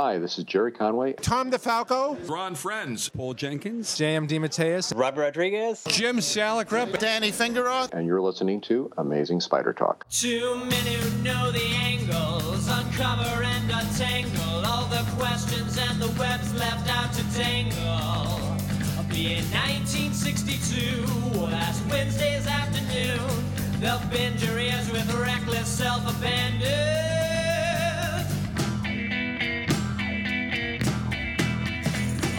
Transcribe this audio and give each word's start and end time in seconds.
Hi, 0.00 0.16
this 0.16 0.38
is 0.38 0.44
Gerry 0.44 0.70
Conway. 0.70 1.14
Tom 1.14 1.50
DeFalco. 1.50 2.16
Ron 2.28 2.54
Frenz. 2.54 3.08
Paul 3.08 3.34
Jenkins. 3.34 3.96
JM 3.96 4.28
DeMatteis. 4.28 4.96
Robert 4.96 5.22
Rodriguez. 5.22 5.82
Jim 5.88 6.18
Salicrup. 6.18 6.96
Danny 7.00 7.32
Fingeroth. 7.32 7.92
And 7.92 8.06
you're 8.06 8.20
listening 8.20 8.60
to 8.60 8.92
Amazing 8.96 9.40
Spider 9.40 9.72
Talk. 9.72 10.08
Two 10.08 10.54
men 10.66 10.86
who 10.86 11.22
know 11.24 11.50
the 11.50 11.64
angles, 11.82 12.68
uncover 12.68 13.42
and 13.42 13.72
untangle 13.72 14.64
all 14.64 14.86
the 14.86 15.04
questions 15.18 15.76
and 15.76 16.00
the 16.00 16.12
webs 16.16 16.54
left 16.54 16.88
out 16.88 17.12
to 17.14 17.24
tangle. 17.34 18.38
Be 19.08 19.34
in 19.34 19.44
1962, 19.50 21.40
last 21.40 21.84
Wednesday's 21.90 22.46
afternoon, 22.46 23.18
they'll 23.80 23.98
bend 24.12 24.40
your 24.40 24.60
ears 24.60 24.92
with 24.92 25.12
reckless 25.16 25.66
self-abandon. 25.66 27.17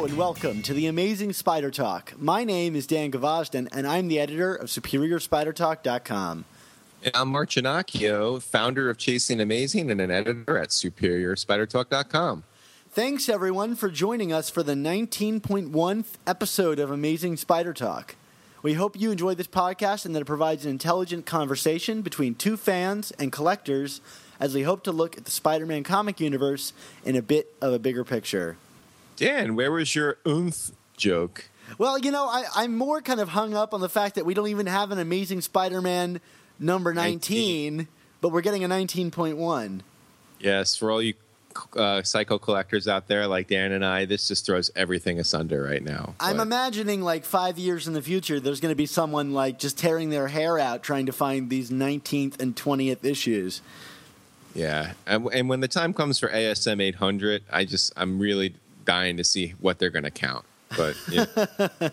Hello 0.00 0.08
and 0.08 0.16
welcome 0.16 0.62
to 0.62 0.72
the 0.72 0.86
Amazing 0.86 1.34
Spider 1.34 1.70
Talk. 1.70 2.14
My 2.18 2.42
name 2.42 2.74
is 2.74 2.86
Dan 2.86 3.12
Gvozden, 3.12 3.68
and 3.70 3.86
I'm 3.86 4.08
the 4.08 4.18
editor 4.18 4.54
of 4.54 4.68
SuperiorSpiderTalk.com. 4.68 6.46
And 7.02 7.14
I'm 7.14 7.28
Mark 7.28 7.50
Ginocchio, 7.50 8.40
founder 8.40 8.88
of 8.88 8.96
Chasing 8.96 9.42
Amazing 9.42 9.90
and 9.90 10.00
an 10.00 10.10
editor 10.10 10.56
at 10.56 10.70
SuperiorSpiderTalk.com. 10.70 12.44
Thanks 12.88 13.28
everyone 13.28 13.76
for 13.76 13.90
joining 13.90 14.32
us 14.32 14.48
for 14.48 14.62
the 14.62 14.72
19.1th 14.72 16.06
episode 16.26 16.78
of 16.78 16.90
Amazing 16.90 17.36
Spider 17.36 17.74
Talk. 17.74 18.16
We 18.62 18.72
hope 18.72 18.98
you 18.98 19.10
enjoy 19.10 19.34
this 19.34 19.48
podcast 19.48 20.06
and 20.06 20.14
that 20.14 20.22
it 20.22 20.24
provides 20.24 20.64
an 20.64 20.70
intelligent 20.70 21.26
conversation 21.26 22.00
between 22.00 22.36
two 22.36 22.56
fans 22.56 23.10
and 23.18 23.30
collectors 23.30 24.00
as 24.40 24.54
we 24.54 24.62
hope 24.62 24.82
to 24.84 24.92
look 24.92 25.18
at 25.18 25.26
the 25.26 25.30
Spider 25.30 25.66
Man 25.66 25.82
comic 25.82 26.20
universe 26.20 26.72
in 27.04 27.16
a 27.16 27.22
bit 27.22 27.54
of 27.60 27.74
a 27.74 27.78
bigger 27.78 28.02
picture. 28.02 28.56
Dan, 29.20 29.54
where 29.54 29.70
was 29.70 29.94
your 29.94 30.16
oomph 30.26 30.70
joke? 30.96 31.50
Well, 31.76 31.98
you 31.98 32.10
know, 32.10 32.24
I, 32.24 32.44
I'm 32.56 32.74
more 32.74 33.02
kind 33.02 33.20
of 33.20 33.28
hung 33.28 33.52
up 33.52 33.74
on 33.74 33.82
the 33.82 33.88
fact 33.90 34.14
that 34.14 34.24
we 34.24 34.32
don't 34.32 34.48
even 34.48 34.66
have 34.66 34.92
an 34.92 34.98
Amazing 34.98 35.42
Spider 35.42 35.82
Man 35.82 36.22
number 36.58 36.94
19, 36.94 37.76
19. 37.76 37.88
but 38.22 38.30
we're 38.30 38.40
getting 38.40 38.64
a 38.64 38.68
19.1. 38.68 39.82
Yes, 40.38 40.74
for 40.74 40.90
all 40.90 41.02
you 41.02 41.12
uh, 41.76 42.02
psycho 42.02 42.38
collectors 42.38 42.88
out 42.88 43.08
there 43.08 43.26
like 43.26 43.48
Dan 43.48 43.72
and 43.72 43.84
I, 43.84 44.06
this 44.06 44.26
just 44.26 44.46
throws 44.46 44.70
everything 44.74 45.20
asunder 45.20 45.62
right 45.62 45.82
now. 45.82 46.14
I'm 46.18 46.40
imagining 46.40 47.02
like 47.02 47.26
five 47.26 47.58
years 47.58 47.86
in 47.86 47.92
the 47.92 48.00
future, 48.00 48.40
there's 48.40 48.60
going 48.60 48.72
to 48.72 48.76
be 48.76 48.86
someone 48.86 49.34
like 49.34 49.58
just 49.58 49.76
tearing 49.76 50.08
their 50.08 50.28
hair 50.28 50.58
out 50.58 50.82
trying 50.82 51.04
to 51.06 51.12
find 51.12 51.50
these 51.50 51.70
19th 51.70 52.40
and 52.40 52.56
20th 52.56 53.04
issues. 53.04 53.60
Yeah, 54.54 54.92
and, 55.06 55.26
and 55.26 55.50
when 55.50 55.60
the 55.60 55.68
time 55.68 55.92
comes 55.92 56.18
for 56.18 56.28
ASM 56.28 56.80
800, 56.82 57.42
I 57.52 57.66
just 57.66 57.92
I'm 57.98 58.18
really 58.18 58.54
dying 58.90 59.16
to 59.16 59.24
see 59.24 59.54
what 59.60 59.78
they're 59.78 59.90
going 59.90 60.02
to 60.02 60.10
count. 60.10 60.44
But 60.76 60.96
yeah, 61.08 61.26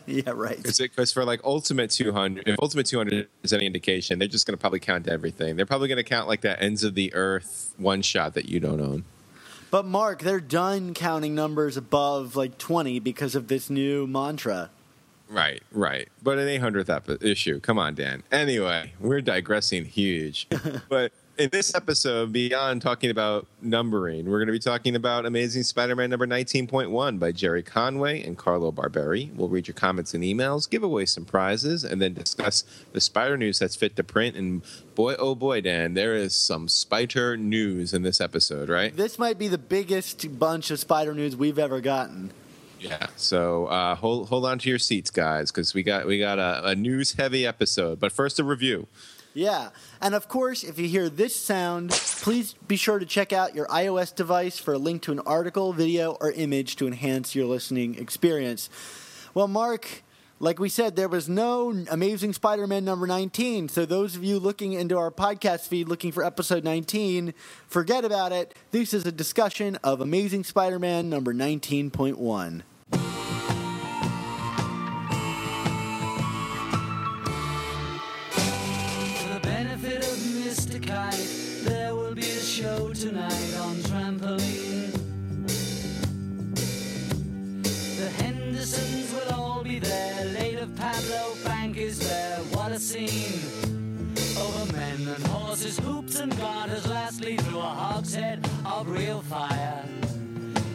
yeah, 0.08 0.32
right. 0.34 0.62
because 0.62 1.12
for 1.12 1.24
like 1.24 1.42
Ultimate 1.44 1.92
200, 1.92 2.48
if 2.48 2.58
Ultimate 2.60 2.88
200 2.88 3.28
is 3.44 3.54
any 3.54 3.68
indication, 3.68 4.18
they're 4.18 4.28
just 4.28 4.48
going 4.48 4.58
to 4.58 4.60
probably 4.60 4.80
count 4.80 5.08
everything. 5.08 5.56
They're 5.56 5.66
probably 5.66 5.88
going 5.88 5.98
to 5.98 6.04
count 6.04 6.28
like 6.28 6.42
that 6.42 6.62
Ends 6.62 6.84
of 6.84 6.96
the 6.96 7.14
Earth 7.14 7.74
one 7.78 8.02
shot 8.02 8.34
that 8.34 8.50
you 8.50 8.60
don't 8.60 8.82
own. 8.82 9.04
But 9.70 9.86
Mark, 9.86 10.22
they're 10.22 10.40
done 10.40 10.94
counting 10.94 11.36
numbers 11.36 11.78
above 11.78 12.36
like 12.36 12.58
20 12.58 13.00
because 13.00 13.36
of 13.36 13.48
this 13.48 13.70
new 13.70 14.08
mantra. 14.08 14.72
Right, 15.30 15.62
right. 15.72 16.08
But 16.24 16.40
an 16.40 16.48
800th 16.48 16.90
ep- 16.90 17.24
issue. 17.24 17.60
Come 17.60 17.78
on, 17.78 17.96
Dan. 17.96 18.24
Anyway, 18.32 18.94
we're 19.00 19.22
digressing 19.22 19.86
huge. 19.86 20.48
but 20.90 21.12
in 21.38 21.50
this 21.52 21.76
episode, 21.76 22.32
beyond 22.32 22.82
talking 22.82 23.12
about 23.12 23.46
numbering, 23.62 24.26
we're 24.26 24.40
going 24.40 24.48
to 24.48 24.54
be 24.54 24.60
talking 24.60 24.96
about 24.96 25.26
Amazing 25.26 25.64
Spider 25.64 25.96
Man 25.96 26.10
number 26.10 26.26
19.1 26.26 27.20
by 27.20 27.32
Gerry 27.32 27.62
Conway 27.62 28.24
and 28.24 28.38
Carlo 28.38 28.72
Barberi. 28.72 29.34
We'll 29.36 29.50
read 29.50 29.68
your 29.68 29.76
comments 29.76 30.14
and 30.14 30.24
emails, 30.24 30.70
give 30.70 30.84
away 30.84 31.06
some 31.06 31.26
prizes, 31.26 31.84
and 31.84 32.02
then 32.02 32.14
discuss 32.14 32.64
the 32.94 33.02
spider 33.02 33.38
news 33.38 33.60
that's 33.60 33.76
fit 33.76 33.96
to 33.98 34.04
print. 34.04 34.36
And 34.36 34.64
boy, 34.96 35.16
oh 35.20 35.36
boy, 35.36 35.62
Dan, 35.62 35.94
there 35.94 36.16
is 36.16 36.36
some 36.36 36.68
spider 36.68 37.38
news 37.38 37.94
in 37.94 38.02
this 38.02 38.20
episode, 38.20 38.70
right? 38.70 38.96
This 38.96 39.20
might 39.20 39.38
be 39.38 39.48
the 39.48 39.60
biggest 39.60 40.40
bunch 40.40 40.72
of 40.72 40.80
spider 40.80 41.14
news 41.14 41.36
we've 41.36 41.60
ever 41.60 41.82
gotten. 41.82 42.32
Yeah. 42.80 43.08
So 43.16 43.68
uh, 43.68 43.96
hold 43.96 44.30
hold 44.30 44.46
on 44.46 44.60
to 44.60 44.70
your 44.70 44.80
seats, 44.80 45.10
guys, 45.10 45.52
because 45.52 45.74
we 45.74 45.84
got 45.84 46.06
we 46.06 46.20
got 46.20 46.40
a, 46.40 46.70
a 46.70 46.76
news 46.76 47.14
heavy 47.14 47.46
episode. 47.46 48.00
But 48.00 48.12
first, 48.12 48.40
a 48.40 48.44
review. 48.44 48.88
Yeah. 49.38 49.70
And 50.02 50.16
of 50.16 50.28
course, 50.28 50.64
if 50.64 50.80
you 50.80 50.88
hear 50.88 51.10
this 51.10 51.36
sound, 51.36 51.92
please 51.92 52.54
be 52.68 52.76
sure 52.76 52.98
to 52.98 53.06
check 53.06 53.32
out 53.32 53.54
your 53.54 53.68
iOS 53.68 54.16
device 54.16 54.58
for 54.58 54.74
a 54.74 54.80
link 54.80 55.04
to 55.04 55.12
an 55.12 55.20
article, 55.20 55.74
video, 55.74 56.18
or 56.20 56.32
image 56.32 56.76
to 56.78 56.88
enhance 56.88 57.36
your 57.36 57.46
listening 57.46 58.00
experience. 58.00 58.68
Well, 59.36 59.48
Mark, 59.48 60.02
like 60.40 60.58
we 60.58 60.70
said, 60.70 60.96
there 60.96 61.08
was 61.08 61.30
no 61.30 61.70
Amazing 61.92 62.34
Spider 62.34 62.66
Man 62.66 62.84
number 62.84 63.06
19. 63.06 63.70
So, 63.70 63.86
those 63.86 64.16
of 64.16 64.24
you 64.24 64.40
looking 64.40 64.74
into 64.74 64.98
our 64.98 65.12
podcast 65.12 65.68
feed 65.68 65.88
looking 65.88 66.12
for 66.12 66.24
episode 66.24 66.64
19, 66.64 67.36
forget 67.68 68.04
about 68.04 68.32
it. 68.32 68.56
This 68.72 68.92
is 68.92 69.06
a 69.06 69.12
discussion 69.12 69.78
of 69.84 70.02
Amazing 70.02 70.46
Spider 70.46 70.80
Man 70.80 71.12
number 71.12 71.32
19.1. 71.32 72.64
tonight 83.10 83.56
on 83.62 83.76
trampoline. 83.88 84.92
The 88.00 88.10
Hendersons 88.22 89.14
will 89.14 89.34
all 89.34 89.64
be 89.64 89.80
there. 89.80 90.26
Late 90.26 90.60
of 90.60 90.76
Pablo 90.76 91.34
Fanque 91.46 91.78
is 91.78 92.00
there. 92.00 92.38
What 92.52 92.74
a 92.74 92.80
scene! 92.80 93.40
Over 94.38 94.74
men 94.74 95.08
and 95.08 95.28
horses, 95.28 95.80
hoops 95.80 96.20
and 96.20 96.38
garters, 96.38 96.86
lastly 96.86 97.38
through 97.38 97.60
a 97.60 97.74
hogshead 97.84 98.46
of 98.66 98.90
real 98.90 99.22
fire. 99.22 99.86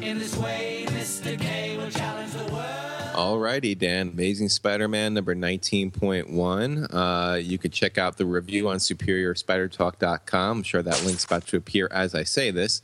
In 0.00 0.18
this 0.18 0.34
way, 0.36 0.86
Mr. 0.88 1.38
K 1.38 1.76
will 1.76 1.90
challenge 1.90 2.32
the 2.32 2.50
world. 2.50 2.91
Alrighty, 3.12 3.76
Dan. 3.76 4.08
Amazing 4.08 4.48
Spider-Man 4.48 5.12
number 5.12 5.34
19.1. 5.34 6.86
Uh, 6.90 7.36
you 7.36 7.58
could 7.58 7.72
check 7.72 7.98
out 7.98 8.16
the 8.16 8.24
review 8.24 8.70
on 8.70 8.78
SuperiorSpiderTalk.com. 8.78 10.56
I'm 10.58 10.62
sure 10.62 10.82
that 10.82 11.04
link's 11.04 11.24
about 11.24 11.46
to 11.48 11.58
appear 11.58 11.88
as 11.90 12.14
I 12.14 12.24
say 12.24 12.50
this. 12.50 12.80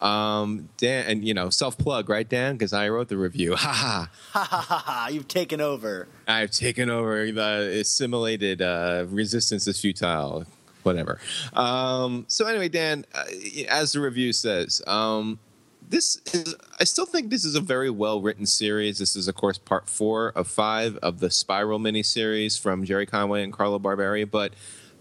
Um, 0.00 0.68
Dan, 0.76 1.06
and 1.06 1.26
you 1.26 1.34
know, 1.34 1.50
self-plug, 1.50 2.08
right, 2.08 2.28
Dan? 2.28 2.54
Because 2.54 2.72
I 2.72 2.88
wrote 2.88 3.08
the 3.08 3.16
review. 3.16 3.56
Ha 3.66 3.72
ha. 3.72 4.08
Ha 4.32 4.44
ha 4.44 4.60
ha 4.60 4.78
ha, 4.86 5.08
you've 5.10 5.26
taken 5.26 5.60
over. 5.60 6.06
I've 6.28 6.52
taken 6.52 6.88
over 6.88 7.32
the 7.32 7.78
assimilated 7.80 8.62
uh, 8.62 9.06
resistance 9.08 9.66
is 9.66 9.80
futile, 9.80 10.44
whatever. 10.84 11.18
Um, 11.54 12.24
so 12.28 12.46
anyway, 12.46 12.68
Dan, 12.68 13.04
uh, 13.14 13.24
as 13.68 13.92
the 13.92 14.00
review 14.00 14.32
says, 14.32 14.80
um, 14.86 15.40
this 15.88 16.20
is 16.32 16.54
I 16.80 16.84
still 16.84 17.06
think 17.06 17.30
this 17.30 17.44
is 17.44 17.54
a 17.54 17.60
very 17.60 17.90
well 17.90 18.20
written 18.20 18.46
series. 18.46 18.98
This 18.98 19.16
is 19.16 19.28
of 19.28 19.34
course 19.34 19.58
part 19.58 19.88
four 19.88 20.32
of 20.34 20.48
five 20.48 20.96
of 20.98 21.20
the 21.20 21.30
Spiral 21.30 21.78
miniseries 21.78 22.58
from 22.60 22.84
Gerry 22.84 23.06
Conway 23.06 23.42
and 23.42 23.52
Carlo 23.52 23.78
Barberi, 23.78 24.30
but. 24.30 24.52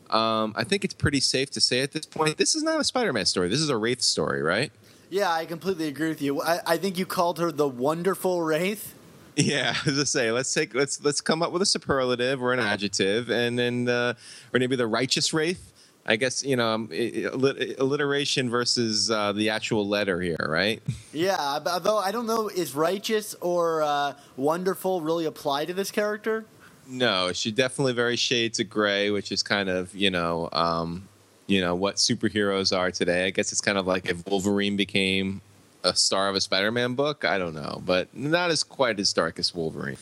Um, 0.08 0.54
I 0.56 0.64
think 0.64 0.86
it's 0.86 0.94
pretty 0.94 1.20
safe 1.20 1.50
to 1.50 1.60
say 1.60 1.82
at 1.82 1.92
this 1.92 2.06
point, 2.06 2.38
this 2.38 2.56
is 2.56 2.62
not 2.62 2.80
a 2.80 2.84
Spider-Man 2.84 3.26
story. 3.26 3.50
This 3.50 3.60
is 3.60 3.70
a 3.70 3.76
Wraith 3.76 4.04
story, 4.04 4.44
right? 4.44 4.72
Yeah, 5.10 5.32
I 5.32 5.46
completely 5.46 5.88
agree 5.88 6.10
with 6.10 6.22
you. 6.22 6.44
I, 6.44 6.60
I 6.66 6.78
think 6.78 7.00
you 7.00 7.08
called 7.08 7.40
her 7.40 7.52
the 7.52 7.68
wonderful 7.68 8.44
Wraith. 8.44 8.94
Yeah, 9.36 9.76
as 9.86 10.00
I 10.00 10.04
say, 10.04 10.32
let's 10.32 10.54
take 10.54 10.74
let's 10.74 11.04
let's 11.04 11.22
come 11.22 11.42
up 11.42 11.52
with 11.52 11.62
a 11.62 11.66
superlative 11.66 12.42
or 12.42 12.54
an 12.54 12.60
adjective, 12.60 13.30
and 13.30 13.58
then 13.58 13.88
uh, 13.90 14.14
or 14.54 14.60
maybe 14.60 14.76
the 14.76 14.88
righteous 14.88 15.34
wraith. 15.34 15.74
I 16.06 16.18
guess 16.18 16.44
you 16.44 16.56
know 16.56 16.68
um, 16.68 16.90
alliteration 16.92 18.50
versus 18.50 19.10
uh, 19.10 19.32
the 19.32 19.50
actual 19.50 19.88
letter 19.88 20.22
here, 20.22 20.38
right? 20.40 20.82
Yeah, 21.12 21.60
although 21.66 21.98
I 21.98 22.12
don't 22.12 22.28
know, 22.28 22.48
is 22.48 22.76
righteous 22.76 23.36
or 23.42 23.82
uh, 23.82 24.14
wonderful 24.38 25.02
really 25.02 25.26
apply 25.26 25.66
to 25.66 25.74
this 25.74 25.92
character? 25.92 26.46
No, 26.88 27.32
she 27.34 27.52
definitely 27.52 27.94
very 27.94 28.16
shades 28.16 28.60
of 28.60 28.70
gray, 28.70 29.10
which 29.10 29.32
is 29.32 29.42
kind 29.42 29.70
of 29.70 29.96
you 29.96 30.12
know 30.12 30.50
um, 30.52 31.08
you 31.48 31.62
know 31.62 31.74
what 31.74 31.96
superheroes 31.96 32.76
are 32.76 32.92
today. 32.92 33.26
I 33.26 33.30
guess 33.32 33.52
it's 33.52 33.62
kind 33.62 33.78
of 33.78 33.88
like 33.88 34.08
if 34.08 34.26
Wolverine 34.28 34.76
became 34.76 35.42
a 35.84 35.96
star 35.96 36.30
of 36.30 36.36
a 36.36 36.42
Spider-Man 36.42 36.96
book. 36.96 37.26
I 37.26 37.38
don't 37.38 37.54
know, 37.56 37.82
but 37.86 38.16
not 38.16 38.52
as 38.52 38.64
quite 38.64 39.00
as 39.00 39.14
dark 39.14 39.40
as 39.40 39.56
Wolverine. 39.56 39.98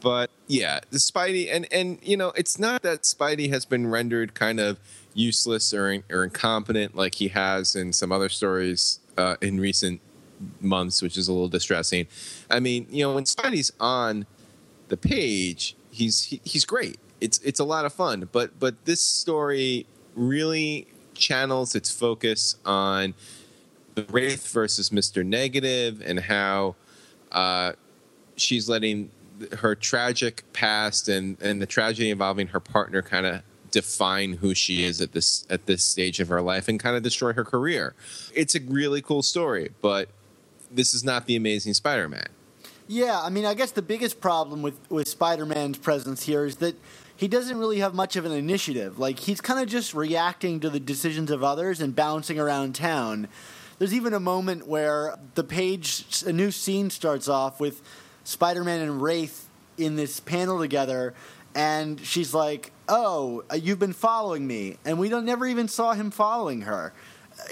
But 0.00 0.30
yeah, 0.46 0.80
the 0.90 0.98
Spidey 0.98 1.48
and 1.52 1.66
and 1.72 1.98
you 2.02 2.16
know, 2.16 2.32
it's 2.36 2.58
not 2.58 2.82
that 2.82 3.02
Spidey 3.02 3.50
has 3.50 3.64
been 3.64 3.86
rendered 3.86 4.34
kind 4.34 4.60
of 4.60 4.78
useless 5.14 5.72
or 5.74 6.02
or 6.10 6.24
incompetent 6.24 6.94
like 6.94 7.16
he 7.16 7.28
has 7.28 7.76
in 7.76 7.92
some 7.92 8.12
other 8.12 8.28
stories 8.28 9.00
uh, 9.16 9.36
in 9.40 9.60
recent 9.60 10.00
months, 10.60 11.02
which 11.02 11.16
is 11.16 11.28
a 11.28 11.32
little 11.32 11.48
distressing. 11.48 12.06
I 12.50 12.60
mean, 12.60 12.86
you 12.90 13.04
know, 13.04 13.14
when 13.14 13.24
Spidey's 13.24 13.72
on 13.80 14.26
the 14.88 14.96
page, 14.96 15.76
he's 15.90 16.24
he, 16.24 16.40
he's 16.44 16.64
great. 16.64 16.98
It's 17.20 17.38
it's 17.38 17.60
a 17.60 17.64
lot 17.64 17.84
of 17.84 17.92
fun, 17.92 18.28
but 18.32 18.58
but 18.58 18.84
this 18.84 19.00
story 19.00 19.86
really 20.14 20.86
channels 21.14 21.74
its 21.74 21.90
focus 21.90 22.56
on 22.64 23.14
the 23.94 24.04
Wraith 24.10 24.50
versus 24.52 24.90
Mister 24.90 25.22
Negative 25.22 26.02
and 26.04 26.20
how 26.20 26.74
uh, 27.30 27.72
she's 28.36 28.68
letting 28.68 29.10
her 29.58 29.74
tragic 29.74 30.44
past 30.52 31.08
and 31.08 31.36
and 31.40 31.60
the 31.60 31.66
tragedy 31.66 32.10
involving 32.10 32.48
her 32.48 32.60
partner 32.60 33.02
kind 33.02 33.26
of 33.26 33.42
define 33.72 34.34
who 34.34 34.54
she 34.54 34.84
is 34.84 35.00
at 35.00 35.12
this 35.12 35.46
at 35.50 35.66
this 35.66 35.82
stage 35.82 36.20
of 36.20 36.28
her 36.28 36.40
life 36.40 36.68
and 36.68 36.78
kind 36.78 36.96
of 36.96 37.02
destroy 37.02 37.32
her 37.32 37.44
career. 37.44 37.94
It's 38.34 38.54
a 38.54 38.60
really 38.60 39.02
cool 39.02 39.22
story, 39.22 39.72
but 39.80 40.08
this 40.70 40.94
is 40.94 41.02
not 41.02 41.26
the 41.26 41.34
Amazing 41.34 41.74
Spider-Man. 41.74 42.28
Yeah, 42.86 43.20
I 43.20 43.30
mean, 43.30 43.44
I 43.44 43.54
guess 43.54 43.72
the 43.72 43.82
biggest 43.82 44.20
problem 44.20 44.62
with 44.62 44.78
with 44.90 45.08
Spider-Man's 45.08 45.78
presence 45.78 46.22
here 46.24 46.44
is 46.44 46.56
that 46.56 46.76
he 47.16 47.28
doesn't 47.28 47.56
really 47.56 47.78
have 47.78 47.94
much 47.94 48.16
of 48.16 48.24
an 48.24 48.32
initiative. 48.32 48.98
Like 48.98 49.20
he's 49.20 49.40
kind 49.40 49.60
of 49.60 49.68
just 49.68 49.94
reacting 49.94 50.60
to 50.60 50.70
the 50.70 50.80
decisions 50.80 51.30
of 51.30 51.42
others 51.44 51.80
and 51.80 51.94
bouncing 51.94 52.38
around 52.38 52.74
town. 52.74 53.28
There's 53.78 53.94
even 53.94 54.12
a 54.12 54.20
moment 54.20 54.66
where 54.66 55.18
the 55.34 55.44
page, 55.44 56.22
a 56.26 56.32
new 56.32 56.50
scene 56.50 56.90
starts 56.90 57.28
off 57.28 57.58
with 57.58 57.82
Spider-Man 58.24 58.80
and 58.80 59.02
Wraith 59.02 59.48
in 59.76 59.96
this 59.96 60.20
panel 60.20 60.60
together, 60.60 61.14
and 61.54 62.00
she's 62.00 62.34
like, 62.34 62.70
"Oh, 62.88 63.44
you've 63.54 63.78
been 63.78 63.92
following 63.92 64.46
me," 64.46 64.76
and 64.84 64.98
we 64.98 65.08
don't 65.08 65.24
never 65.24 65.46
even 65.46 65.68
saw 65.68 65.92
him 65.92 66.10
following 66.10 66.62
her. 66.62 66.92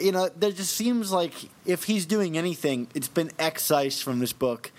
You 0.00 0.12
know, 0.12 0.28
there 0.36 0.52
just 0.52 0.76
seems 0.76 1.10
like 1.10 1.32
if 1.64 1.84
he's 1.84 2.06
doing 2.06 2.36
anything, 2.36 2.88
it's 2.94 3.08
been 3.08 3.30
excised 3.38 4.02
from 4.02 4.20
this 4.20 4.32
book 4.32 4.70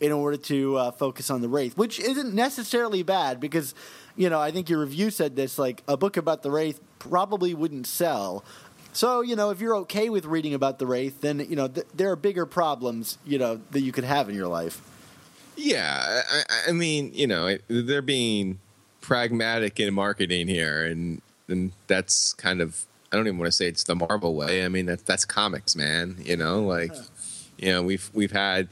in 0.00 0.12
order 0.12 0.36
to 0.36 0.76
uh, 0.76 0.90
focus 0.90 1.30
on 1.30 1.42
the 1.42 1.48
Wraith, 1.48 1.76
which 1.76 2.00
isn't 2.00 2.34
necessarily 2.34 3.02
bad 3.02 3.38
because, 3.38 3.74
you 4.16 4.30
know, 4.30 4.40
I 4.40 4.50
think 4.50 4.68
your 4.68 4.80
review 4.80 5.10
said 5.10 5.36
this 5.36 5.58
like 5.58 5.82
a 5.86 5.96
book 5.96 6.16
about 6.16 6.42
the 6.42 6.50
Wraith 6.50 6.80
probably 6.98 7.54
wouldn't 7.54 7.86
sell. 7.86 8.44
So, 8.92 9.20
you 9.20 9.36
know, 9.36 9.50
if 9.50 9.60
you're 9.60 9.76
okay 9.76 10.08
with 10.08 10.24
reading 10.24 10.54
about 10.54 10.78
the 10.78 10.86
Wraith, 10.86 11.20
then, 11.20 11.38
you 11.40 11.54
know, 11.54 11.68
th- 11.68 11.86
there 11.94 12.10
are 12.10 12.16
bigger 12.16 12.46
problems, 12.46 13.18
you 13.24 13.38
know, 13.38 13.60
that 13.70 13.82
you 13.82 13.92
could 13.92 14.04
have 14.04 14.28
in 14.28 14.34
your 14.34 14.48
life. 14.48 14.80
Yeah, 15.56 16.22
I, 16.28 16.68
I 16.68 16.72
mean, 16.72 17.12
you 17.14 17.26
know, 17.26 17.58
they're 17.68 18.02
being 18.02 18.58
pragmatic 19.00 19.80
in 19.80 19.94
marketing 19.94 20.48
here, 20.48 20.84
and 20.84 21.22
and 21.48 21.72
that's 21.86 22.32
kind 22.34 22.60
of 22.60 22.86
I 23.12 23.16
don't 23.16 23.26
even 23.26 23.38
want 23.38 23.48
to 23.48 23.52
say 23.52 23.66
it's 23.66 23.84
the 23.84 23.96
Marvel 23.96 24.34
way. 24.34 24.64
I 24.64 24.68
mean, 24.68 24.86
that's 24.86 25.02
that's 25.02 25.24
comics, 25.24 25.74
man. 25.74 26.16
You 26.22 26.36
know, 26.36 26.62
like 26.62 26.92
you 27.58 27.72
know, 27.72 27.82
we've 27.82 28.10
we've 28.14 28.32
had 28.32 28.68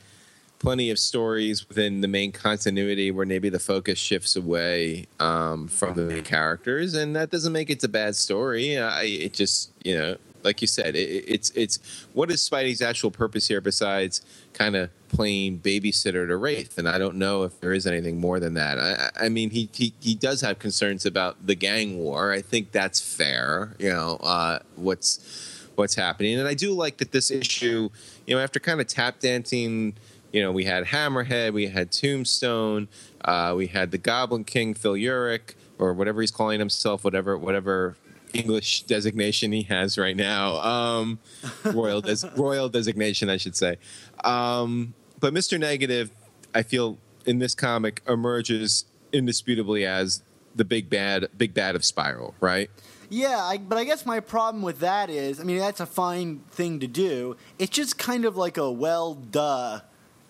plenty 0.58 0.90
of 0.90 0.98
stories 0.98 1.68
within 1.68 2.00
the 2.00 2.08
main 2.08 2.32
continuity 2.32 3.10
where 3.10 3.26
maybe 3.26 3.48
the 3.48 3.58
focus 3.58 3.98
shifts 3.98 4.34
away 4.36 5.06
um, 5.20 5.68
from 5.68 5.94
the 5.94 6.02
main 6.02 6.22
characters, 6.22 6.94
and 6.94 7.14
that 7.16 7.30
doesn't 7.30 7.52
make 7.52 7.70
it 7.70 7.82
a 7.82 7.88
bad 7.88 8.16
story. 8.16 8.78
I, 8.78 9.02
it 9.04 9.32
just 9.32 9.70
you 9.84 9.96
know, 9.96 10.16
like 10.44 10.60
you 10.60 10.66
said, 10.66 10.96
it, 10.96 11.24
it's 11.26 11.50
it's 11.50 12.06
what 12.12 12.30
is 12.30 12.46
Spidey's 12.48 12.82
actual 12.82 13.10
purpose 13.10 13.48
here 13.48 13.60
besides 13.60 14.22
kind 14.52 14.76
of 14.76 14.90
playing 15.08 15.60
babysitter 15.60 16.26
to 16.26 16.36
Wraith? 16.36 16.78
And 16.78 16.88
I 16.88 16.98
don't 16.98 17.16
know 17.16 17.42
if 17.42 17.60
there 17.60 17.72
is 17.72 17.86
anything 17.86 18.20
more 18.20 18.40
than 18.40 18.54
that. 18.54 18.78
I, 18.78 19.26
I 19.26 19.28
mean, 19.28 19.50
he, 19.50 19.68
he 19.72 19.94
he 20.00 20.14
does 20.14 20.40
have 20.40 20.58
concerns 20.58 21.06
about 21.06 21.46
the 21.46 21.54
gang 21.54 21.98
war. 21.98 22.32
I 22.32 22.42
think 22.42 22.72
that's 22.72 23.00
fair. 23.00 23.74
You 23.78 23.90
know, 23.90 24.16
uh, 24.22 24.60
what's 24.76 25.66
what's 25.76 25.94
happening, 25.94 26.38
and 26.38 26.48
I 26.48 26.54
do 26.54 26.72
like 26.72 26.98
that 26.98 27.12
this 27.12 27.30
issue. 27.30 27.90
You 28.26 28.36
know, 28.36 28.42
after 28.42 28.60
kind 28.60 28.80
of 28.80 28.86
tap 28.86 29.20
dancing 29.20 29.94
you 30.32 30.42
know, 30.42 30.52
we 30.52 30.64
had 30.64 30.84
Hammerhead, 30.84 31.52
we 31.52 31.68
had 31.68 31.90
Tombstone, 31.90 32.88
uh, 33.24 33.54
we 33.56 33.68
had 33.68 33.90
the 33.90 33.98
Goblin 33.98 34.44
King, 34.44 34.74
Phil 34.74 34.92
Urich, 34.92 35.54
or 35.78 35.92
whatever 35.94 36.20
he's 36.20 36.30
calling 36.30 36.58
himself, 36.58 37.04
whatever 37.04 37.38
whatever 37.38 37.96
English 38.32 38.82
designation 38.82 39.52
he 39.52 39.62
has 39.62 39.98
right 39.98 40.16
now, 40.16 40.56
um, 40.56 41.18
royal 41.64 42.00
des- 42.00 42.28
royal 42.36 42.68
designation, 42.68 43.30
I 43.30 43.36
should 43.36 43.56
say. 43.56 43.78
Um, 44.24 44.94
but 45.20 45.32
Mister 45.32 45.58
Negative, 45.58 46.10
I 46.54 46.62
feel 46.62 46.98
in 47.26 47.38
this 47.38 47.54
comic 47.54 48.02
emerges 48.08 48.84
indisputably 49.12 49.84
as 49.84 50.22
the 50.54 50.64
big 50.64 50.90
bad, 50.90 51.28
big 51.36 51.54
bad 51.54 51.76
of 51.76 51.84
Spiral, 51.84 52.34
right? 52.40 52.70
Yeah, 53.10 53.42
I, 53.42 53.56
but 53.58 53.78
I 53.78 53.84
guess 53.84 54.04
my 54.04 54.20
problem 54.20 54.62
with 54.62 54.80
that 54.80 55.08
is, 55.08 55.40
I 55.40 55.44
mean, 55.44 55.58
that's 55.58 55.80
a 55.80 55.86
fine 55.86 56.40
thing 56.50 56.80
to 56.80 56.86
do. 56.86 57.36
It's 57.58 57.70
just 57.70 57.96
kind 57.96 58.24
of 58.24 58.36
like 58.36 58.58
a 58.58 58.70
well, 58.70 59.14
duh 59.14 59.80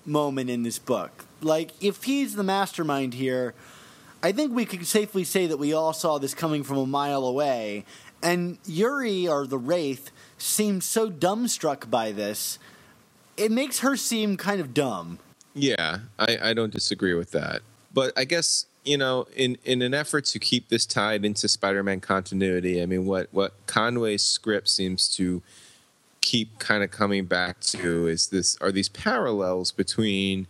moment 0.05 0.49
in 0.49 0.62
this 0.62 0.79
book. 0.79 1.25
Like, 1.41 1.73
if 1.81 2.05
he's 2.05 2.37
the 2.37 2.45
mastermind 2.45 3.15
here, 3.15 3.55
I 4.23 4.32
think 4.32 4.55
we 4.55 4.65
could 4.65 4.87
safely 4.87 5.25
say 5.25 5.47
that 5.47 5.59
we 5.59 5.73
all 5.73 5.93
saw 5.93 6.19
this 6.19 6.35
coming 6.35 6.65
from 6.65 6.79
a 6.79 6.87
mile 6.87 7.25
away. 7.25 7.85
And 8.23 8.59
Yuri, 8.67 9.29
or 9.29 9.47
the 9.47 9.59
Wraith, 9.59 10.11
seems 10.38 10.85
so 10.85 11.11
dumbstruck 11.11 11.88
by 11.88 12.11
this. 12.12 12.59
It 13.37 13.53
makes 13.53 13.81
her 13.81 13.97
seem 13.97 14.37
kind 14.37 14.61
of 14.61 14.75
dumb. 14.75 15.20
Yeah, 15.55 16.00
I, 16.19 16.38
I 16.43 16.55
don't 16.55 16.73
disagree 16.73 17.15
with 17.15 17.31
that. 17.31 17.62
But 17.94 18.12
I 18.17 18.25
guess, 18.25 18.67
you 18.85 18.99
know, 18.99 19.26
in, 19.37 19.56
in 19.65 19.82
an 19.82 19.94
effort 19.94 20.25
to 20.26 20.38
keep 20.38 20.69
this 20.69 20.85
tied 20.85 21.25
into 21.25 21.47
Spider 21.47 21.82
Man 21.82 22.00
continuity, 22.00 22.82
I 22.82 22.87
mean, 22.87 23.06
what, 23.06 23.29
what 23.31 23.55
Conway's 23.67 24.23
script 24.23 24.69
seems 24.69 25.09
to 25.17 25.43
keep 26.21 26.59
kind 26.59 26.82
of 26.82 26.91
coming 26.91 27.25
back 27.25 27.61
to 27.61 28.06
is 28.06 28.26
this 28.26 28.59
are 28.61 28.73
these 28.73 28.88
parallels 28.88 29.73
between 29.73 30.47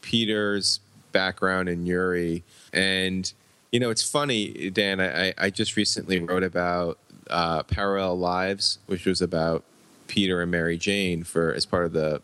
Peter's 0.00 0.80
background 1.12 1.68
and 1.68 1.86
Yuri. 1.86 2.42
And, 2.72 3.32
you 3.70 3.80
know, 3.80 3.90
it's 3.90 4.08
funny, 4.08 4.70
Dan, 4.70 5.00
I, 5.00 5.34
I 5.38 5.50
just 5.50 5.76
recently 5.76 6.20
wrote 6.20 6.42
about 6.42 6.98
uh, 7.30 7.62
Parallel 7.64 8.18
Lives, 8.18 8.78
which 8.86 9.06
was 9.06 9.20
about 9.22 9.64
Peter 10.06 10.42
and 10.42 10.50
Mary 10.50 10.76
Jane 10.76 11.24
for 11.24 11.52
as 11.54 11.66
part 11.66 11.86
of 11.86 11.92
the 11.92 12.20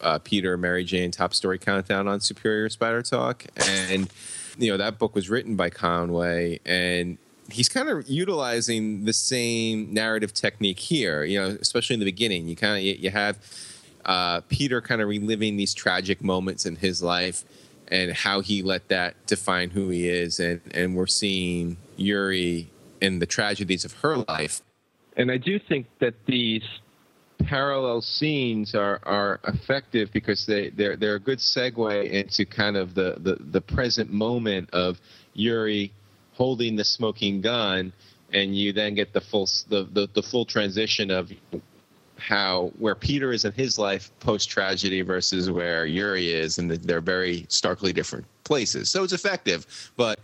uh, 0.00 0.18
Peter 0.18 0.56
Mary 0.56 0.84
Jane 0.84 1.10
top 1.10 1.34
story 1.34 1.58
countdown 1.58 2.08
on 2.08 2.20
Superior 2.20 2.68
Spider 2.68 3.02
Talk. 3.02 3.44
And, 3.56 4.08
you 4.58 4.70
know, 4.70 4.76
that 4.76 4.98
book 4.98 5.14
was 5.14 5.28
written 5.28 5.56
by 5.56 5.70
Conway. 5.70 6.60
And 6.64 7.18
he's 7.50 7.68
kind 7.68 7.88
of 7.88 8.08
utilizing 8.08 9.04
the 9.04 9.12
same 9.12 9.92
narrative 9.92 10.32
technique 10.34 10.80
here. 10.80 11.24
You 11.24 11.40
know, 11.40 11.58
especially 11.60 11.94
in 11.94 12.00
the 12.00 12.06
beginning, 12.06 12.48
you 12.48 12.56
kind 12.56 12.76
of 12.76 12.82
you 12.82 13.10
have 13.10 13.38
uh, 14.04 14.40
Peter 14.48 14.80
kind 14.80 15.00
of 15.00 15.08
reliving 15.08 15.56
these 15.56 15.74
tragic 15.74 16.22
moments 16.22 16.66
in 16.66 16.76
his 16.76 17.02
life 17.02 17.44
and 17.88 18.12
how 18.12 18.40
he 18.40 18.62
let 18.62 18.88
that 18.88 19.14
define 19.26 19.70
who 19.70 19.88
he 19.88 20.08
is, 20.08 20.40
and 20.40 20.60
and 20.72 20.96
we're 20.96 21.06
seeing 21.06 21.76
Yuri 21.96 22.70
in 23.00 23.18
the 23.18 23.26
tragedies 23.26 23.84
of 23.84 23.92
her 23.94 24.16
life. 24.28 24.62
And 25.16 25.30
I 25.30 25.38
do 25.38 25.58
think 25.58 25.86
that 26.00 26.14
these 26.26 26.64
parallel 27.44 28.00
scenes 28.00 28.74
are, 28.74 29.00
are 29.04 29.40
effective 29.46 30.10
because 30.12 30.46
they, 30.46 30.70
they're, 30.70 30.96
they're 30.96 31.16
a 31.16 31.20
good 31.20 31.38
segue 31.38 32.10
into 32.10 32.44
kind 32.44 32.76
of 32.76 32.94
the, 32.94 33.16
the, 33.18 33.36
the 33.40 33.60
present 33.60 34.12
moment 34.12 34.70
of 34.72 34.98
Yuri 35.34 35.92
holding 36.32 36.76
the 36.76 36.84
smoking 36.84 37.40
gun, 37.40 37.92
and 38.32 38.56
you 38.56 38.72
then 38.72 38.94
get 38.94 39.12
the 39.12 39.20
full 39.20 39.48
the, 39.68 39.84
the, 39.92 40.08
the 40.14 40.22
full 40.22 40.44
transition 40.44 41.10
of 41.10 41.30
how 42.18 42.72
where 42.78 42.94
Peter 42.94 43.32
is 43.32 43.44
in 43.44 43.52
his 43.52 43.78
life 43.78 44.10
post 44.20 44.48
tragedy 44.48 45.02
versus 45.02 45.50
where 45.50 45.86
Yuri 45.86 46.32
is, 46.32 46.58
and 46.58 46.70
they're 46.70 47.00
very 47.00 47.46
starkly 47.48 47.92
different 47.92 48.24
places. 48.44 48.90
So 48.90 49.04
it's 49.04 49.12
effective, 49.12 49.90
but. 49.96 50.18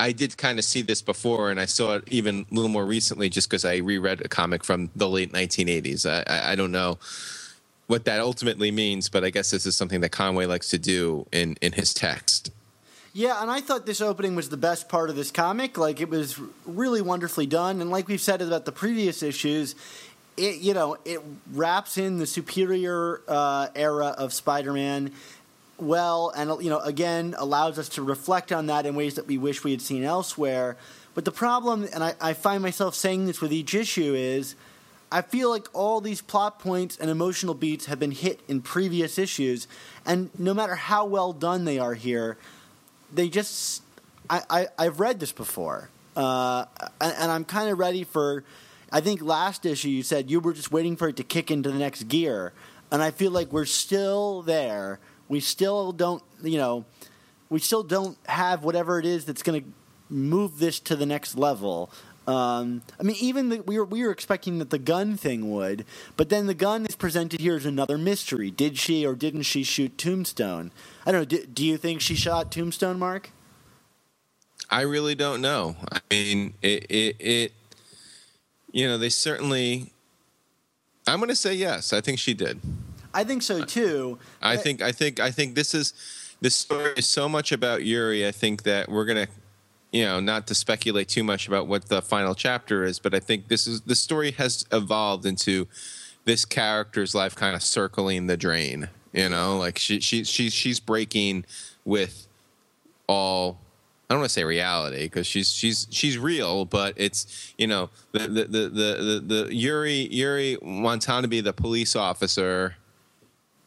I 0.00 0.12
did 0.12 0.36
kind 0.36 0.60
of 0.60 0.64
see 0.64 0.82
this 0.82 1.02
before, 1.02 1.50
and 1.50 1.58
I 1.58 1.64
saw 1.64 1.96
it 1.96 2.04
even 2.06 2.46
a 2.52 2.54
little 2.54 2.68
more 2.68 2.86
recently, 2.86 3.28
just 3.28 3.50
because 3.50 3.64
I 3.64 3.78
reread 3.78 4.20
a 4.20 4.28
comic 4.28 4.62
from 4.62 4.90
the 4.94 5.08
late 5.08 5.32
1980s. 5.32 6.06
I, 6.06 6.52
I 6.52 6.54
don't 6.54 6.70
know 6.70 6.98
what 7.88 8.04
that 8.04 8.20
ultimately 8.20 8.70
means, 8.70 9.08
but 9.08 9.24
I 9.24 9.30
guess 9.30 9.50
this 9.50 9.66
is 9.66 9.74
something 9.74 10.00
that 10.02 10.10
Conway 10.10 10.46
likes 10.46 10.68
to 10.70 10.78
do 10.78 11.26
in 11.32 11.56
in 11.60 11.72
his 11.72 11.92
text. 11.92 12.52
Yeah, 13.14 13.42
and 13.42 13.50
I 13.50 13.60
thought 13.60 13.86
this 13.86 14.00
opening 14.00 14.36
was 14.36 14.50
the 14.50 14.56
best 14.56 14.88
part 14.88 15.10
of 15.10 15.16
this 15.16 15.32
comic. 15.32 15.76
Like 15.76 16.00
it 16.00 16.08
was 16.08 16.38
really 16.66 17.02
wonderfully 17.02 17.46
done, 17.46 17.80
and 17.80 17.90
like 17.90 18.06
we've 18.06 18.20
said 18.20 18.40
about 18.42 18.66
the 18.66 18.72
previous 18.72 19.22
issues, 19.22 19.74
it 20.38 20.60
you 20.60 20.74
know 20.74 20.96
it 21.04 21.20
wraps 21.52 21.98
in 21.98 22.18
the 22.18 22.26
superior 22.26 23.20
uh, 23.28 23.68
era 23.74 24.14
of 24.16 24.32
Spider-Man 24.32 25.12
well, 25.80 26.32
and 26.34 26.62
you 26.62 26.70
know 26.70 26.80
again 26.80 27.34
allows 27.38 27.78
us 27.78 27.88
to 27.90 28.02
reflect 28.02 28.52
on 28.52 28.66
that 28.66 28.86
in 28.86 28.94
ways 28.94 29.14
that 29.14 29.26
we 29.26 29.38
wish 29.38 29.64
we 29.64 29.70
had 29.70 29.80
seen 29.80 30.04
elsewhere. 30.04 30.76
But 31.14 31.24
the 31.24 31.32
problem, 31.32 31.88
and 31.92 32.04
I, 32.04 32.14
I 32.20 32.32
find 32.32 32.62
myself 32.62 32.94
saying 32.94 33.26
this 33.26 33.40
with 33.40 33.52
each 33.52 33.74
issue, 33.74 34.14
is 34.14 34.54
I 35.10 35.22
feel 35.22 35.50
like 35.50 35.68
all 35.72 36.00
these 36.00 36.20
plot 36.20 36.58
points 36.58 36.96
and 36.96 37.10
emotional 37.10 37.54
beats 37.54 37.86
have 37.86 37.98
been 37.98 38.10
hit 38.10 38.40
in 38.48 38.60
previous 38.60 39.18
issues, 39.18 39.66
and 40.04 40.30
no 40.38 40.52
matter 40.52 40.74
how 40.74 41.04
well 41.06 41.32
done 41.32 41.64
they 41.64 41.78
are 41.78 41.94
here, 41.94 42.36
they 43.12 43.28
just. 43.28 43.82
I, 44.30 44.42
I, 44.50 44.66
I've 44.78 45.00
read 45.00 45.20
this 45.20 45.32
before, 45.32 45.88
uh, 46.14 46.66
and, 47.00 47.14
and 47.18 47.32
I'm 47.32 47.44
kind 47.44 47.70
of 47.70 47.78
ready 47.78 48.04
for. 48.04 48.44
I 48.90 49.00
think 49.00 49.22
last 49.22 49.66
issue 49.66 49.88
you 49.88 50.02
said 50.02 50.30
you 50.30 50.40
were 50.40 50.52
just 50.52 50.72
waiting 50.72 50.96
for 50.96 51.08
it 51.08 51.16
to 51.16 51.24
kick 51.24 51.50
into 51.50 51.70
the 51.70 51.78
next 51.78 52.04
gear, 52.04 52.52
and 52.90 53.02
I 53.02 53.10
feel 53.10 53.30
like 53.30 53.52
we're 53.52 53.64
still 53.64 54.42
there. 54.42 54.98
We 55.28 55.40
still 55.40 55.92
don't, 55.92 56.22
you 56.42 56.56
know, 56.56 56.86
we 57.50 57.58
still 57.58 57.82
don't 57.82 58.16
have 58.26 58.64
whatever 58.64 58.98
it 58.98 59.04
is 59.04 59.24
that's 59.26 59.42
going 59.42 59.62
to 59.62 59.68
move 60.08 60.58
this 60.58 60.80
to 60.80 60.96
the 60.96 61.06
next 61.06 61.36
level. 61.36 61.90
Um, 62.26 62.82
I 63.00 63.02
mean, 63.04 63.16
even 63.20 63.48
the, 63.48 63.62
we 63.62 63.78
were 63.78 63.86
we 63.86 64.02
were 64.02 64.10
expecting 64.10 64.58
that 64.58 64.68
the 64.68 64.78
gun 64.78 65.16
thing 65.16 65.50
would, 65.50 65.86
but 66.16 66.28
then 66.28 66.46
the 66.46 66.54
gun 66.54 66.84
is 66.84 66.94
presented 66.94 67.40
here 67.40 67.56
as 67.56 67.64
another 67.64 67.96
mystery. 67.96 68.50
Did 68.50 68.76
she 68.78 69.06
or 69.06 69.14
didn't 69.14 69.44
she 69.44 69.62
shoot 69.62 69.96
Tombstone? 69.96 70.70
I 71.06 71.12
don't 71.12 71.22
know. 71.22 71.24
Do, 71.24 71.46
do 71.46 71.64
you 71.64 71.78
think 71.78 72.02
she 72.02 72.14
shot 72.14 72.52
Tombstone, 72.52 72.98
Mark? 72.98 73.30
I 74.70 74.82
really 74.82 75.14
don't 75.14 75.40
know. 75.40 75.76
I 75.90 76.00
mean, 76.10 76.52
it, 76.60 76.84
it, 76.90 77.16
it 77.18 77.52
you 78.72 78.86
know, 78.86 78.98
they 78.98 79.08
certainly. 79.08 79.92
I'm 81.06 81.18
going 81.20 81.28
to 81.28 81.36
say 81.36 81.54
yes. 81.54 81.92
I 81.92 82.00
think 82.00 82.18
she 82.18 82.34
did. 82.34 82.60
I 83.14 83.24
think 83.24 83.42
so 83.42 83.64
too. 83.64 84.18
I 84.42 84.56
think 84.56 84.82
I 84.82 84.92
think 84.92 85.20
I 85.20 85.30
think 85.30 85.54
this 85.54 85.74
is 85.74 85.94
this 86.40 86.54
story 86.54 86.92
is 86.96 87.06
so 87.06 87.28
much 87.28 87.52
about 87.52 87.84
Yuri. 87.84 88.26
I 88.26 88.32
think 88.32 88.62
that 88.64 88.88
we're 88.88 89.06
gonna, 89.06 89.28
you 89.90 90.04
know, 90.04 90.20
not 90.20 90.46
to 90.48 90.54
speculate 90.54 91.08
too 91.08 91.24
much 91.24 91.48
about 91.48 91.66
what 91.66 91.88
the 91.88 92.02
final 92.02 92.34
chapter 92.34 92.84
is, 92.84 92.98
but 92.98 93.14
I 93.14 93.20
think 93.20 93.48
this 93.48 93.66
is 93.66 93.80
the 93.82 93.94
story 93.94 94.32
has 94.32 94.66
evolved 94.70 95.24
into 95.26 95.66
this 96.26 96.44
character's 96.44 97.14
life 97.14 97.34
kind 97.34 97.56
of 97.56 97.62
circling 97.62 98.26
the 98.26 98.36
drain. 98.36 98.88
You 99.12 99.30
know, 99.30 99.56
like 99.56 99.78
she 99.78 100.00
she 100.00 100.24
she's 100.24 100.52
she's 100.52 100.80
breaking 100.80 101.44
with 101.84 102.26
all. 103.06 103.58
I 104.08 104.14
don't 104.14 104.20
want 104.20 104.30
to 104.30 104.34
say 104.34 104.44
reality 104.44 105.02
because 105.02 105.26
she's 105.26 105.52
she's 105.52 105.86
she's 105.90 106.16
real, 106.16 106.64
but 106.64 106.94
it's 106.96 107.52
you 107.58 107.66
know 107.66 107.90
the 108.12 108.20
the 108.20 108.44
the 108.44 108.58
the, 108.68 109.20
the, 109.28 109.44
the 109.44 109.54
Yuri 109.54 110.08
Yuri 110.10 110.56
Watanabe, 110.62 111.42
the 111.42 111.52
police 111.52 111.94
officer, 111.94 112.76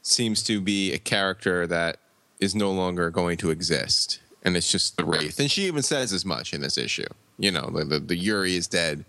seems 0.02 0.42
to 0.44 0.60
be 0.60 0.94
a 0.94 0.98
character 0.98 1.68
that 1.68 1.98
is 2.40 2.56
no 2.56 2.72
longer 2.72 3.12
going 3.12 3.38
to 3.38 3.52
exist, 3.52 4.20
and 4.42 4.58
it's 4.58 4.72
just 4.72 4.98
the 4.98 5.06
wraith. 5.06 5.40
And 5.40 5.52
she 5.52 5.64
even 5.68 5.84
says 5.84 6.12
as 6.12 6.26
much 6.26 6.54
in 6.54 6.62
this 6.62 6.78
issue. 6.78 7.08
You 7.38 7.52
know, 7.52 7.70
the 7.70 7.86
the, 7.86 8.00
the 8.00 8.16
Yuri 8.16 8.56
is 8.56 8.68
dead. 8.68 9.06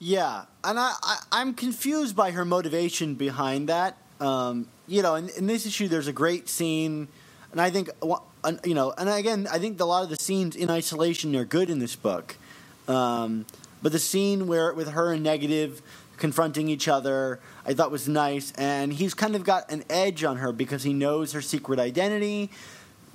Yeah, 0.00 0.46
and 0.64 0.80
I, 0.80 0.94
I 1.00 1.18
I'm 1.30 1.54
confused 1.54 2.16
by 2.16 2.32
her 2.32 2.44
motivation 2.44 3.14
behind 3.14 3.68
that. 3.68 3.96
Um, 4.20 4.68
you 4.88 5.02
know, 5.02 5.14
in, 5.14 5.28
in 5.30 5.46
this 5.46 5.64
issue, 5.64 5.86
there's 5.86 6.08
a 6.08 6.12
great 6.12 6.48
scene, 6.48 7.06
and 7.52 7.60
I 7.60 7.70
think 7.70 7.90
you 8.64 8.74
know, 8.74 8.92
and 8.96 9.08
again, 9.08 9.48
I 9.50 9.58
think 9.58 9.80
a 9.80 9.84
lot 9.84 10.04
of 10.04 10.10
the 10.10 10.16
scenes 10.16 10.56
in 10.56 10.70
isolation 10.70 11.34
are 11.36 11.44
good 11.44 11.70
in 11.70 11.78
this 11.78 11.96
book. 11.96 12.36
Um, 12.86 13.46
but 13.82 13.92
the 13.92 13.98
scene 13.98 14.46
where 14.46 14.72
with 14.72 14.90
her 14.90 15.12
and 15.12 15.22
Negative 15.22 15.82
confronting 16.16 16.68
each 16.68 16.88
other, 16.88 17.38
I 17.64 17.74
thought 17.74 17.90
was 17.90 18.08
nice, 18.08 18.52
and 18.52 18.92
he's 18.92 19.14
kind 19.14 19.36
of 19.36 19.44
got 19.44 19.70
an 19.70 19.84
edge 19.88 20.24
on 20.24 20.38
her 20.38 20.52
because 20.52 20.82
he 20.82 20.92
knows 20.92 21.32
her 21.32 21.40
secret 21.40 21.78
identity, 21.78 22.50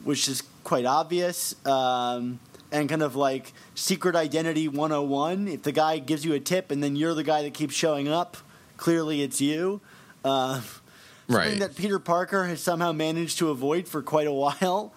which 0.04 0.28
is 0.28 0.44
quite 0.64 0.86
obvious. 0.86 1.56
Um, 1.66 2.40
and 2.72 2.90
kind 2.90 3.04
of 3.04 3.16
like 3.16 3.54
secret 3.76 4.16
identity 4.16 4.68
101. 4.68 5.48
If 5.48 5.62
the 5.62 5.72
guy 5.72 6.00
gives 6.00 6.26
you 6.26 6.34
a 6.34 6.40
tip 6.40 6.72
and 6.72 6.84
then 6.84 6.96
you're 6.96 7.14
the 7.14 7.24
guy 7.24 7.44
that 7.44 7.54
keeps 7.54 7.76
showing 7.76 8.08
up, 8.08 8.36
clearly 8.78 9.22
it's 9.22 9.40
you. 9.40 9.80
Uh, 10.26 10.62
something 11.28 11.50
Right. 11.52 11.60
that 11.60 11.76
Peter 11.76 12.00
Parker 12.00 12.46
has 12.46 12.62
somehow 12.62 12.92
managed 12.92 13.38
to 13.40 13.50
avoid 13.50 13.88
for 13.88 14.02
quite 14.02 14.28
a 14.28 14.32
while. 14.32 14.94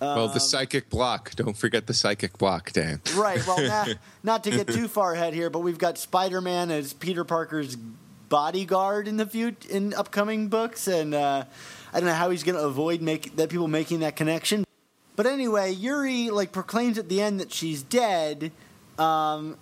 well, 0.00 0.26
Um, 0.28 0.32
the 0.34 0.40
psychic 0.40 0.88
block. 0.90 1.32
Don't 1.36 1.56
forget 1.56 1.86
the 1.86 1.94
psychic 1.94 2.38
block, 2.38 2.72
Dan. 2.72 3.00
Right. 3.14 3.44
Well, 3.46 3.60
not, 3.66 3.88
not 4.22 4.44
to 4.44 4.50
get 4.50 4.66
too 4.68 4.88
far 4.88 5.14
ahead 5.14 5.34
here, 5.34 5.50
but 5.50 5.60
we've 5.60 5.78
got 5.78 5.98
Spider-Man 5.98 6.70
as 6.70 6.92
Peter 6.92 7.24
Parker's 7.24 7.76
bodyguard 8.28 9.08
in 9.08 9.16
the 9.16 9.26
few 9.26 9.56
in 9.68 9.92
upcoming 9.94 10.48
books, 10.48 10.86
and 10.86 11.14
uh, 11.14 11.44
I 11.92 12.00
don't 12.00 12.06
know 12.08 12.14
how 12.14 12.30
he's 12.30 12.44
going 12.44 12.56
to 12.56 12.64
avoid 12.64 13.02
make 13.02 13.36
that 13.36 13.48
people 13.50 13.68
making 13.68 14.00
that 14.00 14.16
connection. 14.16 14.64
But 15.16 15.26
anyway, 15.26 15.72
Yuri 15.72 16.30
like 16.30 16.52
proclaims 16.52 16.96
at 16.96 17.08
the 17.08 17.20
end 17.20 17.40
that 17.40 17.52
she's 17.52 17.82
dead, 17.82 18.52
um, 18.98 19.56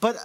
but 0.00 0.16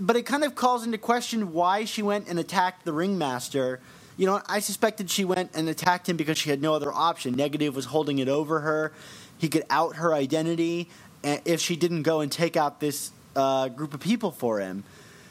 but 0.00 0.16
it 0.16 0.22
kind 0.24 0.42
of 0.42 0.54
calls 0.54 0.84
into 0.84 0.98
question 0.98 1.52
why 1.52 1.84
she 1.84 2.02
went 2.02 2.26
and 2.26 2.38
attacked 2.38 2.84
the 2.84 2.92
ringmaster. 2.92 3.80
You 4.20 4.26
know, 4.26 4.42
I 4.50 4.60
suspected 4.60 5.08
she 5.08 5.24
went 5.24 5.52
and 5.54 5.66
attacked 5.66 6.06
him 6.06 6.18
because 6.18 6.36
she 6.36 6.50
had 6.50 6.60
no 6.60 6.74
other 6.74 6.92
option. 6.92 7.32
Negative 7.32 7.74
was 7.74 7.86
holding 7.86 8.18
it 8.18 8.28
over 8.28 8.60
her. 8.60 8.92
He 9.38 9.48
could 9.48 9.64
out 9.70 9.96
her 9.96 10.12
identity 10.12 10.90
uh, 11.24 11.38
if 11.46 11.58
she 11.58 11.74
didn't 11.74 12.02
go 12.02 12.20
and 12.20 12.30
take 12.30 12.54
out 12.54 12.80
this 12.80 13.12
uh, 13.34 13.68
group 13.68 13.94
of 13.94 14.00
people 14.00 14.30
for 14.30 14.60
him. 14.60 14.84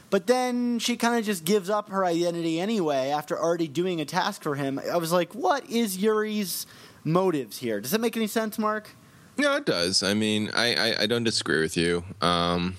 But 0.10 0.25
then 0.25 0.79
she 0.79 0.98
kind 0.98 1.19
of 1.19 1.24
just 1.24 1.46
gives 1.46 1.69
up 1.69 1.89
her 1.89 2.03
identity 2.03 2.60
anyway 2.60 3.12
after 3.12 3.39
already 3.39 3.67
doing 3.67 4.01
a 4.01 4.05
task 4.05 4.41
for 4.41 4.55
him. 4.55 4.81
I 4.91 4.98
was 4.98 5.12
like, 5.12 5.36
what 5.36 5.69
is 5.69 6.00
Yuri's 6.00 6.65
motives 7.03 7.60
here? 7.60 7.79
Does 7.79 7.91
that 7.91 8.01
make 8.01 8.17
any 8.17 8.25
sense, 8.25 8.58
Mark? 8.58 8.89
No, 9.38 9.55
it 9.58 9.67
does. 9.67 10.01
I 10.01 10.15
mean, 10.15 10.50
I, 10.55 10.74
I, 10.74 11.01
I 11.01 11.05
don't 11.05 11.24
disagree 11.24 11.62
with 11.62 11.77
you. 11.77 12.03
Um, 12.22 12.75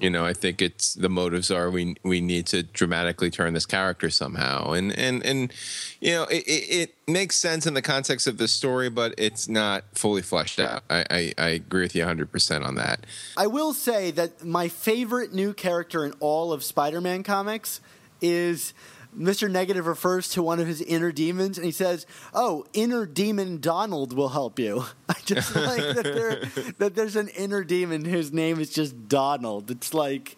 you 0.00 0.10
know, 0.10 0.24
I 0.24 0.32
think 0.32 0.62
it's 0.62 0.94
the 0.94 1.08
motives 1.08 1.50
are 1.50 1.70
we 1.70 1.96
we 2.02 2.20
need 2.20 2.46
to 2.48 2.62
dramatically 2.62 3.30
turn 3.30 3.54
this 3.54 3.66
character 3.66 4.10
somehow, 4.10 4.72
and 4.72 4.96
and 4.98 5.24
and 5.24 5.52
you 6.00 6.12
know, 6.12 6.24
it, 6.24 6.42
it, 6.46 6.74
it 6.80 6.94
makes 7.06 7.36
sense 7.36 7.66
in 7.66 7.74
the 7.74 7.82
context 7.82 8.26
of 8.26 8.38
the 8.38 8.48
story, 8.48 8.88
but 8.88 9.14
it's 9.18 9.48
not 9.48 9.84
fully 9.94 10.22
fleshed 10.22 10.58
out. 10.58 10.82
I 10.88 11.04
I, 11.10 11.34
I 11.38 11.48
agree 11.50 11.82
with 11.82 11.94
you 11.94 12.02
100 12.02 12.32
percent 12.32 12.64
on 12.64 12.76
that. 12.76 13.04
I 13.36 13.46
will 13.46 13.72
say 13.72 14.10
that 14.12 14.44
my 14.44 14.68
favorite 14.68 15.32
new 15.32 15.52
character 15.52 16.04
in 16.04 16.12
all 16.20 16.52
of 16.52 16.64
Spider-Man 16.64 17.22
comics 17.22 17.80
is 18.20 18.72
Mr. 19.16 19.50
Negative 19.50 19.86
refers 19.86 20.28
to 20.30 20.42
one 20.42 20.60
of 20.60 20.66
his 20.66 20.80
inner 20.82 21.12
demons 21.12 21.58
and 21.58 21.64
he 21.64 21.72
says, 21.72 22.06
"Oh, 22.32 22.64
inner 22.72 23.06
demon 23.06 23.60
Donald 23.60 24.12
will 24.12 24.28
help 24.30 24.58
you." 24.58 24.84
I 25.08 25.14
just 25.24 25.54
like 25.56 25.94
that 25.94 26.04
there 26.04 26.72
that 26.78 26.94
there's 26.94 27.16
an 27.16 27.28
inner 27.28 27.64
demon 27.64 28.04
whose 28.04 28.32
name 28.32 28.60
is 28.60 28.70
just 28.70 29.08
Donald. 29.08 29.70
It's 29.70 29.92
like 29.92 30.36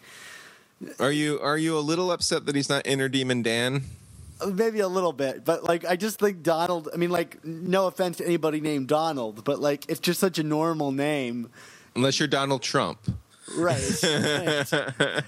Are 0.99 1.11
you 1.11 1.39
are 1.39 1.57
you 1.57 1.77
a 1.77 1.81
little 1.81 2.11
upset 2.11 2.45
that 2.47 2.55
he's 2.55 2.69
not 2.69 2.85
inner 2.87 3.09
demon 3.09 3.41
Dan? 3.43 3.83
Uh, 4.41 4.47
maybe 4.47 4.79
a 4.79 4.87
little 4.87 5.13
bit, 5.13 5.45
but 5.45 5.63
like 5.63 5.85
I 5.85 5.95
just 5.95 6.19
think 6.19 6.41
Donald. 6.41 6.89
I 6.93 6.97
mean, 6.97 7.11
like 7.11 7.43
no 7.45 7.87
offense 7.87 8.17
to 8.17 8.25
anybody 8.25 8.59
named 8.59 8.87
Donald, 8.87 9.43
but 9.43 9.59
like 9.59 9.85
it's 9.87 9.99
just 9.99 10.19
such 10.19 10.39
a 10.39 10.43
normal 10.43 10.91
name. 10.91 11.49
Unless 11.95 12.19
you're 12.19 12.27
Donald 12.27 12.63
Trump. 12.63 12.99
Right. 13.57 14.03
right. 14.03 14.73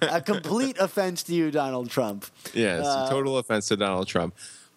a 0.02 0.22
complete 0.26 0.78
offense 0.80 1.24
to 1.24 1.34
you, 1.34 1.52
Donald 1.52 1.90
Trump. 1.90 2.26
Yes, 2.54 2.86
Uh, 2.86 3.10
total 3.10 3.38
offense 3.38 3.68
to 3.68 3.78
Donald 3.78 4.08
Trump. 4.08 4.36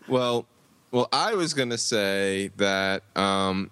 Well, 0.08 0.46
well, 0.90 1.08
I 1.12 1.34
was 1.34 1.54
going 1.54 1.70
to 1.70 1.78
say 1.78 2.50
that 2.56 3.02
um, 3.16 3.70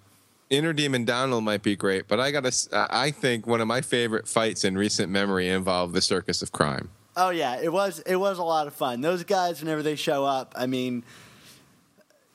Inner 0.50 0.72
Demon 0.72 1.04
Donald 1.04 1.44
might 1.44 1.62
be 1.62 1.74
great, 1.74 2.06
but 2.08 2.20
I 2.20 2.30
got 2.30 2.44
to. 2.44 2.86
I 2.90 3.10
think 3.10 3.46
one 3.46 3.60
of 3.60 3.66
my 3.66 3.80
favorite 3.80 4.28
fights 4.28 4.64
in 4.64 4.76
recent 4.76 5.10
memory 5.10 5.48
involved 5.48 5.94
the 5.94 6.02
Circus 6.02 6.42
of 6.42 6.52
Crime. 6.52 6.90
Oh 7.16 7.30
yeah, 7.30 7.58
it 7.60 7.72
was 7.72 8.00
it 8.00 8.16
was 8.16 8.38
a 8.38 8.44
lot 8.44 8.66
of 8.66 8.74
fun. 8.74 9.00
Those 9.00 9.24
guys, 9.24 9.60
whenever 9.60 9.82
they 9.82 9.96
show 9.96 10.24
up, 10.24 10.52
I 10.54 10.66
mean, 10.66 11.02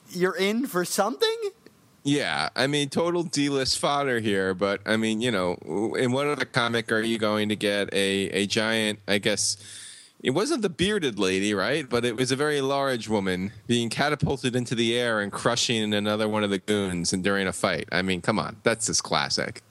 you're 0.09 0.35
in 0.35 0.65
for 0.65 0.83
something. 0.83 1.37
Yeah, 2.03 2.49
I 2.55 2.65
mean, 2.67 2.89
total 2.89 3.23
D-list 3.23 3.77
fodder 3.77 4.19
here, 4.19 4.55
but 4.55 4.81
I 4.87 4.97
mean, 4.97 5.21
you 5.21 5.29
know, 5.29 5.93
in 5.97 6.11
what 6.11 6.27
other 6.27 6.45
comic 6.45 6.91
are 6.91 7.01
you 7.01 7.19
going 7.19 7.49
to 7.49 7.55
get 7.55 7.93
a 7.93 8.29
a 8.29 8.47
giant? 8.47 8.99
I 9.07 9.19
guess 9.19 9.57
it 10.23 10.31
wasn't 10.31 10.63
the 10.63 10.69
bearded 10.69 11.19
lady, 11.19 11.53
right? 11.53 11.87
But 11.87 12.03
it 12.03 12.15
was 12.15 12.31
a 12.31 12.35
very 12.35 12.59
large 12.61 13.07
woman 13.07 13.51
being 13.67 13.89
catapulted 13.89 14.55
into 14.55 14.73
the 14.73 14.97
air 14.97 15.19
and 15.19 15.31
crushing 15.31 15.93
another 15.93 16.27
one 16.27 16.43
of 16.43 16.49
the 16.49 16.59
goons, 16.59 17.13
and 17.13 17.23
during 17.23 17.45
a 17.47 17.53
fight. 17.53 17.87
I 17.91 18.01
mean, 18.01 18.21
come 18.21 18.39
on, 18.39 18.57
that's 18.63 18.87
just 18.87 19.03
classic. 19.03 19.61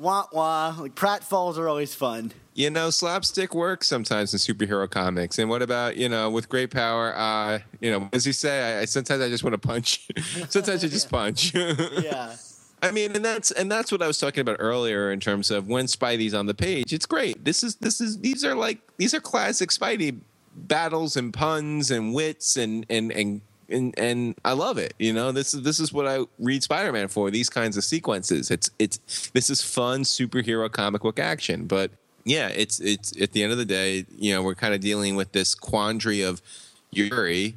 Wah 0.00 0.24
wah. 0.32 0.74
Like 0.78 0.94
pratfalls 0.94 1.58
are 1.58 1.68
always 1.68 1.94
fun. 1.94 2.32
You 2.54 2.70
know, 2.70 2.88
slapstick 2.88 3.54
works 3.54 3.86
sometimes 3.86 4.32
in 4.32 4.38
superhero 4.38 4.88
comics. 4.90 5.38
And 5.38 5.50
what 5.50 5.60
about 5.60 5.98
you 5.98 6.08
know, 6.08 6.30
with 6.30 6.48
great 6.48 6.70
power? 6.70 7.14
Uh, 7.14 7.58
you 7.80 7.90
know, 7.90 8.08
as 8.12 8.26
you 8.26 8.32
say? 8.32 8.78
I, 8.78 8.80
I 8.80 8.84
sometimes 8.86 9.22
I 9.22 9.28
just 9.28 9.44
want 9.44 9.52
to 9.52 9.58
punch. 9.58 10.08
sometimes 10.48 10.82
I 10.82 10.88
just 10.88 11.10
punch. 11.10 11.54
Yeah. 12.02 12.34
I 12.82 12.92
mean, 12.92 13.14
and 13.14 13.22
that's 13.22 13.50
and 13.50 13.70
that's 13.70 13.92
what 13.92 14.00
I 14.00 14.06
was 14.06 14.16
talking 14.16 14.40
about 14.40 14.56
earlier 14.58 15.12
in 15.12 15.20
terms 15.20 15.50
of 15.50 15.68
when 15.68 15.84
Spidey's 15.84 16.32
on 16.32 16.46
the 16.46 16.54
page. 16.54 16.94
It's 16.94 17.04
great. 17.04 17.44
This 17.44 17.62
is 17.62 17.76
this 17.76 18.00
is 18.00 18.20
these 18.20 18.42
are 18.42 18.54
like 18.54 18.78
these 18.96 19.12
are 19.12 19.20
classic 19.20 19.68
Spidey 19.68 20.18
battles 20.56 21.14
and 21.14 21.32
puns 21.32 21.90
and 21.90 22.14
wits 22.14 22.56
and 22.56 22.86
and 22.88 23.12
and 23.12 23.42
and, 23.70 23.98
and 23.98 24.34
I 24.44 24.52
love 24.52 24.78
it. 24.78 24.94
You 24.98 25.12
know, 25.12 25.32
this 25.32 25.54
is 25.54 25.62
this 25.62 25.80
is 25.80 25.92
what 25.92 26.06
I 26.06 26.24
read 26.38 26.62
Spider 26.62 26.92
Man 26.92 27.08
for. 27.08 27.30
These 27.30 27.50
kinds 27.50 27.76
of 27.76 27.84
sequences. 27.84 28.50
It's 28.50 28.70
it's 28.78 29.30
this 29.30 29.50
is 29.50 29.62
fun 29.62 30.02
superhero 30.02 30.70
comic 30.70 31.02
book 31.02 31.18
action. 31.18 31.66
But 31.66 31.90
yeah, 32.24 32.48
it's 32.48 32.80
it's 32.80 33.18
at 33.20 33.32
the 33.32 33.42
end 33.42 33.52
of 33.52 33.58
the 33.58 33.64
day, 33.64 34.06
you 34.16 34.34
know, 34.34 34.42
we're 34.42 34.54
kind 34.54 34.74
of 34.74 34.80
dealing 34.80 35.16
with 35.16 35.32
this 35.32 35.54
quandary 35.54 36.22
of 36.22 36.42
Yuri 36.90 37.56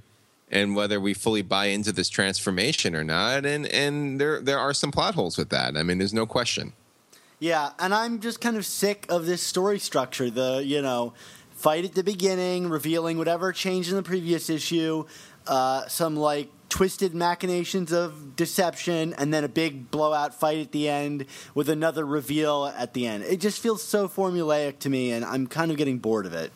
and 0.52 0.76
whether 0.76 1.00
we 1.00 1.14
fully 1.14 1.42
buy 1.42 1.66
into 1.66 1.92
this 1.92 2.10
transformation 2.10 2.96
or 2.96 3.04
not. 3.04 3.46
And 3.46 3.66
and 3.68 4.22
there 4.22 4.40
there 4.40 4.60
are 4.60 4.74
some 4.74 4.92
plot 4.92 5.16
holes 5.16 5.38
with 5.38 5.50
that. 5.50 5.76
I 5.76 5.84
mean, 5.84 5.98
there's 5.98 6.14
no 6.14 6.26
question. 6.26 6.74
Yeah, 7.40 7.72
and 7.78 7.94
I'm 7.94 8.22
just 8.22 8.40
kind 8.40 8.56
of 8.56 8.66
sick 8.66 9.06
of 9.10 9.26
this 9.26 9.42
story 9.42 9.80
structure. 9.80 10.30
The 10.30 10.64
you 10.64 10.82
know, 10.82 11.14
fight 11.52 11.86
at 11.86 11.94
the 11.94 12.04
beginning, 12.04 12.70
revealing 12.70 13.18
whatever 13.18 13.52
changed 13.52 13.90
in 13.90 13.96
the 13.96 14.04
previous 14.04 14.50
issue, 14.50 15.06
uh, 15.48 15.88
some 15.88 16.16
like 16.16 16.50
twisted 16.70 17.14
machinations 17.14 17.92
of 17.92 18.36
deception, 18.36 19.14
and 19.18 19.34
then 19.34 19.44
a 19.44 19.48
big 19.48 19.92
blowout 19.92 20.34
fight 20.34 20.58
at 20.58 20.72
the 20.72 20.90
end 20.90 21.26
with 21.54 21.70
another 21.70 22.06
reveal 22.06 22.66
at 22.76 22.94
the 22.94 23.06
end. 23.06 23.24
It 23.24 23.40
just 23.40 23.62
feels 23.62 23.84
so 23.84 24.08
formulaic 24.08 24.80
to 24.80 24.90
me, 24.90 25.12
and 25.12 25.24
I'm 25.24 25.46
kind 25.46 25.70
of 25.70 25.78
getting 25.78 26.00
bored 26.00 26.26
of 26.26 26.34
it. 26.34 26.52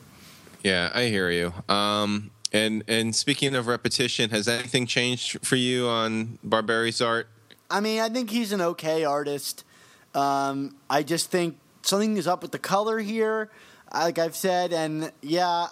Yeah, 0.63 0.91
I 0.93 1.05
hear 1.05 1.29
you. 1.29 1.53
Um, 1.69 2.31
and 2.51 2.83
and 2.87 3.15
speaking 3.15 3.55
of 3.55 3.67
repetition, 3.67 4.31
has 4.31 4.47
anything 4.47 4.87
changed 4.87 5.45
for 5.45 5.55
you 5.55 5.87
on 5.87 6.39
Barberi's 6.43 7.01
art? 7.01 7.27
I 7.69 7.79
mean, 7.79 7.99
I 7.99 8.09
think 8.09 8.29
he's 8.29 8.51
an 8.51 8.61
okay 8.61 9.03
artist. 9.03 9.63
Um, 10.15 10.75
I 10.89 11.03
just 11.03 11.29
think 11.29 11.57
something 11.83 12.17
is 12.17 12.27
up 12.27 12.41
with 12.41 12.51
the 12.51 12.59
color 12.59 12.99
here, 12.99 13.51
like 13.93 14.17
I've 14.17 14.35
said, 14.35 14.73
and 14.73 15.11
yeah, 15.21 15.67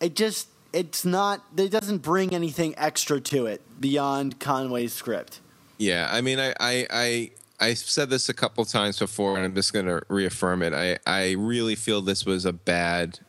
it 0.00 0.14
just 0.14 0.48
it's 0.76 1.04
not. 1.04 1.42
It 1.56 1.70
doesn't 1.70 1.98
bring 1.98 2.34
anything 2.34 2.74
extra 2.76 3.20
to 3.22 3.46
it 3.46 3.62
beyond 3.80 4.38
Conway's 4.38 4.92
script. 4.92 5.40
Yeah, 5.78 6.08
I 6.10 6.20
mean, 6.20 6.38
I 6.38 6.54
I. 6.60 6.86
I 6.90 7.30
I've 7.58 7.78
said 7.78 8.10
this 8.10 8.28
a 8.28 8.34
couple 8.34 8.62
times 8.66 8.98
before, 8.98 9.34
and 9.36 9.42
I'm 9.46 9.54
just 9.54 9.72
going 9.72 9.86
to 9.86 10.02
reaffirm 10.08 10.62
it. 10.62 10.74
I, 10.74 10.98
I 11.06 11.32
really 11.38 11.74
feel 11.74 12.02
this 12.02 12.26
was 12.26 12.44
a 12.44 12.52
bad 12.52 13.20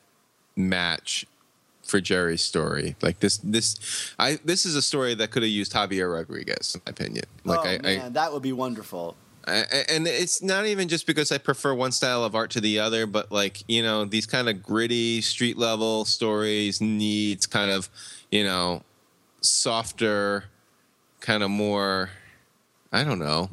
match 0.53 1.25
for 1.81 2.01
Gerry's 2.01 2.41
story. 2.41 2.97
Like 3.01 3.21
this, 3.21 3.37
this, 3.37 4.13
I 4.19 4.37
this 4.43 4.65
is 4.65 4.75
a 4.75 4.81
story 4.81 5.15
that 5.15 5.31
could 5.31 5.43
have 5.43 5.49
used 5.49 5.71
Javier 5.71 6.13
Rodriguez, 6.13 6.75
in 6.75 6.81
my 6.85 6.89
opinion. 6.89 7.23
Like 7.45 7.59
oh 7.59 7.69
I, 7.69 7.77
man, 7.77 8.01
I, 8.01 8.09
that 8.09 8.33
would 8.33 8.43
be 8.43 8.51
wonderful. 8.51 9.15
I, 9.47 9.85
and 9.89 10.05
it's 10.07 10.41
not 10.43 10.65
even 10.65 10.87
just 10.89 11.07
because 11.07 11.31
I 11.31 11.37
prefer 11.37 11.73
one 11.73 11.91
style 11.93 12.23
of 12.23 12.35
art 12.35 12.51
to 12.51 12.61
the 12.61 12.79
other, 12.79 13.05
but 13.07 13.31
like 13.31 13.63
you 13.67 13.81
know, 13.81 14.03
these 14.05 14.25
kind 14.25 14.49
of 14.49 14.61
gritty 14.61 15.21
street 15.21 15.57
level 15.57 16.03
stories 16.05 16.81
needs 16.81 17.45
kind 17.45 17.71
of, 17.71 17.89
you 18.29 18.43
know, 18.43 18.83
softer, 19.41 20.45
kind 21.21 21.43
of 21.43 21.49
more, 21.49 22.09
I 22.91 23.03
don't 23.03 23.19
know, 23.19 23.49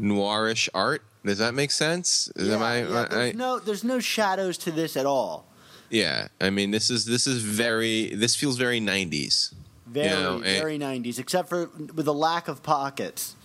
noirish 0.00 0.68
art. 0.74 1.02
Does 1.24 1.38
that 1.38 1.54
make 1.54 1.70
sense? 1.70 2.30
Yeah, 2.36 2.54
Am 2.54 2.62
I, 2.62 2.78
yeah, 2.82 3.06
there's 3.10 3.34
I- 3.34 3.36
no 3.36 3.58
there's 3.58 3.84
no 3.84 4.00
shadows 4.00 4.58
to 4.58 4.70
this 4.72 4.96
at 4.96 5.06
all. 5.06 5.46
yeah, 5.90 6.28
I 6.40 6.50
mean, 6.50 6.70
this 6.72 6.90
is 6.90 7.04
this 7.04 7.26
is 7.26 7.42
very. 7.42 8.14
This 8.14 8.34
feels 8.34 8.56
very 8.58 8.80
'90s. 8.80 9.54
Very 9.86 10.08
know, 10.08 10.40
eh, 10.40 10.58
very 10.58 10.78
90s, 10.78 11.18
except 11.18 11.48
for 11.50 11.68
with 11.94 12.08
a 12.08 12.12
lack 12.12 12.48
of 12.48 12.62
pockets 12.62 13.36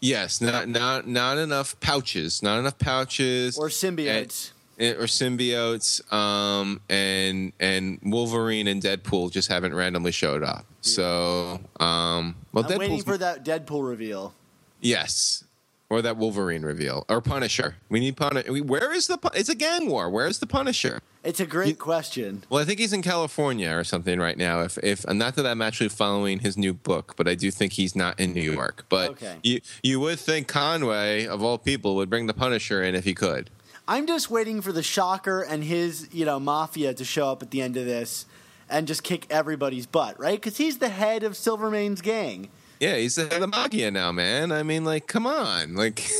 Yes, 0.00 0.40
not 0.40 0.68
not 0.68 1.06
not 1.06 1.38
enough 1.38 1.78
pouches. 1.80 2.42
Not 2.42 2.58
enough 2.58 2.78
pouches. 2.78 3.58
or 3.58 3.68
symbiotes. 3.68 4.50
and- 4.78 4.96
or 4.98 5.04
symbiotes. 5.04 6.12
Um, 6.12 6.80
and 6.90 7.52
and 7.58 7.98
Wolverine 8.02 8.66
and 8.66 8.82
Deadpool 8.82 9.30
just 9.32 9.48
haven't 9.48 9.74
randomly 9.74 10.12
showed 10.12 10.42
up. 10.42 10.66
So, 10.82 11.60
um, 11.80 12.36
well, 12.52 12.64
I'm 12.70 12.78
waiting 12.78 13.02
for 13.02 13.16
that 13.18 13.44
Deadpool 13.44 13.88
reveal. 13.88 14.34
yes. 14.80 15.42
Or 15.88 16.02
that 16.02 16.16
Wolverine 16.16 16.62
reveal, 16.62 17.04
or 17.08 17.20
Punisher. 17.20 17.76
We 17.88 18.00
need 18.00 18.16
Punisher. 18.16 18.52
Where 18.64 18.92
is 18.92 19.06
the? 19.06 19.18
It's 19.34 19.48
a 19.48 19.54
gang 19.54 19.88
war. 19.88 20.10
Where 20.10 20.26
is 20.26 20.40
the 20.40 20.46
Punisher? 20.46 21.00
It's 21.22 21.38
a 21.38 21.46
great 21.46 21.78
question. 21.78 22.42
Well, 22.50 22.60
I 22.60 22.64
think 22.64 22.80
he's 22.80 22.92
in 22.92 23.02
California 23.02 23.70
or 23.70 23.84
something 23.84 24.18
right 24.18 24.36
now. 24.36 24.62
If 24.62 24.78
if 24.78 25.04
and 25.04 25.16
not 25.16 25.36
that 25.36 25.46
I'm 25.46 25.62
actually 25.62 25.90
following 25.90 26.40
his 26.40 26.56
new 26.56 26.74
book, 26.74 27.14
but 27.16 27.28
I 27.28 27.36
do 27.36 27.52
think 27.52 27.74
he's 27.74 27.94
not 27.94 28.18
in 28.18 28.32
New 28.32 28.42
York. 28.52 28.84
But 28.88 29.10
Okay. 29.10 29.36
you 29.44 29.60
you 29.84 30.00
would 30.00 30.18
think 30.18 30.48
Conway 30.48 31.24
of 31.24 31.40
all 31.44 31.56
people 31.56 31.94
would 31.94 32.10
bring 32.10 32.26
the 32.26 32.34
Punisher 32.34 32.82
in 32.82 32.96
if 32.96 33.04
he 33.04 33.14
could. 33.14 33.48
I'm 33.86 34.08
just 34.08 34.28
waiting 34.28 34.60
for 34.62 34.72
the 34.72 34.82
Shocker 34.82 35.40
and 35.42 35.62
his, 35.62 36.08
you 36.12 36.24
know, 36.24 36.40
mafia 36.40 36.94
to 36.94 37.04
show 37.04 37.30
up 37.30 37.42
at 37.44 37.52
the 37.52 37.62
end 37.62 37.76
of 37.76 37.84
this 37.86 38.26
and 38.68 38.88
just 38.88 39.04
kick 39.04 39.24
everybody's 39.30 39.86
butt, 39.86 40.18
right? 40.18 40.40
Because 40.40 40.56
he's 40.56 40.78
the 40.78 40.88
head 40.88 41.22
of 41.22 41.36
Silvermane's 41.36 42.00
gang. 42.00 42.48
Yeah, 42.80 42.96
he's 42.96 43.14
the 43.14 43.26
head 43.26 43.42
of 43.42 43.50
Maggia 43.50 43.92
now, 43.92 44.12
man. 44.12 44.52
I 44.52 44.62
mean, 44.62 44.84
like, 44.84 45.06
come 45.06 45.26
on, 45.26 45.74
like, 45.74 46.02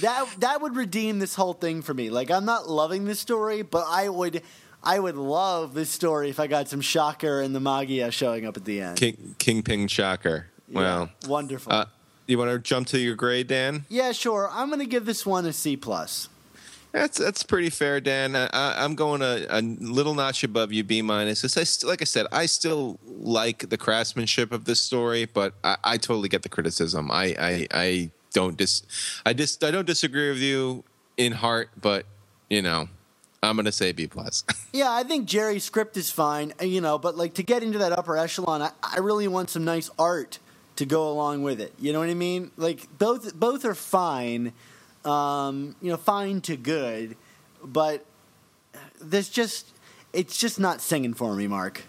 That 0.00 0.26
that 0.38 0.62
would 0.62 0.74
redeem 0.76 1.18
this 1.18 1.34
whole 1.34 1.52
thing 1.52 1.82
for 1.82 1.92
me. 1.92 2.10
Like 2.10 2.30
I'm 2.30 2.44
not 2.44 2.68
loving 2.68 3.04
this 3.04 3.20
story, 3.20 3.62
but 3.62 3.84
I 3.88 4.08
would 4.08 4.42
I 4.82 4.98
would 4.98 5.16
love 5.16 5.74
this 5.74 5.90
story 5.90 6.30
if 6.30 6.40
I 6.40 6.46
got 6.46 6.68
some 6.68 6.80
Shocker 6.80 7.40
and 7.40 7.54
the 7.54 7.60
Maggia 7.60 8.10
showing 8.10 8.46
up 8.46 8.56
at 8.56 8.64
the 8.64 8.80
end. 8.80 8.96
King 8.96 9.34
Kingpin 9.38 9.88
Shocker. 9.88 10.46
Yeah, 10.68 11.08
wonderful. 11.26 11.72
uh, 11.72 11.84
you 12.26 12.38
want 12.38 12.50
to 12.50 12.58
jump 12.58 12.86
to 12.88 12.98
your 12.98 13.14
grade, 13.14 13.48
Dan? 13.48 13.84
yeah, 13.90 14.12
sure. 14.12 14.48
I'm 14.50 14.70
gonna 14.70 14.86
give 14.86 15.04
this 15.04 15.26
one 15.26 15.44
a 15.44 15.52
C 15.52 15.76
plus. 15.76 16.28
That's 16.92 17.16
that's 17.18 17.42
pretty 17.42 17.70
fair, 17.70 18.00
Dan. 18.00 18.36
I, 18.36 18.48
I'm 18.52 18.94
going 18.94 19.22
a, 19.22 19.46
a 19.48 19.62
little 19.62 20.14
notch 20.14 20.44
above 20.44 20.72
you, 20.72 20.84
B 20.84 21.00
minus. 21.00 21.40
'cause 21.40 21.56
I 21.56 21.64
st- 21.64 21.88
like 21.88 22.02
I 22.02 22.04
said, 22.04 22.26
I 22.30 22.44
still 22.46 22.98
like 23.06 23.70
the 23.70 23.78
craftsmanship 23.78 24.52
of 24.52 24.66
this 24.66 24.80
story, 24.80 25.24
but 25.24 25.54
I, 25.64 25.76
I 25.82 25.96
totally 25.96 26.28
get 26.28 26.42
the 26.42 26.50
criticism. 26.50 27.10
I, 27.10 27.34
I 27.38 27.66
I 27.72 28.10
don't 28.34 28.56
dis 28.58 28.82
I 29.24 29.32
just 29.32 29.64
I 29.64 29.70
don't 29.70 29.86
disagree 29.86 30.28
with 30.28 30.38
you 30.40 30.84
in 31.16 31.32
heart, 31.32 31.70
but 31.80 32.04
you 32.50 32.60
know, 32.60 32.88
I'm 33.42 33.56
gonna 33.56 33.72
say 33.72 33.92
B 33.92 34.06
plus. 34.06 34.44
Yeah, 34.74 34.90
I 34.90 35.02
think 35.02 35.26
Gerry's 35.28 35.64
script 35.64 35.98
is 35.98 36.10
fine, 36.10 36.54
uh, 36.60 36.64
you 36.64 36.80
know, 36.80 36.98
but 36.98 37.14
like 37.16 37.34
to 37.34 37.42
get 37.42 37.62
into 37.62 37.76
that 37.78 37.92
upper 37.92 38.16
echelon, 38.16 38.62
I, 38.62 38.70
I 38.82 39.00
really 39.00 39.28
want 39.28 39.50
some 39.50 39.64
nice 39.66 39.90
art 39.98 40.38
to 40.76 40.86
go 40.86 41.10
along 41.10 41.42
with 41.42 41.60
it. 41.60 41.74
You 41.78 41.92
know 41.92 41.98
what 42.00 42.08
I 42.08 42.14
mean? 42.14 42.50
Like 42.56 42.86
both 42.98 43.34
both 43.34 43.64
are 43.66 43.74
fine, 43.74 44.52
um, 45.04 45.76
you 45.80 45.90
know, 45.90 45.96
fine 45.96 46.40
to 46.42 46.56
good, 46.56 47.16
but 47.64 48.04
there's 49.00 49.28
just 49.28 49.68
it's 50.12 50.38
just 50.38 50.60
not 50.60 50.80
singing 50.80 51.14
for 51.14 51.34
me, 51.34 51.46
Mark. 51.46 51.82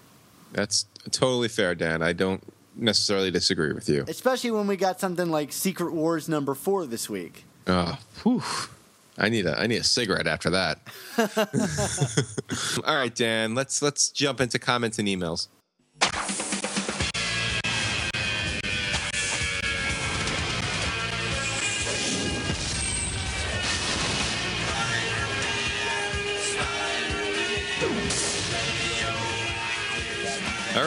That's 0.52 0.86
totally 1.12 1.47
fair, 1.47 1.76
Dan. 1.76 2.02
I 2.02 2.13
don't 2.13 2.43
necessarily 2.76 3.32
disagree 3.32 3.73
with 3.73 3.89
you. 3.89 4.06
Especially 4.08 4.52
when 4.52 4.67
we 4.67 4.78
got 4.78 4.99
something 4.99 5.30
like 5.30 5.52
Secret 5.52 5.93
Wars 5.93 6.30
number 6.30 6.54
four 6.54 6.86
this 6.86 7.10
week. 7.10 7.45
Oh, 7.67 7.97
whew. 8.23 8.43
I 9.17 9.30
need 9.30 9.45
a 9.45 9.60
I 9.60 9.67
need 9.67 9.78
a 9.78 9.84
cigarette 9.84 10.28
after 10.28 10.49
that. 10.52 10.80
All 12.86 12.95
right, 12.95 13.13
Dan. 13.13 13.54
Let's 13.54 13.82
let's 13.82 14.10
jump 14.10 14.41
into 14.41 14.58
comments 14.58 14.97
and 14.97 15.08
emails. 15.08 15.47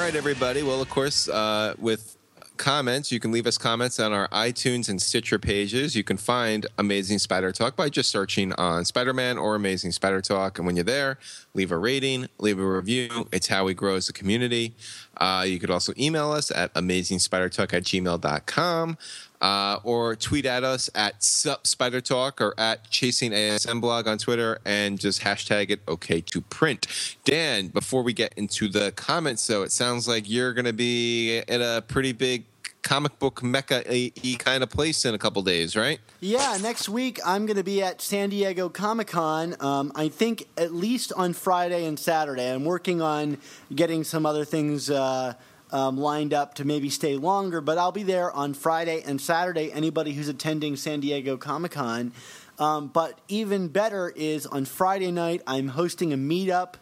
Right, 0.06 0.14
everybody. 0.14 0.62
Well, 0.62 0.80
of 0.80 0.88
course, 0.88 1.28
uh, 1.28 1.74
with 1.80 2.16
comments, 2.58 3.10
you 3.10 3.18
can 3.18 3.32
leave 3.32 3.44
us 3.44 3.58
comments 3.58 3.98
on 3.98 4.12
our 4.12 4.28
iTunes 4.28 4.88
and 4.88 5.02
Stitcher 5.02 5.36
pages. 5.36 5.96
You 5.96 6.04
can 6.04 6.16
find 6.16 6.64
Amazing 6.78 7.18
Spider 7.18 7.50
Talk 7.50 7.74
by 7.74 7.88
just 7.88 8.08
searching 8.08 8.52
on 8.52 8.84
Spider 8.84 9.12
Man 9.12 9.36
or 9.36 9.56
Amazing 9.56 9.90
Spider 9.90 10.20
Talk. 10.20 10.58
And 10.58 10.66
when 10.66 10.76
you're 10.76 10.84
there, 10.84 11.18
leave 11.56 11.72
a 11.72 11.78
rating, 11.78 12.28
leave 12.38 12.58
a 12.58 12.66
review. 12.66 13.28
It's 13.32 13.48
how 13.48 13.64
we 13.64 13.74
grow 13.74 13.96
as 13.96 14.08
a 14.08 14.12
community. 14.12 14.74
Uh, 15.16 15.44
you 15.46 15.58
could 15.58 15.70
also 15.70 15.92
email 15.98 16.30
us 16.30 16.50
at 16.50 16.72
amazingspidertalk 16.74 17.72
at 17.72 17.82
gmail.com. 17.82 18.98
Uh, 19.38 19.78
or 19.84 20.16
tweet 20.16 20.46
at 20.46 20.64
us 20.64 20.88
at 20.94 21.20
SupSpiderTalk 21.20 22.40
or 22.40 22.58
at 22.58 22.88
chasing 22.88 23.32
asm 23.32 23.82
blog 23.82 24.08
on 24.08 24.16
twitter 24.16 24.58
and 24.64 24.98
just 24.98 25.20
hashtag 25.20 25.68
it 25.68 25.80
okay 25.86 26.22
to 26.22 26.40
print 26.40 27.16
dan 27.24 27.68
before 27.68 28.02
we 28.02 28.14
get 28.14 28.32
into 28.38 28.66
the 28.66 28.92
comments 28.92 29.46
though 29.46 29.62
it 29.62 29.70
sounds 29.70 30.08
like 30.08 30.26
you're 30.26 30.54
going 30.54 30.64
to 30.64 30.72
be 30.72 31.36
at 31.48 31.60
a 31.60 31.84
pretty 31.86 32.12
big 32.12 32.44
comic 32.86 33.18
book 33.18 33.42
mecca 33.42 33.82
y 33.88 34.36
kind 34.38 34.62
of 34.62 34.70
place 34.70 35.04
in 35.04 35.12
a 35.12 35.18
couple 35.18 35.42
days 35.42 35.74
right 35.74 35.98
Yeah, 36.20 36.56
next 36.62 36.88
week 36.88 37.18
I'm 37.26 37.44
going 37.44 37.56
to 37.56 37.64
be 37.64 37.82
at 37.82 38.00
San 38.00 38.30
Diego 38.30 38.68
Comic 38.68 39.08
Con. 39.08 39.56
Um, 39.58 39.90
I 39.96 40.08
think 40.08 40.46
at 40.56 40.72
least 40.72 41.12
on 41.12 41.32
Friday 41.32 41.84
and 41.84 41.98
Saturday. 41.98 42.48
I'm 42.48 42.64
working 42.64 43.02
on 43.02 43.38
getting 43.74 44.04
some 44.04 44.24
other 44.24 44.44
things 44.44 44.88
uh, 44.88 45.34
um, 45.72 45.98
lined 45.98 46.32
up 46.32 46.54
to 46.54 46.64
maybe 46.64 46.88
stay 46.88 47.16
longer, 47.16 47.60
but 47.60 47.76
I'll 47.76 47.90
be 47.90 48.04
there 48.04 48.30
on 48.30 48.54
Friday 48.54 49.02
and 49.04 49.20
Saturday. 49.20 49.72
Anybody 49.72 50.12
who's 50.12 50.28
attending 50.28 50.76
San 50.76 51.00
Diego 51.00 51.36
Comic 51.36 51.72
Con. 51.72 52.12
Um, 52.58 52.86
but 52.86 53.20
even 53.28 53.68
better 53.68 54.12
is 54.14 54.46
on 54.46 54.64
Friday 54.64 55.10
night, 55.10 55.42
I'm 55.46 55.68
hosting 55.68 56.12
a 56.12 56.16
meetup 56.16 56.74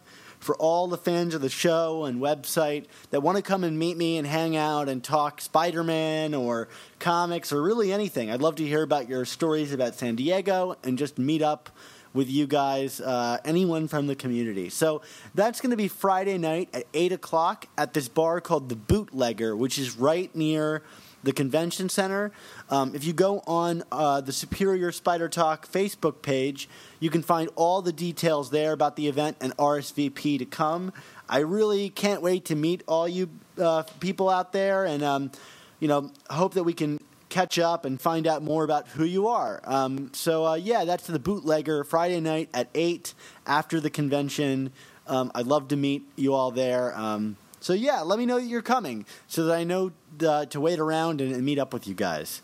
for 0.45 0.55
all 0.57 0.87
the 0.87 0.99
fans 0.99 1.35
of 1.35 1.41
the 1.41 1.49
show 1.49 2.05
and 2.05 2.21
website 2.21 2.85
that 3.11 3.23
want 3.23 3.37
to 3.37 3.43
come 3.43 3.65
and 3.65 3.79
meet 3.79 3.97
me 3.97 4.19
and 4.19 4.27
hang 4.27 4.57
out 4.57 4.91
and 4.91 5.03
talk 5.03 5.41
Spider 5.41 5.83
Man 5.83 6.35
or 6.35 6.69
comics 6.99 7.51
or 7.51 7.63
really 7.63 7.93
anything. 7.93 8.31
I'd 8.31 8.43
love 8.43 8.57
to 8.57 8.67
hear 8.67 8.83
about 8.83 9.09
your 9.09 9.25
stories 9.25 9.73
about 9.73 9.95
San 9.95 10.17
Diego 10.17 10.77
and 10.85 10.99
just 10.99 11.19
meet 11.19 11.41
up 11.41 11.71
with 12.13 12.31
you 12.31 12.47
guys, 12.47 13.01
uh, 13.01 13.39
anyone 13.45 13.89
from 13.89 14.07
the 14.07 14.15
community. 14.15 14.69
So 14.69 15.01
that's 15.35 15.61
going 15.61 15.71
to 15.71 15.77
be 15.77 15.89
Friday 15.89 16.39
night 16.39 16.69
at 16.73 16.85
8 16.93 17.13
o'clock 17.13 17.67
at 17.77 17.95
this 17.95 18.09
bar 18.09 18.41
called 18.41 18.69
The 18.69 18.77
Bootlegger, 18.77 19.57
which 19.57 19.79
is 19.79 19.97
right 19.97 20.33
near 20.37 20.83
the 21.25 21.33
convention 21.33 21.89
center. 21.89 22.33
Um, 22.71 22.95
if 22.95 23.05
you 23.05 23.13
go 23.13 23.43
on 23.47 23.83
uh, 23.91 24.21
the 24.21 24.33
Superior 24.33 24.93
Spider 24.93 25.29
Talk 25.29 25.71
Facebook 25.71 26.23
page, 26.23 26.69
you 27.01 27.11
can 27.11 27.23
find 27.23 27.51
all 27.57 27.83
the 27.83 27.93
details 27.93 28.51
there 28.51 28.73
about 28.73 28.97
the 28.97 29.09
event 29.09 29.39
and 29.41 29.57
RSVP 29.57 30.39
to 30.39 30.45
come. 30.45 30.93
I 31.29 31.39
really 31.39 31.91
can't 31.91 32.23
wait 32.23 32.45
to 32.47 32.55
meet 32.55 32.83
all 32.87 33.09
you 33.09 33.31
uh, 33.59 33.83
people 34.01 34.29
out 34.29 34.53
there, 34.53 34.85
and 34.85 35.03
um, 35.03 35.33
you 35.81 35.89
know, 35.89 36.11
hope 36.31 36.55
that 36.55 36.65
we 36.65 36.73
can 36.73 36.99
catch 37.29 37.59
up 37.59 37.85
and 37.85 38.01
find 38.01 38.27
out 38.27 38.43
more 38.43 38.63
about 38.63 38.87
who 38.89 39.05
you 39.05 39.27
are. 39.27 39.61
Um, 39.65 40.11
so 40.13 40.47
uh, 40.47 40.55
yeah, 40.55 40.85
that's 40.85 41.07
the 41.07 41.19
bootlegger 41.19 41.83
Friday 41.83 42.21
night 42.21 42.49
at 42.55 42.69
eight 42.75 43.15
after 43.47 43.81
the 43.81 43.91
convention. 43.91 44.71
Um, 45.07 45.33
I'd 45.35 45.47
love 45.47 45.69
to 45.69 45.77
meet 45.77 46.05
you 46.17 46.35
all 46.35 46.51
there. 46.51 46.97
Um, 46.97 47.37
so 47.65 47.73
yeah, 47.73 48.03
let 48.03 48.19
me 48.19 48.27
know 48.27 48.39
that 48.39 48.45
you're 48.45 48.61
coming 48.61 49.07
so 49.27 49.47
that 49.47 49.55
I 49.57 49.65
know 49.65 49.93
uh, 50.25 50.45
to 50.47 50.61
wait 50.61 50.79
around 50.79 51.23
and, 51.23 51.35
and 51.35 51.43
meet 51.43 51.59
up 51.59 51.73
with 51.73 51.87
you 51.87 51.95
guys. 51.95 52.43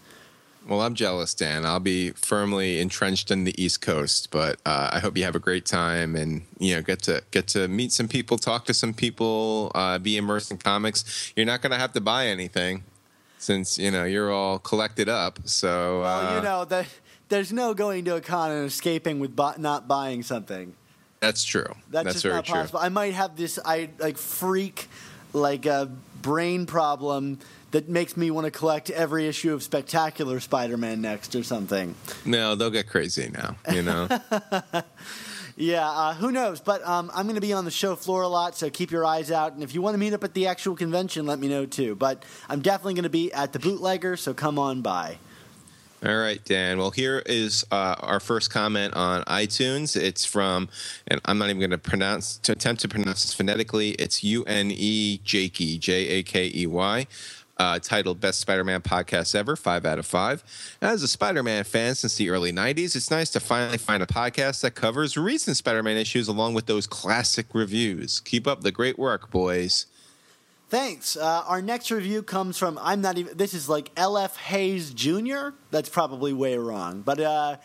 Well, 0.67 0.81
I'm 0.81 0.95
jealous, 0.95 1.35
Dan. 1.35 1.67
I'll 1.67 1.79
be 1.79 2.13
firmly 2.13 2.81
entrenched 2.81 3.31
in 3.31 3.45
the 3.45 3.63
East 3.63 3.83
Coast, 3.83 4.31
but 4.31 4.61
uh, 4.65 4.89
I 4.93 4.99
hope 4.99 5.19
you 5.19 5.25
have 5.25 5.37
a 5.37 5.39
great 5.39 5.67
time 5.67 6.17
and 6.17 6.47
you 6.59 6.75
know 6.75 6.81
get 6.81 7.03
to 7.03 7.23
get 7.33 7.49
to 7.49 7.69
meet 7.69 7.93
some 7.93 8.09
people, 8.09 8.39
talk 8.39 8.65
to 8.65 8.73
some 8.73 8.95
people, 8.95 9.71
uh, 9.75 9.99
be 9.99 10.17
immersed 10.17 10.51
in 10.51 10.57
comics. 10.57 11.33
You're 11.37 11.45
not 11.45 11.61
going 11.61 11.73
to 11.73 11.79
have 11.79 11.93
to 11.93 12.01
buy 12.01 12.27
anything 12.29 12.85
since 13.37 13.79
you 13.79 13.91
know 13.91 14.05
you're 14.05 14.33
all 14.33 14.59
collected 14.59 15.11
up. 15.11 15.41
So 15.45 16.01
Well, 16.01 16.29
uh, 16.29 16.37
you 16.37 16.43
know 16.43 16.65
that 16.65 16.87
there's 17.29 17.53
no 17.53 17.75
going 17.75 18.07
to 18.07 18.17
a 18.17 18.21
con 18.23 18.53
and 18.53 18.67
escaping 18.67 19.19
with 19.19 19.37
bu- 19.37 19.59
not 19.59 19.87
buying 19.87 20.23
something. 20.23 20.75
that's 21.21 21.45
true. 21.45 21.75
That's, 21.91 22.05
That's, 22.05 22.15
just 22.15 22.23
very 22.23 22.37
not 22.37 22.45
true. 22.47 22.55
possible. 22.55 22.81
I 22.81 22.89
might 22.89 23.13
have 23.13 23.37
this 23.37 23.59
I 23.65 23.91
like 23.99 24.17
freak 24.17 24.89
like 25.33 25.67
a 25.67 25.91
brain 26.23 26.67
problem 26.67 27.39
that 27.71 27.89
makes 27.89 28.17
me 28.17 28.31
want 28.31 28.47
to 28.47 28.51
collect 28.51 28.91
every 28.91 29.29
issue 29.29 29.55
of 29.55 29.63
Spectacular 29.63 30.41
Spider-Man 30.41 31.01
next 31.01 31.35
or 31.35 31.43
something. 31.43 31.95
No, 32.25 32.55
they'll 32.57 32.71
get 32.71 32.89
crazy 32.89 33.31
now. 33.33 33.57
You 33.73 33.83
know. 33.83 34.09
Yeah, 35.61 35.87
uh, 35.87 36.15
who 36.15 36.33
knows? 36.33 36.61
But 36.61 36.83
um, 36.87 37.11
I'm 37.15 37.27
going 37.27 37.35
to 37.35 37.41
be 37.43 37.53
on 37.53 37.67
the 37.67 37.71
show 37.71 37.95
floor 37.95 38.23
a 38.23 38.29
lot, 38.29 38.57
so 38.57 38.71
keep 38.71 38.91
your 38.91 39.05
eyes 39.05 39.31
out. 39.31 39.53
And 39.53 39.63
if 39.63 39.75
you 39.75 39.83
want 39.83 39.93
to 39.93 39.99
meet 39.99 40.15
up 40.15 40.25
at 40.25 40.33
the 40.33 40.47
actual 40.47 40.75
convention, 40.75 41.27
let 41.27 41.39
me 41.39 41.49
know 41.49 41.67
too. 41.67 41.95
But 41.95 42.25
I'm 42.49 42.63
definitely 42.63 42.95
going 42.95 43.03
to 43.03 43.11
be 43.11 43.31
at 43.31 43.53
the 43.53 43.59
bootlegger, 43.59 44.17
so 44.17 44.33
come 44.33 44.59
on 44.59 44.81
by. 44.81 45.19
All 46.03 46.17
right, 46.17 46.43
Dan. 46.47 46.79
Well, 46.79 46.93
here 46.93 47.23
is 47.27 47.67
uh, 47.71 47.95
our 47.99 48.21
first 48.21 48.49
comment 48.51 48.95
on 48.95 49.23
iTunes. 49.25 50.01
It's 50.01 50.25
from, 50.25 50.71
and 51.07 51.21
I'm 51.27 51.37
not 51.37 51.51
even 51.51 51.59
going 51.59 51.71
to 51.73 51.79
pronounce 51.79 52.39
to 52.39 52.53
attempt 52.53 52.81
to 52.83 52.89
pronounce 52.89 53.23
this 53.23 53.35
phonetically. 53.35 53.91
It's 53.91 54.25
U 54.25 54.43
N 54.45 54.71
E 54.71 55.21
J 55.23 55.51
A 55.91 56.23
K 56.23 56.51
E 56.55 56.67
Y. 56.67 57.07
Uh, 57.59 57.79
titled 57.79 58.19
Best 58.19 58.41
Spider 58.41 58.65
Man 58.65 58.81
Podcast 58.81 59.35
Ever, 59.35 59.55
five 59.57 59.85
out 59.85 59.99
of 59.99 60.07
five. 60.07 60.43
As 60.81 61.03
a 61.03 61.09
Spider 61.09 61.43
Man 61.43 61.65
fan 61.65 61.95
since 61.95 62.17
the 62.17 62.31
early 62.31 62.51
90s, 62.51 62.97
it's 62.97 63.11
nice 63.11 63.29
to 63.33 63.41
finally 63.41 63.77
find 63.77 64.03
a 64.03 64.07
podcast 64.07 64.63
that 64.63 64.75
covers 64.75 65.19
recent 65.19 65.59
Spider 65.59 65.83
Man 65.83 65.99
issues 65.99 66.29
along 66.29 66.55
with 66.55 66.65
those 66.65 66.87
classic 66.87 67.55
reviews. 67.55 68.21
Keep 68.21 68.47
up 68.47 68.63
the 68.63 68.73
great 68.73 68.99
work, 68.99 69.31
boys. 69.31 69.85
Thanks. 70.71 71.17
Uh, 71.17 71.43
our 71.49 71.61
next 71.61 71.91
review 71.91 72.23
comes 72.23 72.57
from 72.57 72.79
I'm 72.81 73.01
not 73.01 73.19
even. 73.19 73.37
This 73.37 73.55
is 73.55 73.69
like 73.69 73.93
LF 73.97 74.37
Hayes 74.37 74.95
Jr. 74.95 75.49
That's 75.73 75.89
probably 75.89 76.33
way 76.33 76.57
wrong, 76.57 77.03
but 77.03 77.19
uh, 77.19 77.57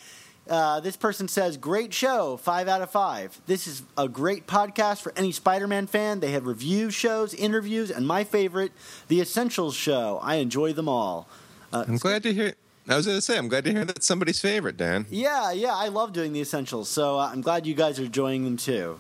uh, 0.50 0.80
this 0.80 0.98
person 0.98 1.28
says, 1.28 1.56
"Great 1.56 1.94
show, 1.94 2.36
five 2.36 2.68
out 2.68 2.82
of 2.82 2.90
five. 2.90 3.40
This 3.46 3.68
is 3.68 3.84
a 3.96 4.10
great 4.10 4.48
podcast 4.48 5.04
for 5.04 5.14
any 5.16 5.32
Spider-Man 5.32 5.86
fan. 5.86 6.20
They 6.20 6.32
have 6.32 6.48
review 6.48 6.90
shows, 6.90 7.36
interviews, 7.36 7.92
and 7.92 8.08
my 8.08 8.24
favorite, 8.24 8.72
the 9.08 9.22
Essentials 9.22 9.76
Show. 9.76 10.20
I 10.24 10.36
enjoy 10.36 10.74
them 10.74 10.90
all. 10.90 11.30
I'm 11.72 11.98
glad 11.98 12.24
to 12.24 12.34
hear. 12.34 12.56
I 12.88 12.96
was 12.96 13.06
going 13.06 13.18
to 13.18 13.22
say, 13.22 13.38
I'm 13.38 13.48
glad 13.48 13.66
to 13.66 13.72
hear 13.72 13.84
that 13.86 14.04
somebody's 14.04 14.40
favorite, 14.40 14.78
Dan. 14.78 15.08
Yeah, 15.10 15.52
yeah, 15.52 15.74
I 15.74 15.88
love 15.88 16.14
doing 16.14 16.34
the 16.34 16.42
Essentials. 16.42 16.88
So 16.88 17.20
uh, 17.20 17.30
I'm 17.32 17.42
glad 17.42 17.66
you 17.66 17.74
guys 17.74 18.00
are 18.00 18.06
enjoying 18.06 18.44
them 18.44 18.58
too. 18.58 19.00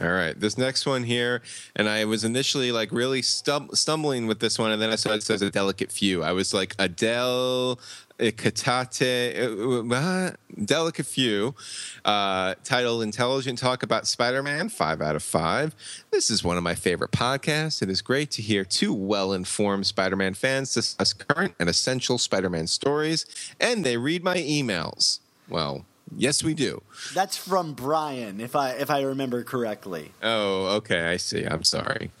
All 0.00 0.10
right, 0.10 0.38
this 0.38 0.56
next 0.56 0.86
one 0.86 1.02
here, 1.02 1.42
and 1.76 1.86
I 1.86 2.06
was 2.06 2.24
initially 2.24 2.72
like 2.72 2.90
really 2.90 3.20
stum- 3.20 3.76
stumbling 3.76 4.26
with 4.26 4.40
this 4.40 4.58
one, 4.58 4.70
and 4.70 4.80
then 4.80 4.88
I 4.88 4.96
saw 4.96 5.10
it 5.10 5.22
says 5.22 5.42
a 5.42 5.50
delicate 5.50 5.92
few. 5.92 6.22
I 6.22 6.32
was 6.32 6.54
like 6.54 6.74
Adele, 6.78 7.78
Katate, 8.18 9.92
uh, 9.92 10.36
delicate 10.64 11.04
few. 11.04 11.54
Uh, 12.02 12.54
titled 12.64 13.02
"Intelligent 13.02 13.58
Talk 13.58 13.82
About 13.82 14.06
Spider-Man," 14.06 14.70
five 14.70 15.02
out 15.02 15.16
of 15.16 15.22
five. 15.22 15.74
This 16.10 16.30
is 16.30 16.42
one 16.42 16.56
of 16.56 16.62
my 16.62 16.74
favorite 16.74 17.10
podcasts. 17.10 17.82
It 17.82 17.90
is 17.90 18.00
great 18.00 18.30
to 18.30 18.42
hear 18.42 18.64
two 18.64 18.94
well-informed 18.94 19.86
Spider-Man 19.86 20.32
fans 20.32 20.72
discuss 20.72 21.12
current 21.12 21.54
and 21.60 21.68
essential 21.68 22.16
Spider-Man 22.16 22.68
stories, 22.68 23.26
and 23.60 23.84
they 23.84 23.98
read 23.98 24.24
my 24.24 24.38
emails. 24.38 25.18
Well, 25.46 25.84
yes, 26.16 26.42
we 26.42 26.54
do. 26.54 26.82
That's 27.14 27.36
from 27.36 27.72
Brian, 27.72 28.40
if 28.40 28.56
I 28.56 28.70
if 28.72 28.90
I 28.90 29.02
remember 29.02 29.44
correctly. 29.44 30.12
Oh, 30.22 30.66
okay, 30.76 31.00
I 31.06 31.16
see. 31.16 31.44
I'm 31.44 31.64
sorry. 31.64 32.10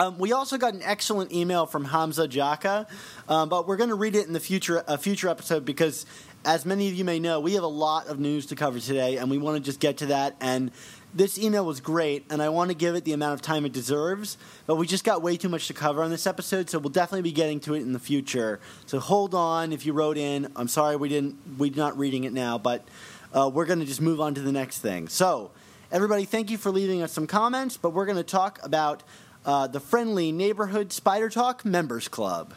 Um, 0.00 0.16
we 0.16 0.32
also 0.32 0.58
got 0.58 0.74
an 0.74 0.82
excellent 0.84 1.32
email 1.32 1.66
from 1.66 1.86
Hamza 1.86 2.28
Jaka, 2.28 2.86
um, 3.28 3.48
but 3.48 3.66
we're 3.66 3.76
going 3.76 3.90
to 3.90 3.96
read 3.96 4.14
it 4.14 4.28
in 4.28 4.32
the 4.32 4.38
future 4.38 4.84
a 4.86 4.96
future 4.96 5.28
episode 5.28 5.64
because, 5.64 6.06
as 6.44 6.64
many 6.64 6.86
of 6.86 6.94
you 6.94 7.04
may 7.04 7.18
know, 7.18 7.40
we 7.40 7.54
have 7.54 7.64
a 7.64 7.66
lot 7.66 8.06
of 8.06 8.20
news 8.20 8.46
to 8.46 8.54
cover 8.54 8.78
today, 8.78 9.16
and 9.16 9.28
we 9.28 9.38
want 9.38 9.56
to 9.56 9.60
just 9.60 9.80
get 9.80 9.96
to 9.96 10.06
that. 10.06 10.36
And 10.40 10.70
this 11.12 11.36
email 11.36 11.64
was 11.64 11.80
great, 11.80 12.24
and 12.30 12.40
I 12.40 12.48
want 12.50 12.70
to 12.70 12.76
give 12.76 12.94
it 12.94 13.04
the 13.04 13.12
amount 13.12 13.34
of 13.34 13.42
time 13.42 13.66
it 13.66 13.72
deserves. 13.72 14.38
But 14.66 14.76
we 14.76 14.86
just 14.86 15.02
got 15.02 15.20
way 15.20 15.36
too 15.36 15.48
much 15.48 15.66
to 15.66 15.74
cover 15.74 16.02
on 16.02 16.10
this 16.10 16.28
episode, 16.28 16.70
so 16.70 16.78
we'll 16.78 16.90
definitely 16.90 17.22
be 17.22 17.32
getting 17.32 17.58
to 17.60 17.74
it 17.74 17.80
in 17.80 17.92
the 17.92 17.98
future. 17.98 18.60
So 18.86 19.00
hold 19.00 19.34
on 19.34 19.72
if 19.72 19.84
you 19.84 19.92
wrote 19.92 20.16
in. 20.16 20.52
I'm 20.54 20.68
sorry 20.68 20.94
we 20.94 21.08
didn't 21.08 21.36
we're 21.58 21.74
not 21.74 21.98
reading 21.98 22.22
it 22.22 22.32
now, 22.32 22.56
but 22.56 22.86
uh, 23.34 23.50
we're 23.52 23.66
going 23.66 23.80
to 23.80 23.86
just 23.86 24.00
move 24.00 24.20
on 24.20 24.34
to 24.34 24.40
the 24.40 24.52
next 24.52 24.78
thing. 24.78 25.08
So. 25.08 25.50
Everybody, 25.90 26.26
thank 26.26 26.50
you 26.50 26.58
for 26.58 26.70
leaving 26.70 27.00
us 27.00 27.12
some 27.12 27.26
comments, 27.26 27.78
but 27.78 27.94
we're 27.94 28.04
going 28.04 28.18
to 28.18 28.22
talk 28.22 28.58
about 28.62 29.02
uh, 29.46 29.66
the 29.66 29.80
Friendly 29.80 30.32
Neighborhood 30.32 30.92
Spider 30.92 31.30
Talk 31.30 31.64
Members 31.64 32.08
Club. 32.08 32.52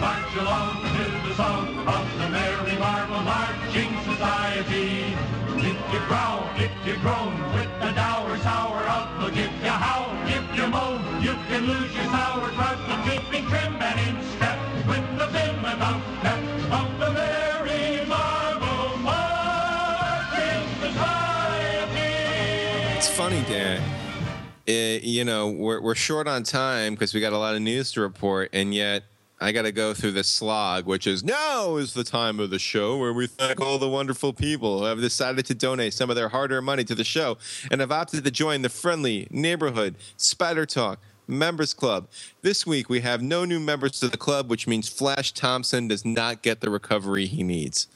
March 0.00 0.34
along 0.36 0.80
to 0.96 1.04
the 1.28 1.34
song 1.34 1.68
of 1.86 2.18
the 2.18 2.28
Merry 2.30 2.76
Marvel 2.78 3.20
Marching 3.20 3.92
Society. 4.08 5.14
If 5.60 5.76
you 5.92 6.00
growl, 6.08 6.48
if 6.56 6.72
you 6.86 6.96
groan, 7.04 7.36
with 7.52 7.68
the 7.80 7.92
dour, 7.92 8.38
sour 8.38 8.80
outlook, 8.88 9.36
if 9.36 9.52
you 9.62 9.68
howl, 9.68 10.08
if 10.26 10.56
you 10.56 10.66
moan, 10.68 11.22
you 11.22 11.34
can 11.48 11.66
lose 11.66 11.94
your 11.94 12.04
sauerkraut 12.04 12.78
from 12.86 13.02
keeping 13.10 13.46
trim 13.48 13.76
and 13.76 14.00
in 14.08 14.16
step 14.36 14.58
with 14.88 15.04
the 15.18 15.26
vim 15.26 15.64
and 15.66 15.80
outstep 15.90 16.40
of 16.80 16.98
the 16.98 17.10
Merry 17.12 18.06
Marvel 18.06 18.96
Marching 19.04 20.64
Society. 20.80 22.14
It's 22.96 23.10
funny, 23.10 23.42
Dan. 23.42 23.82
Uh, 24.66 24.98
you 25.02 25.24
know, 25.24 25.50
we're, 25.50 25.82
we're 25.82 25.94
short 25.94 26.26
on 26.26 26.42
time 26.42 26.94
because 26.94 27.12
we 27.12 27.20
got 27.20 27.34
a 27.34 27.38
lot 27.38 27.54
of 27.54 27.60
news 27.60 27.92
to 27.92 28.00
report, 28.00 28.48
and 28.54 28.72
yet 28.74 29.04
I 29.42 29.52
got 29.52 29.62
to 29.62 29.72
go 29.72 29.94
through 29.94 30.12
the 30.12 30.24
slog, 30.24 30.84
which 30.84 31.06
is 31.06 31.24
now 31.24 31.76
is 31.76 31.94
the 31.94 32.04
time 32.04 32.38
of 32.40 32.50
the 32.50 32.58
show 32.58 32.98
where 32.98 33.12
we 33.12 33.26
thank 33.26 33.58
all 33.58 33.78
the 33.78 33.88
wonderful 33.88 34.34
people 34.34 34.80
who 34.80 34.84
have 34.84 35.00
decided 35.00 35.46
to 35.46 35.54
donate 35.54 35.94
some 35.94 36.10
of 36.10 36.16
their 36.16 36.28
hard 36.28 36.52
earned 36.52 36.66
money 36.66 36.84
to 36.84 36.94
the 36.94 37.04
show 37.04 37.38
and 37.70 37.80
have 37.80 37.90
opted 37.90 38.22
to 38.22 38.30
join 38.30 38.60
the 38.60 38.68
friendly 38.68 39.26
neighborhood 39.30 39.96
Spider 40.18 40.66
Talk 40.66 41.00
Members 41.26 41.72
Club. 41.72 42.08
This 42.42 42.66
week 42.66 42.90
we 42.90 43.00
have 43.00 43.22
no 43.22 43.46
new 43.46 43.58
members 43.58 43.98
to 44.00 44.08
the 44.08 44.18
club, 44.18 44.50
which 44.50 44.66
means 44.66 44.90
Flash 44.90 45.32
Thompson 45.32 45.88
does 45.88 46.04
not 46.04 46.42
get 46.42 46.60
the 46.60 46.68
recovery 46.68 47.24
he 47.24 47.42
needs. 47.42 47.88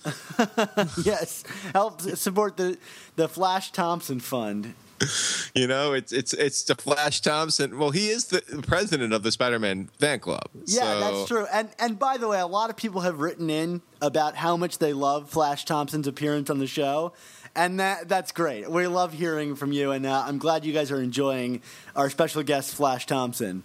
yes, 1.04 1.44
help 1.74 2.00
support 2.00 2.56
the 2.56 2.78
the 3.16 3.28
Flash 3.28 3.70
Thompson 3.70 4.18
Fund. 4.18 4.72
you 5.54 5.66
know, 5.66 5.92
it's 5.92 6.12
it's 6.12 6.32
it's 6.32 6.62
the 6.64 6.74
Flash 6.74 7.20
Thompson. 7.20 7.78
Well, 7.78 7.90
he 7.90 8.08
is 8.08 8.26
the 8.26 8.40
president 8.66 9.12
of 9.12 9.22
the 9.22 9.32
Spider-Man 9.32 9.88
fan 9.98 10.20
club. 10.20 10.48
Yeah, 10.66 10.80
so- 10.82 11.00
that's 11.00 11.28
true. 11.28 11.46
And 11.52 11.68
and 11.78 11.98
by 11.98 12.16
the 12.16 12.28
way, 12.28 12.40
a 12.40 12.46
lot 12.46 12.70
of 12.70 12.76
people 12.76 13.02
have 13.02 13.20
written 13.20 13.50
in 13.50 13.82
about 14.00 14.36
how 14.36 14.56
much 14.56 14.78
they 14.78 14.92
love 14.92 15.30
Flash 15.30 15.64
Thompson's 15.64 16.06
appearance 16.06 16.50
on 16.50 16.58
the 16.58 16.66
show. 16.66 17.12
And 17.56 17.78
that 17.78 18.08
that's 18.08 18.32
great. 18.32 18.68
We 18.68 18.86
love 18.88 19.12
hearing 19.12 19.54
from 19.54 19.70
you, 19.72 19.92
and 19.92 20.04
uh, 20.04 20.24
I'm 20.26 20.38
glad 20.38 20.64
you 20.64 20.72
guys 20.72 20.90
are 20.90 21.00
enjoying 21.00 21.62
our 21.94 22.10
special 22.10 22.42
guest, 22.42 22.74
Flash 22.74 23.06
Thompson. 23.06 23.62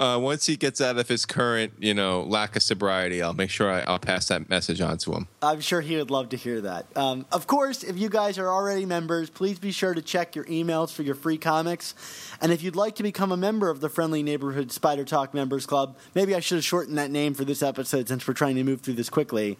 Uh, 0.00 0.18
once 0.18 0.46
he 0.46 0.56
gets 0.56 0.80
out 0.80 0.96
of 0.96 1.06
his 1.08 1.26
current, 1.26 1.74
you 1.78 1.92
know, 1.92 2.22
lack 2.22 2.56
of 2.56 2.62
sobriety, 2.62 3.20
I'll 3.20 3.34
make 3.34 3.50
sure 3.50 3.70
I, 3.70 3.80
I'll 3.80 3.98
pass 3.98 4.28
that 4.28 4.48
message 4.48 4.80
on 4.80 4.96
to 4.96 5.12
him. 5.12 5.28
I'm 5.42 5.60
sure 5.60 5.82
he 5.82 5.94
would 5.98 6.10
love 6.10 6.30
to 6.30 6.38
hear 6.38 6.62
that. 6.62 6.86
Um, 6.96 7.26
of 7.30 7.46
course, 7.46 7.84
if 7.84 7.98
you 7.98 8.08
guys 8.08 8.38
are 8.38 8.48
already 8.48 8.86
members, 8.86 9.28
please 9.28 9.58
be 9.58 9.72
sure 9.72 9.92
to 9.92 10.00
check 10.00 10.34
your 10.34 10.46
emails 10.46 10.90
for 10.90 11.02
your 11.02 11.14
free 11.14 11.36
comics. 11.36 11.94
And 12.40 12.50
if 12.50 12.62
you'd 12.62 12.76
like 12.76 12.94
to 12.94 13.02
become 13.02 13.30
a 13.30 13.36
member 13.36 13.68
of 13.68 13.82
the 13.82 13.90
Friendly 13.90 14.22
Neighborhood 14.22 14.72
Spider 14.72 15.04
Talk 15.04 15.34
Members 15.34 15.66
Club, 15.66 15.98
maybe 16.14 16.34
I 16.34 16.40
should 16.40 16.56
have 16.56 16.64
shortened 16.64 16.96
that 16.96 17.10
name 17.10 17.34
for 17.34 17.44
this 17.44 17.62
episode 17.62 18.08
since 18.08 18.26
we're 18.26 18.32
trying 18.32 18.54
to 18.54 18.64
move 18.64 18.80
through 18.80 18.94
this 18.94 19.10
quickly. 19.10 19.58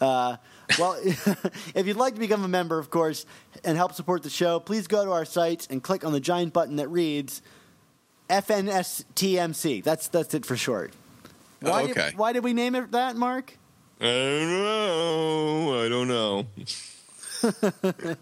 Uh, 0.00 0.38
well, 0.78 0.98
if 1.74 1.86
you'd 1.86 1.98
like 1.98 2.14
to 2.14 2.20
become 2.20 2.42
a 2.42 2.48
member, 2.48 2.78
of 2.78 2.88
course, 2.88 3.26
and 3.64 3.76
help 3.76 3.92
support 3.92 4.22
the 4.22 4.30
show, 4.30 4.60
please 4.60 4.86
go 4.86 5.04
to 5.04 5.10
our 5.10 5.26
site 5.26 5.66
and 5.68 5.82
click 5.82 6.06
on 6.06 6.12
the 6.12 6.20
giant 6.20 6.54
button 6.54 6.76
that 6.76 6.88
reads 6.88 7.42
FNSTMC. 8.28 9.82
That's 9.84 10.08
that's 10.08 10.34
it 10.34 10.44
for 10.46 10.56
short. 10.56 10.92
Why 11.60 11.82
Oh, 11.82 11.84
okay. 11.90 12.10
Did, 12.10 12.18
why 12.18 12.32
did 12.32 12.44
we 12.44 12.52
name 12.52 12.74
it 12.74 12.90
that, 12.92 13.16
Mark? 13.16 13.56
I 14.00 14.04
don't 14.04 14.48
know. 14.50 15.84
I 15.84 15.88
don't 15.88 16.08
know. 16.08 16.46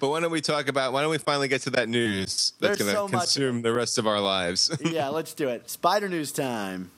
but 0.00 0.08
why 0.08 0.20
don't 0.20 0.30
we 0.30 0.40
talk 0.40 0.68
about? 0.68 0.92
Why 0.92 1.02
don't 1.02 1.10
we 1.10 1.18
finally 1.18 1.48
get 1.48 1.62
to 1.62 1.70
that 1.70 1.88
news 1.88 2.54
that's 2.60 2.78
There's 2.78 2.78
going 2.78 2.94
so 2.94 3.06
to 3.06 3.12
much- 3.12 3.22
consume 3.22 3.62
the 3.62 3.72
rest 3.72 3.98
of 3.98 4.06
our 4.06 4.20
lives? 4.20 4.70
yeah, 4.84 5.08
let's 5.08 5.34
do 5.34 5.48
it. 5.48 5.68
Spider 5.70 6.08
News 6.08 6.32
time. 6.32 6.90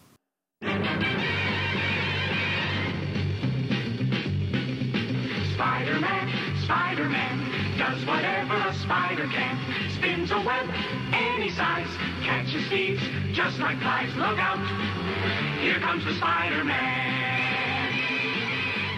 Spider-Man, 5.55 6.29
Spider-Man, 6.65 7.79
does 7.79 8.05
whatever 8.07 8.55
a 8.55 8.75
spider 8.75 9.27
can. 9.29 9.59
Spins 9.91 10.31
a 10.31 10.41
web 10.41 10.69
any 11.13 11.51
size, 11.51 11.89
catches 12.23 12.67
thieves 12.69 13.03
just 13.33 13.59
like 13.59 13.79
flies. 13.81 14.15
Look 14.17 14.39
out, 14.39 14.59
here 15.61 15.79
comes 15.81 16.05
the 16.05 16.15
Spider-Man. 16.15 17.43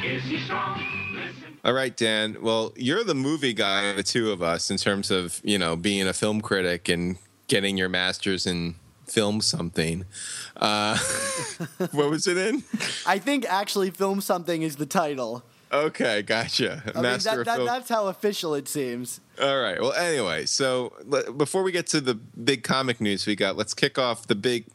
Is 0.05 0.23
he 0.25 0.39
strong? 0.41 0.81
Listen. 1.15 1.59
All 1.65 1.73
right, 1.73 1.97
Dan. 1.97 2.37
Well, 2.43 2.73
you're 2.77 3.05
the 3.05 3.15
movie 3.15 3.55
guy 3.55 3.85
of 3.85 3.97
the 3.97 4.03
two 4.03 4.31
of 4.31 4.43
us 4.43 4.71
in 4.71 4.77
terms 4.77 5.11
of 5.11 5.41
you 5.45 5.59
know 5.59 5.77
being 5.77 6.07
a 6.07 6.13
film 6.13 6.41
critic 6.41 6.89
and 6.89 7.17
getting 7.49 7.77
your 7.77 7.89
master's 7.89 8.47
in 8.47 8.75
film 9.07 9.41
something. 9.41 10.05
Uh, 10.57 10.99
what 11.93 12.11
was 12.11 12.27
it 12.27 12.37
in? 12.37 12.65
I 13.07 13.19
think 13.19 13.45
actually 13.47 13.91
Film 13.91 14.21
Something 14.21 14.63
is 14.63 14.77
the 14.77 14.87
title. 14.87 15.43
Okay, 15.73 16.23
gotcha. 16.23 16.83
I 16.87 16.93
mean, 16.95 17.03
Master 17.03 17.31
that, 17.31 17.39
of 17.39 17.45
that, 17.47 17.57
film. 17.57 17.67
that's 17.67 17.89
how 17.89 18.07
official 18.07 18.55
it 18.55 18.69
seems. 18.69 19.21
All 19.43 19.61
right. 19.61 19.81
Well, 19.81 19.93
anyway, 19.93 20.47
so 20.47 20.93
le- 21.05 21.33
before 21.33 21.63
we 21.63 21.73
get 21.73 21.87
to 21.89 22.01
the 22.01 22.15
big 22.15 22.63
comic 22.63 23.01
news 23.01 23.27
we 23.27 23.35
got, 23.35 23.57
let's 23.57 23.75
kick 23.75 23.99
off 23.99 24.27
the 24.27 24.35
big 24.37 24.67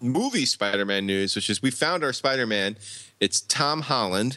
movie 0.00 0.44
Spider-Man 0.44 1.06
news, 1.06 1.34
which 1.34 1.48
is 1.48 1.62
we 1.62 1.70
found 1.70 2.04
our 2.04 2.12
Spider-Man. 2.12 2.76
It's 3.18 3.40
Tom 3.40 3.82
Holland. 3.82 4.36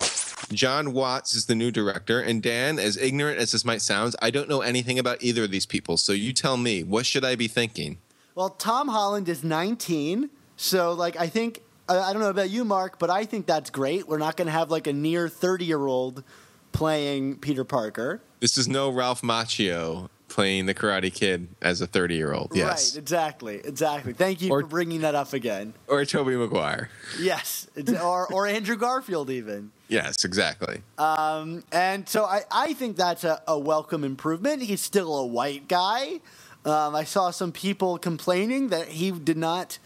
John 0.53 0.93
Watts 0.93 1.35
is 1.35 1.47
the 1.47 1.55
new 1.55 1.69
director, 1.69 2.21
and 2.21 2.41
Dan, 2.41 2.79
as 2.79 2.95
ignorant 2.95 3.39
as 3.39 3.51
this 3.51 3.65
might 3.65 3.81
sound, 3.81 4.15
I 4.21 4.31
don't 4.31 4.47
know 4.47 4.61
anything 4.61 4.97
about 4.97 5.21
either 5.21 5.43
of 5.43 5.51
these 5.51 5.65
people. 5.65 5.97
So 5.97 6.13
you 6.13 6.31
tell 6.31 6.55
me, 6.55 6.81
what 6.81 7.05
should 7.05 7.25
I 7.25 7.35
be 7.35 7.47
thinking? 7.49 7.97
Well, 8.35 8.51
Tom 8.51 8.87
Holland 8.87 9.27
is 9.27 9.43
19, 9.43 10.29
so 10.55 10.93
like 10.93 11.17
I 11.19 11.27
think 11.27 11.61
I 11.89 12.13
don't 12.13 12.21
know 12.21 12.29
about 12.29 12.49
you, 12.49 12.63
Mark, 12.63 12.99
but 12.99 13.09
I 13.09 13.25
think 13.25 13.45
that's 13.47 13.69
great. 13.69 14.07
We're 14.07 14.17
not 14.19 14.37
going 14.37 14.45
to 14.45 14.51
have 14.51 14.69
like 14.69 14.87
a 14.87 14.93
near 14.93 15.27
30 15.27 15.65
year 15.65 15.85
old 15.85 16.23
playing 16.71 17.37
Peter 17.37 17.63
Parker. 17.63 18.21
This 18.39 18.57
is 18.57 18.67
no 18.67 18.89
Ralph 18.89 19.21
Macchio 19.21 20.09
playing 20.27 20.67
the 20.67 20.75
Karate 20.75 21.11
Kid 21.11 21.47
as 21.59 21.81
a 21.81 21.87
30-year-old. 21.87 22.51
Yes. 22.53 22.93
Right, 22.93 22.99
exactly, 23.01 23.55
exactly. 23.63 24.13
Thank 24.13 24.41
you 24.41 24.51
Or- 24.51 24.61
for 24.61 24.67
bringing 24.67 25.01
that 25.01 25.15
up 25.15 25.33
again. 25.33 25.73
Or 25.87 26.05
Tobey 26.05 26.35
Maguire. 26.35 26.89
Yes, 27.19 27.67
or 28.01 28.31
or 28.31 28.45
Andrew 28.45 28.77
Garfield 28.77 29.31
even. 29.31 29.71
Yes, 29.87 30.23
exactly. 30.23 30.83
And 30.99 32.07
so 32.07 32.25
I, 32.25 32.43
I 32.51 32.73
think 32.73 32.95
that's 32.95 33.23
a, 33.23 33.41
a 33.47 33.57
welcome 33.57 34.03
improvement. 34.03 34.61
He's 34.61 34.81
still 34.81 35.17
a 35.17 35.25
white 35.25 35.67
guy. 35.67 36.19
Um, 36.63 36.93
I 36.93 37.05
saw 37.05 37.31
some 37.31 37.51
people 37.51 37.97
complaining 37.97 38.67
that 38.67 38.89
he 38.89 39.09
did 39.11 39.37
not 39.37 39.79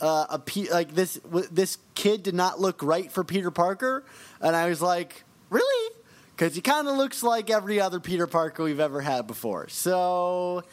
uh, 0.00 0.26
appear 0.30 0.66
like 0.72 0.94
this. 0.94 1.14
w- 1.16 1.46
This 1.50 1.78
kid 1.94 2.22
did 2.22 2.34
not 2.34 2.60
look 2.60 2.82
right 2.82 3.10
for 3.10 3.24
Peter 3.24 3.50
Parker, 3.50 4.04
and 4.40 4.54
I 4.56 4.68
was 4.68 4.82
like, 4.82 5.24
really? 5.50 5.94
Because 6.36 6.54
he 6.54 6.60
kind 6.60 6.88
of 6.88 6.96
looks 6.96 7.22
like 7.22 7.48
every 7.50 7.80
other 7.80 8.00
Peter 8.00 8.26
Parker 8.26 8.64
we've 8.64 8.80
ever 8.80 9.00
had 9.00 9.26
before. 9.28 9.68
So, 9.68 10.64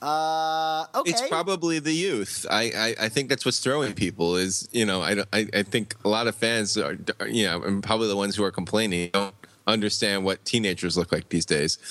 uh, 0.00 0.86
okay, 0.94 1.10
It's 1.10 1.28
probably 1.28 1.78
the 1.78 1.92
youth. 1.92 2.46
I, 2.50 2.62
I, 2.98 3.04
I 3.04 3.08
think 3.08 3.28
that's 3.28 3.44
what's 3.44 3.60
throwing 3.60 3.92
people 3.94 4.36
is 4.36 4.68
you 4.72 4.84
know 4.84 5.00
I, 5.02 5.22
I 5.32 5.46
I 5.54 5.62
think 5.62 5.94
a 6.04 6.08
lot 6.08 6.26
of 6.26 6.34
fans 6.34 6.76
are 6.76 6.98
are, 7.20 7.28
you 7.28 7.44
know 7.46 7.62
and 7.62 7.82
probably 7.82 8.08
the 8.08 8.16
ones 8.16 8.34
who 8.34 8.42
are 8.42 8.50
complaining 8.50 9.10
don't 9.12 9.34
understand 9.66 10.24
what 10.24 10.44
teenagers 10.44 10.96
look 10.96 11.12
like 11.12 11.28
these 11.28 11.46
days. 11.46 11.78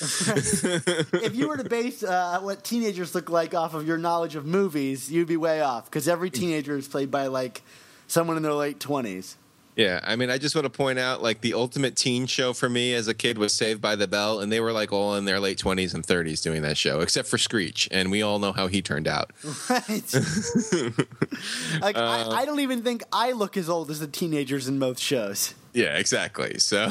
if 1.14 1.34
you 1.34 1.48
were 1.48 1.56
to 1.56 1.64
base 1.64 2.02
uh, 2.02 2.40
what 2.40 2.64
teenagers 2.64 3.14
look 3.14 3.30
like 3.30 3.54
off 3.54 3.74
of 3.74 3.86
your 3.86 3.98
knowledge 3.98 4.36
of 4.36 4.44
movies, 4.46 5.10
you'd 5.10 5.28
be 5.28 5.36
way 5.36 5.60
off. 5.60 5.86
Because 5.86 6.08
every 6.08 6.30
teenager 6.30 6.76
is 6.76 6.88
played 6.88 7.10
by 7.10 7.26
like 7.28 7.62
someone 8.06 8.36
in 8.36 8.42
their 8.42 8.52
late 8.52 8.78
twenties. 8.78 9.36
yeah, 9.74 10.00
I 10.04 10.16
mean 10.16 10.28
I 10.28 10.36
just 10.36 10.54
want 10.54 10.66
to 10.66 10.70
point 10.70 10.98
out 10.98 11.22
like 11.22 11.40
the 11.40 11.54
ultimate 11.54 11.96
teen 11.96 12.26
show 12.26 12.52
for 12.52 12.68
me 12.68 12.92
as 12.92 13.08
a 13.08 13.14
kid 13.14 13.38
was 13.38 13.54
Saved 13.54 13.80
by 13.80 13.96
the 13.96 14.06
Bell, 14.06 14.40
and 14.40 14.52
they 14.52 14.60
were 14.60 14.72
like 14.72 14.92
all 14.92 15.14
in 15.16 15.24
their 15.24 15.40
late 15.40 15.56
twenties 15.56 15.94
and 15.94 16.04
thirties 16.04 16.42
doing 16.42 16.60
that 16.62 16.76
show, 16.76 17.00
except 17.00 17.26
for 17.26 17.38
Screech, 17.38 17.88
and 17.90 18.10
we 18.10 18.20
all 18.20 18.38
know 18.38 18.52
how 18.52 18.66
he 18.66 18.82
turned 18.82 19.08
out. 19.08 19.30
Right. 19.70 20.14
like 21.80 21.96
I, 21.96 22.26
I 22.30 22.44
don't 22.44 22.60
even 22.60 22.82
think 22.82 23.02
I 23.12 23.32
look 23.32 23.56
as 23.56 23.70
old 23.70 23.90
as 23.90 24.00
the 24.00 24.06
teenagers 24.06 24.68
in 24.68 24.78
most 24.78 25.00
shows. 25.00 25.54
Yeah, 25.72 25.96
exactly. 25.96 26.58
So, 26.58 26.90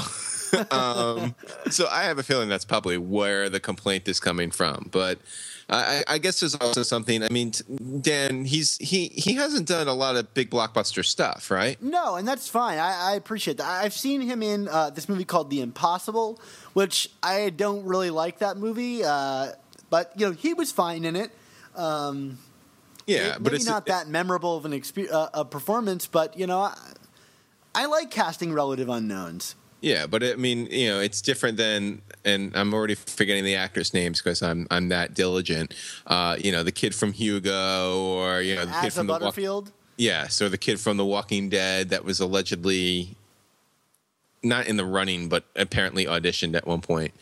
um, 0.71 1.35
so 1.69 1.87
I 1.89 2.03
have 2.03 2.19
a 2.19 2.23
feeling 2.23 2.49
that's 2.49 2.65
probably 2.65 2.97
where 2.97 3.49
the 3.49 3.59
complaint 3.59 4.07
is 4.07 4.19
coming 4.19 4.51
from. 4.51 4.89
But 4.91 5.19
I, 5.69 6.03
I 6.07 6.17
guess 6.17 6.41
there's 6.41 6.55
also 6.55 6.83
something. 6.83 7.23
I 7.23 7.29
mean, 7.29 7.53
Dan, 8.01 8.43
he's 8.45 8.77
he 8.77 9.07
he 9.07 9.35
hasn't 9.35 9.67
done 9.67 9.87
a 9.87 9.93
lot 9.93 10.15
of 10.17 10.33
big 10.33 10.49
blockbuster 10.49 11.05
stuff, 11.05 11.49
right? 11.49 11.81
No, 11.81 12.15
and 12.15 12.27
that's 12.27 12.47
fine. 12.47 12.77
I, 12.77 13.11
I 13.11 13.15
appreciate 13.15 13.57
that. 13.57 13.67
I've 13.67 13.93
seen 13.93 14.21
him 14.21 14.43
in 14.43 14.67
uh, 14.67 14.89
this 14.89 15.07
movie 15.07 15.23
called 15.25 15.49
The 15.49 15.61
Impossible, 15.61 16.41
which 16.73 17.09
I 17.23 17.49
don't 17.51 17.85
really 17.85 18.09
like 18.09 18.39
that 18.39 18.57
movie. 18.57 19.03
Uh, 19.03 19.53
but 19.89 20.11
you 20.17 20.25
know, 20.27 20.33
he 20.33 20.53
was 20.53 20.71
fine 20.71 21.05
in 21.05 21.15
it. 21.15 21.31
Um, 21.75 22.39
Yeah, 23.07 23.31
maybe 23.33 23.43
but 23.43 23.53
it's 23.53 23.65
not 23.65 23.85
that 23.85 24.07
memorable 24.09 24.57
of 24.57 24.65
an 24.65 24.73
expe- 24.73 25.11
uh, 25.11 25.29
a 25.33 25.45
performance. 25.45 26.05
But 26.05 26.37
you 26.37 26.47
know, 26.47 26.59
I, 26.59 26.77
I 27.73 27.85
like 27.85 28.11
casting 28.11 28.51
relative 28.51 28.89
unknowns. 28.89 29.55
Yeah, 29.81 30.05
but 30.05 30.23
I 30.23 30.35
mean, 30.35 30.67
you 30.67 30.89
know, 30.89 30.99
it's 30.99 31.21
different 31.21 31.57
than, 31.57 32.03
and 32.23 32.55
I'm 32.55 32.71
already 32.71 32.93
forgetting 32.93 33.43
the 33.43 33.55
actors' 33.55 33.95
names 33.95 34.21
because 34.21 34.43
I'm 34.43 34.67
I'm 34.69 34.89
that 34.89 35.15
diligent. 35.15 35.73
Uh, 36.05 36.37
you 36.39 36.51
know, 36.51 36.63
the 36.63 36.71
kid 36.71 36.93
from 36.93 37.13
Hugo, 37.13 37.99
or 37.99 38.41
you 38.41 38.55
know, 38.55 38.65
the 38.65 38.77
kid 38.81 38.93
from 38.93 39.07
the 39.07 39.13
Walk- 39.13 39.21
Butterfield. 39.21 39.71
Yes, 39.97 40.41
or 40.41 40.49
the 40.49 40.57
kid 40.57 40.79
from 40.79 40.97
The 40.97 41.05
Walking 41.05 41.49
Dead 41.49 41.89
that 41.89 42.05
was 42.05 42.19
allegedly 42.19 43.15
not 44.43 44.67
in 44.67 44.77
the 44.77 44.85
running, 44.85 45.29
but 45.29 45.45
apparently 45.55 46.05
auditioned 46.05 46.55
at 46.55 46.65
one 46.65 46.81
point. 46.81 47.13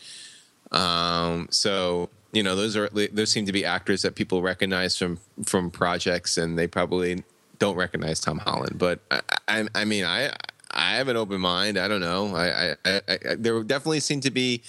Um, 0.70 1.48
so 1.50 2.10
you 2.32 2.42
know, 2.42 2.54
those 2.54 2.76
are 2.76 2.88
those 2.90 3.30
seem 3.30 3.46
to 3.46 3.52
be 3.52 3.64
actors 3.64 4.02
that 4.02 4.14
people 4.14 4.42
recognize 4.42 4.96
from 4.96 5.18
from 5.44 5.70
projects, 5.70 6.36
and 6.36 6.58
they 6.58 6.66
probably 6.66 7.24
don't 7.58 7.76
recognize 7.76 8.20
Tom 8.20 8.38
Holland. 8.38 8.78
But 8.78 9.00
I, 9.10 9.20
I, 9.48 9.68
I 9.74 9.84
mean, 9.84 10.04
I 10.04 10.32
I 10.72 10.94
have 10.96 11.08
an 11.08 11.16
open 11.16 11.40
mind. 11.40 11.78
I 11.78 11.88
don't 11.88 12.00
know. 12.00 12.34
I, 12.34 12.76
I, 12.84 13.00
I, 13.08 13.18
there 13.36 13.62
definitely 13.62 14.00
seemed 14.00 14.22
to 14.24 14.30
be 14.30 14.62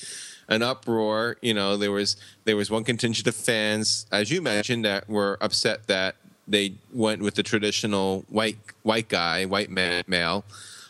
an 0.48 0.62
uproar. 0.62 1.38
You 1.42 1.54
know, 1.54 1.78
there 1.78 1.92
was 1.92 2.18
there 2.46 2.56
was 2.56 2.70
one 2.72 2.84
contingent 2.84 3.28
of 3.28 3.36
fans, 3.36 4.06
as 4.12 4.32
you 4.32 4.42
mentioned, 4.42 4.86
that 4.86 5.08
were 5.10 5.38
upset 5.42 5.88
that 5.88 6.16
they 6.48 6.74
went 6.94 7.22
with 7.22 7.36
the 7.36 7.44
traditional 7.44 8.26
white 8.30 8.58
white 8.84 9.10
guy, 9.10 9.46
white 9.46 9.70
man, 9.70 10.04
male. 10.08 10.44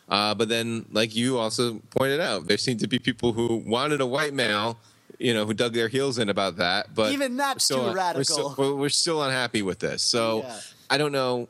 Uh, 0.09 0.33
but 0.35 0.49
then, 0.49 0.85
like 0.91 1.15
you 1.15 1.37
also 1.37 1.79
pointed 1.97 2.19
out, 2.19 2.47
there 2.47 2.57
seemed 2.57 2.79
to 2.81 2.87
be 2.87 2.99
people 2.99 3.31
who 3.33 3.57
wanted 3.65 4.01
a 4.01 4.05
white 4.05 4.33
male, 4.33 4.77
you 5.19 5.33
know, 5.33 5.45
who 5.45 5.53
dug 5.53 5.73
their 5.73 5.87
heels 5.87 6.17
in 6.17 6.27
about 6.29 6.57
that. 6.57 6.93
But 6.93 7.13
Even 7.13 7.37
that's 7.37 7.63
still 7.63 7.77
too 7.77 7.83
un- 7.83 7.89
We're 7.91 7.95
radical. 7.97 8.23
still, 8.25 8.55
we're, 8.57 8.75
we're 8.75 8.89
still 8.89 9.23
unhappy 9.23 9.61
with 9.61 9.79
this. 9.79 10.03
So 10.03 10.39
Yeah. 10.43 10.59
I 10.89 10.97
don't 10.97 11.13
know 11.13 11.47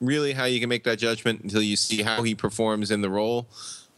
really 0.00 0.32
how 0.32 0.44
you 0.44 0.60
can 0.60 0.68
make 0.68 0.84
that 0.84 0.98
judgment 0.98 1.42
until 1.42 1.62
you 1.62 1.76
see 1.76 2.02
how 2.02 2.22
he 2.22 2.34
performs 2.34 2.90
in 2.90 3.00
the 3.00 3.10
role. 3.10 3.48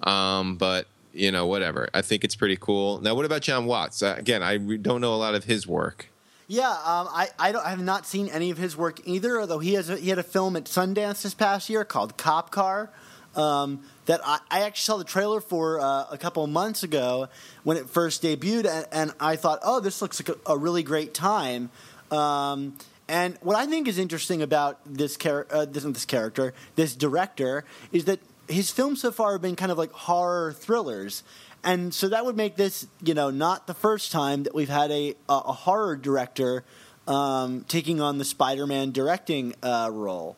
Um, 0.02 0.56
but 0.56 0.86
you 1.12 1.32
know, 1.32 1.46
whatever. 1.46 1.88
I 1.92 2.02
think 2.02 2.24
it's 2.24 2.36
pretty 2.36 2.56
cool. 2.56 3.00
Now, 3.00 3.14
what 3.14 3.24
about 3.24 3.42
John 3.42 3.66
Watts? 3.66 4.02
Uh, 4.02 4.14
again, 4.16 4.42
I 4.42 4.54
re- 4.54 4.78
don't 4.78 5.00
know 5.00 5.14
a 5.14 5.16
lot 5.16 5.34
of 5.34 5.44
his 5.44 5.66
work. 5.66 6.08
Yeah, 6.46 6.70
um, 6.70 7.08
I 7.10 7.28
I, 7.38 7.52
I 7.52 7.70
have 7.70 7.82
not 7.82 8.06
seen 8.06 8.28
any 8.28 8.50
of 8.50 8.58
his 8.58 8.76
work 8.76 9.00
either. 9.04 9.40
Although 9.40 9.58
he 9.58 9.74
has 9.74 9.88
a, 9.90 9.96
he 9.96 10.08
had 10.08 10.18
a 10.18 10.24
film 10.24 10.56
at 10.56 10.64
Sundance 10.64 11.22
this 11.22 11.34
past 11.34 11.68
year 11.68 11.84
called 11.84 12.16
Cop 12.16 12.50
Car. 12.50 12.90
Um, 13.36 13.84
that 14.06 14.20
I, 14.24 14.40
I 14.50 14.62
actually 14.62 14.82
saw 14.82 14.96
the 14.96 15.04
trailer 15.04 15.40
for 15.40 15.80
uh, 15.80 16.06
a 16.10 16.18
couple 16.18 16.44
months 16.48 16.82
ago 16.82 17.28
when 17.62 17.76
it 17.76 17.88
first 17.88 18.24
debuted, 18.24 18.66
and, 18.66 18.86
and 18.90 19.12
I 19.20 19.36
thought, 19.36 19.60
oh, 19.62 19.78
this 19.78 20.02
looks 20.02 20.20
like 20.20 20.36
a, 20.36 20.52
a 20.52 20.58
really 20.58 20.82
great 20.82 21.14
time. 21.14 21.70
Um, 22.10 22.76
and 23.10 23.36
what 23.42 23.56
I 23.56 23.66
think 23.66 23.88
is 23.88 23.98
interesting 23.98 24.40
about 24.40 24.78
this, 24.86 25.16
char- 25.16 25.46
uh, 25.50 25.64
this, 25.64 25.82
this 25.82 26.04
character, 26.04 26.54
this 26.76 26.94
director, 26.94 27.64
is 27.90 28.04
that 28.04 28.20
his 28.48 28.70
films 28.70 29.00
so 29.00 29.10
far 29.10 29.32
have 29.32 29.42
been 29.42 29.56
kind 29.56 29.72
of 29.72 29.78
like 29.78 29.90
horror 29.90 30.52
thrillers. 30.52 31.24
And 31.64 31.92
so 31.92 32.08
that 32.08 32.24
would 32.24 32.36
make 32.36 32.56
this, 32.56 32.86
you 33.02 33.14
know, 33.14 33.30
not 33.30 33.66
the 33.66 33.74
first 33.74 34.12
time 34.12 34.44
that 34.44 34.54
we've 34.54 34.68
had 34.70 34.90
a, 34.92 35.14
a, 35.28 35.34
a 35.34 35.52
horror 35.52 35.96
director 35.96 36.64
um, 37.08 37.64
taking 37.68 38.00
on 38.00 38.18
the 38.18 38.24
Spider 38.24 38.66
Man 38.66 38.92
directing 38.92 39.54
uh, 39.62 39.90
role. 39.92 40.36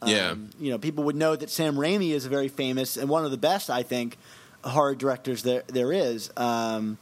Um, 0.00 0.10
Yeah. 0.10 0.34
You 0.60 0.70
know, 0.70 0.78
people 0.78 1.04
would 1.04 1.16
know 1.16 1.34
that 1.34 1.50
Sam 1.50 1.74
Raimi 1.74 2.12
is 2.12 2.24
a 2.24 2.28
very 2.28 2.48
famous 2.48 2.96
and 2.96 3.08
one 3.08 3.24
of 3.24 3.32
the 3.32 3.36
best, 3.36 3.68
I 3.68 3.82
think, 3.82 4.16
horror 4.62 4.94
directors 4.94 5.42
there, 5.42 5.64
there 5.66 5.92
is. 5.92 6.30
Um, 6.36 6.98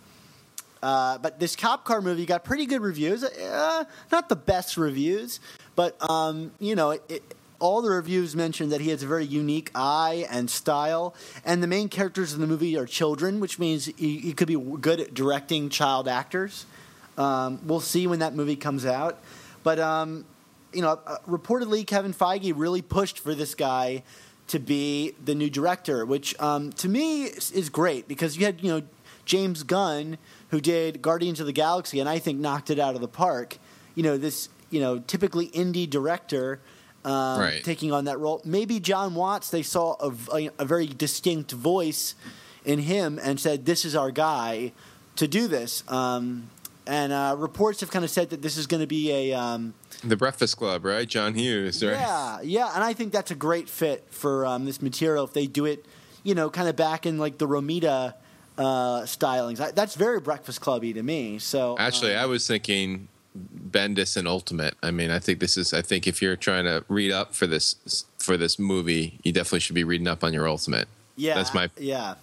uh, 0.82 1.18
but 1.18 1.38
this 1.38 1.56
cop 1.56 1.84
car 1.84 2.00
movie 2.00 2.26
got 2.26 2.44
pretty 2.44 2.66
good 2.66 2.80
reviews. 2.80 3.22
Uh, 3.24 3.84
not 4.10 4.28
the 4.28 4.36
best 4.36 4.76
reviews, 4.76 5.40
but 5.76 5.96
um, 6.08 6.52
you 6.58 6.74
know, 6.74 6.90
it, 6.90 7.02
it, 7.08 7.34
all 7.58 7.82
the 7.82 7.90
reviews 7.90 8.34
mentioned 8.34 8.72
that 8.72 8.80
he 8.80 8.88
has 8.88 9.02
a 9.02 9.06
very 9.06 9.24
unique 9.24 9.70
eye 9.74 10.26
and 10.30 10.50
style. 10.50 11.14
And 11.44 11.62
the 11.62 11.66
main 11.66 11.88
characters 11.88 12.32
in 12.32 12.40
the 12.40 12.46
movie 12.46 12.76
are 12.76 12.86
children, 12.86 13.38
which 13.38 13.58
means 13.58 13.84
he, 13.84 14.18
he 14.18 14.32
could 14.32 14.48
be 14.48 14.56
good 14.56 14.98
at 14.98 15.14
directing 15.14 15.68
child 15.68 16.08
actors. 16.08 16.64
Um, 17.18 17.60
we'll 17.64 17.80
see 17.80 18.06
when 18.06 18.20
that 18.20 18.34
movie 18.34 18.56
comes 18.56 18.86
out. 18.86 19.18
But 19.62 19.78
um, 19.78 20.24
you 20.72 20.82
know, 20.82 20.98
uh, 21.06 21.18
reportedly 21.28 21.86
Kevin 21.86 22.14
Feige 22.14 22.52
really 22.56 22.82
pushed 22.82 23.18
for 23.18 23.34
this 23.34 23.54
guy 23.54 24.02
to 24.48 24.58
be 24.58 25.14
the 25.24 25.34
new 25.34 25.50
director, 25.50 26.04
which 26.04 26.38
um, 26.40 26.72
to 26.72 26.88
me 26.88 27.24
is, 27.24 27.52
is 27.52 27.68
great 27.68 28.08
because 28.08 28.36
you 28.36 28.46
had 28.46 28.62
you 28.62 28.70
know 28.72 28.82
James 29.24 29.62
Gunn 29.62 30.18
who 30.50 30.60
did 30.60 31.00
Guardians 31.02 31.40
of 31.40 31.46
the 31.46 31.52
Galaxy 31.52 32.00
and 32.00 32.08
I 32.08 32.18
think 32.18 32.38
knocked 32.38 32.70
it 32.70 32.78
out 32.78 32.94
of 32.94 33.00
the 33.00 33.08
park. 33.08 33.58
You 33.94 34.02
know 34.02 34.16
this 34.18 34.48
you 34.70 34.80
know 34.80 34.98
typically 34.98 35.48
indie 35.48 35.88
director. 35.88 36.60
Um, 37.02 37.40
Right. 37.40 37.64
Taking 37.64 37.92
on 37.92 38.04
that 38.04 38.18
role, 38.18 38.42
maybe 38.44 38.78
Jon 38.78 39.14
Watts. 39.14 39.48
They 39.48 39.62
saw 39.62 39.96
a, 40.00 40.12
a, 40.36 40.50
a 40.58 40.64
very 40.66 40.86
distinct 40.86 41.50
voice 41.50 42.14
in 42.62 42.78
him 42.80 43.18
and 43.22 43.40
said, 43.40 43.64
"This 43.64 43.86
is 43.86 43.96
our 43.96 44.10
guy 44.10 44.72
to 45.16 45.26
do 45.26 45.48
this." 45.48 45.82
Um, 45.88 46.50
and 46.86 47.10
uh, 47.12 47.36
reports 47.38 47.80
have 47.80 47.90
kind 47.90 48.04
of 48.04 48.10
said 48.10 48.28
that 48.30 48.42
this 48.42 48.58
is 48.58 48.66
going 48.66 48.80
to 48.82 48.86
be 48.86 49.10
a 49.12 49.32
um, 49.32 49.72
The 50.04 50.16
Breakfast 50.16 50.56
Club, 50.58 50.84
right? 50.84 51.08
John 51.08 51.34
Hughes, 51.34 51.82
right? 51.82 51.92
yeah, 51.92 52.40
yeah, 52.42 52.74
and 52.74 52.84
I 52.84 52.92
think 52.92 53.12
that's 53.12 53.30
a 53.30 53.34
great 53.34 53.68
fit 53.70 54.06
for 54.10 54.44
um, 54.44 54.66
this 54.66 54.82
material 54.82 55.24
if 55.24 55.32
they 55.32 55.46
do 55.46 55.64
it, 55.64 55.86
you 56.22 56.34
know, 56.34 56.50
kind 56.50 56.68
of 56.68 56.76
back 56.76 57.06
in 57.06 57.16
like 57.16 57.38
the 57.38 57.46
Romita 57.48 58.14
uh, 58.60 59.02
stylings. 59.04 59.58
I, 59.58 59.70
that's 59.70 59.94
very 59.94 60.20
Breakfast 60.20 60.60
Clubby 60.60 60.92
to 60.92 61.02
me. 61.02 61.38
So 61.38 61.76
Actually, 61.78 62.14
um, 62.14 62.22
I 62.22 62.26
was 62.26 62.46
thinking 62.46 63.08
Bendis 63.34 64.18
and 64.18 64.28
Ultimate. 64.28 64.74
I 64.82 64.90
mean, 64.90 65.10
I 65.10 65.18
think 65.18 65.40
this 65.40 65.56
is. 65.56 65.72
I 65.72 65.80
think 65.80 66.06
if 66.06 66.20
you're 66.20 66.36
trying 66.36 66.64
to 66.64 66.84
read 66.88 67.10
up 67.10 67.34
for 67.34 67.46
this 67.46 68.04
for 68.18 68.36
this 68.36 68.58
movie, 68.58 69.18
you 69.22 69.32
definitely 69.32 69.60
should 69.60 69.74
be 69.74 69.84
reading 69.84 70.06
up 70.06 70.22
on 70.22 70.34
your 70.34 70.46
Ultimate. 70.46 70.88
yeah, 71.16 71.34
that's 71.34 71.54
my 71.54 71.70
yeah. 71.78 72.14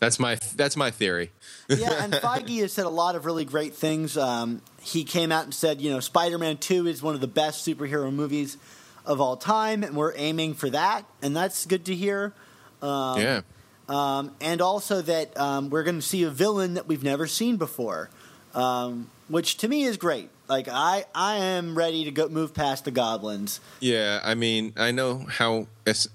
that's 0.00 0.18
my 0.18 0.38
that's 0.56 0.76
my 0.76 0.90
theory. 0.90 1.30
yeah, 1.68 2.02
and 2.02 2.12
Feige 2.14 2.60
has 2.62 2.72
said 2.72 2.86
a 2.86 2.90
lot 2.90 3.14
of 3.14 3.26
really 3.26 3.44
great 3.44 3.74
things. 3.74 4.16
Um, 4.16 4.62
he 4.80 5.04
came 5.04 5.30
out 5.30 5.44
and 5.44 5.54
said, 5.54 5.82
you 5.82 5.90
know, 5.90 6.00
Spider 6.00 6.38
Man 6.38 6.56
2 6.56 6.86
is 6.86 7.02
one 7.02 7.14
of 7.14 7.20
the 7.20 7.28
best 7.28 7.66
superhero 7.66 8.10
movies 8.10 8.56
of 9.04 9.20
all 9.20 9.36
time, 9.36 9.84
and 9.84 9.94
we're 9.94 10.14
aiming 10.16 10.54
for 10.54 10.70
that, 10.70 11.04
and 11.20 11.36
that's 11.36 11.66
good 11.66 11.84
to 11.84 11.94
hear. 11.94 12.32
Um, 12.80 13.20
yeah, 13.20 13.40
um, 13.92 14.34
and 14.40 14.62
also 14.62 15.02
that 15.02 15.38
um, 15.38 15.68
we're 15.68 15.82
going 15.82 15.96
to 15.96 16.02
see 16.02 16.22
a 16.22 16.30
villain 16.30 16.74
that 16.74 16.88
we've 16.88 17.04
never 17.04 17.26
seen 17.26 17.58
before, 17.58 18.08
um, 18.54 19.10
which 19.28 19.58
to 19.58 19.68
me 19.68 19.82
is 19.82 19.98
great. 19.98 20.30
Like 20.48 20.66
I, 20.66 21.04
I 21.14 21.36
am 21.36 21.76
ready 21.76 22.04
to 22.04 22.10
go 22.10 22.28
move 22.28 22.54
past 22.54 22.86
the 22.86 22.90
goblins. 22.90 23.60
yeah. 23.80 24.20
I 24.24 24.34
mean, 24.34 24.72
I 24.76 24.90
know 24.90 25.26
how 25.28 25.66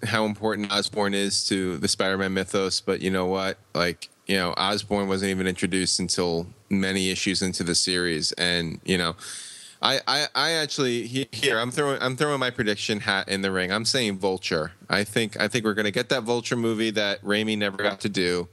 how 0.03 0.25
important 0.25 0.71
Osborn 0.71 1.13
is 1.13 1.47
to 1.49 1.77
the 1.77 1.87
Spider-Man 1.87 2.33
mythos, 2.33 2.81
but 2.81 3.01
you 3.01 3.11
know 3.11 3.27
what? 3.27 3.57
Like, 3.73 4.09
you 4.25 4.37
know, 4.37 4.53
Osborn 4.57 5.07
wasn't 5.07 5.29
even 5.29 5.47
introduced 5.47 5.99
until 5.99 6.47
many 6.69 7.11
issues 7.11 7.41
into 7.41 7.63
the 7.63 7.75
series, 7.75 8.31
and 8.33 8.81
you 8.85 8.97
know. 8.97 9.15
I, 9.81 9.99
I, 10.07 10.27
I 10.33 10.51
actually 10.51 11.05
here 11.07 11.59
I'm 11.59 11.71
throwing 11.71 12.01
I'm 12.01 12.15
throwing 12.15 12.39
my 12.39 12.49
prediction 12.49 13.01
hat 13.01 13.29
in 13.29 13.41
the 13.41 13.51
ring. 13.51 13.71
I'm 13.71 13.85
saying 13.85 14.17
Vulture. 14.17 14.71
I 14.89 15.03
think 15.03 15.39
I 15.39 15.47
think 15.47 15.65
we're 15.65 15.73
gonna 15.73 15.91
get 15.91 16.09
that 16.09 16.23
Vulture 16.23 16.55
movie 16.55 16.89
that 16.91 17.21
Raimi 17.23 17.57
never 17.57 17.77
got 17.77 17.99
to 18.01 18.09
do, 18.09 18.47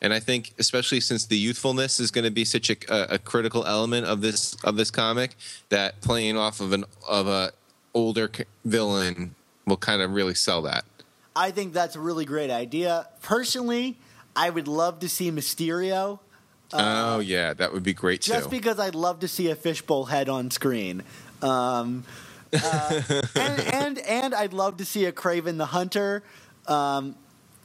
and 0.00 0.12
I 0.12 0.20
think 0.20 0.52
especially 0.58 1.00
since 1.00 1.26
the 1.26 1.36
youthfulness 1.36 2.00
is 2.00 2.10
to 2.10 2.30
be 2.30 2.44
such 2.44 2.70
a, 2.70 3.14
a 3.14 3.18
critical 3.18 3.64
element 3.64 4.06
of 4.06 4.20
this 4.20 4.56
of 4.64 4.76
this 4.76 4.90
comic 4.90 5.36
that 5.68 6.00
playing 6.00 6.36
off 6.36 6.60
of 6.60 6.72
an 6.72 6.84
of 7.08 7.28
a 7.28 7.52
older 7.94 8.30
villain 8.64 9.34
will 9.66 9.76
kind 9.76 10.02
of 10.02 10.12
really 10.12 10.34
sell 10.34 10.62
that. 10.62 10.84
I 11.36 11.50
think 11.50 11.72
that's 11.72 11.96
a 11.96 12.00
really 12.00 12.24
great 12.24 12.50
idea. 12.50 13.08
Personally, 13.22 13.96
I 14.36 14.50
would 14.50 14.68
love 14.68 15.00
to 15.00 15.08
see 15.08 15.30
Mysterio. 15.30 16.18
Oh 16.74 17.20
yeah, 17.20 17.54
that 17.54 17.72
would 17.72 17.82
be 17.82 17.94
great 17.94 18.20
just 18.20 18.44
too. 18.44 18.50
because 18.50 18.78
I'd 18.78 18.94
love 18.94 19.20
to 19.20 19.28
see 19.28 19.50
a 19.50 19.54
fishbowl 19.54 20.06
head 20.06 20.28
on 20.28 20.50
screen. 20.50 21.02
Um, 21.42 22.04
uh, 22.52 23.02
and, 23.34 23.60
and 23.74 23.98
and 23.98 24.34
I'd 24.34 24.52
love 24.52 24.78
to 24.78 24.84
see 24.84 25.04
a 25.04 25.12
Kraven 25.12 25.58
the 25.58 25.66
Hunter. 25.66 26.22
Um, 26.66 27.16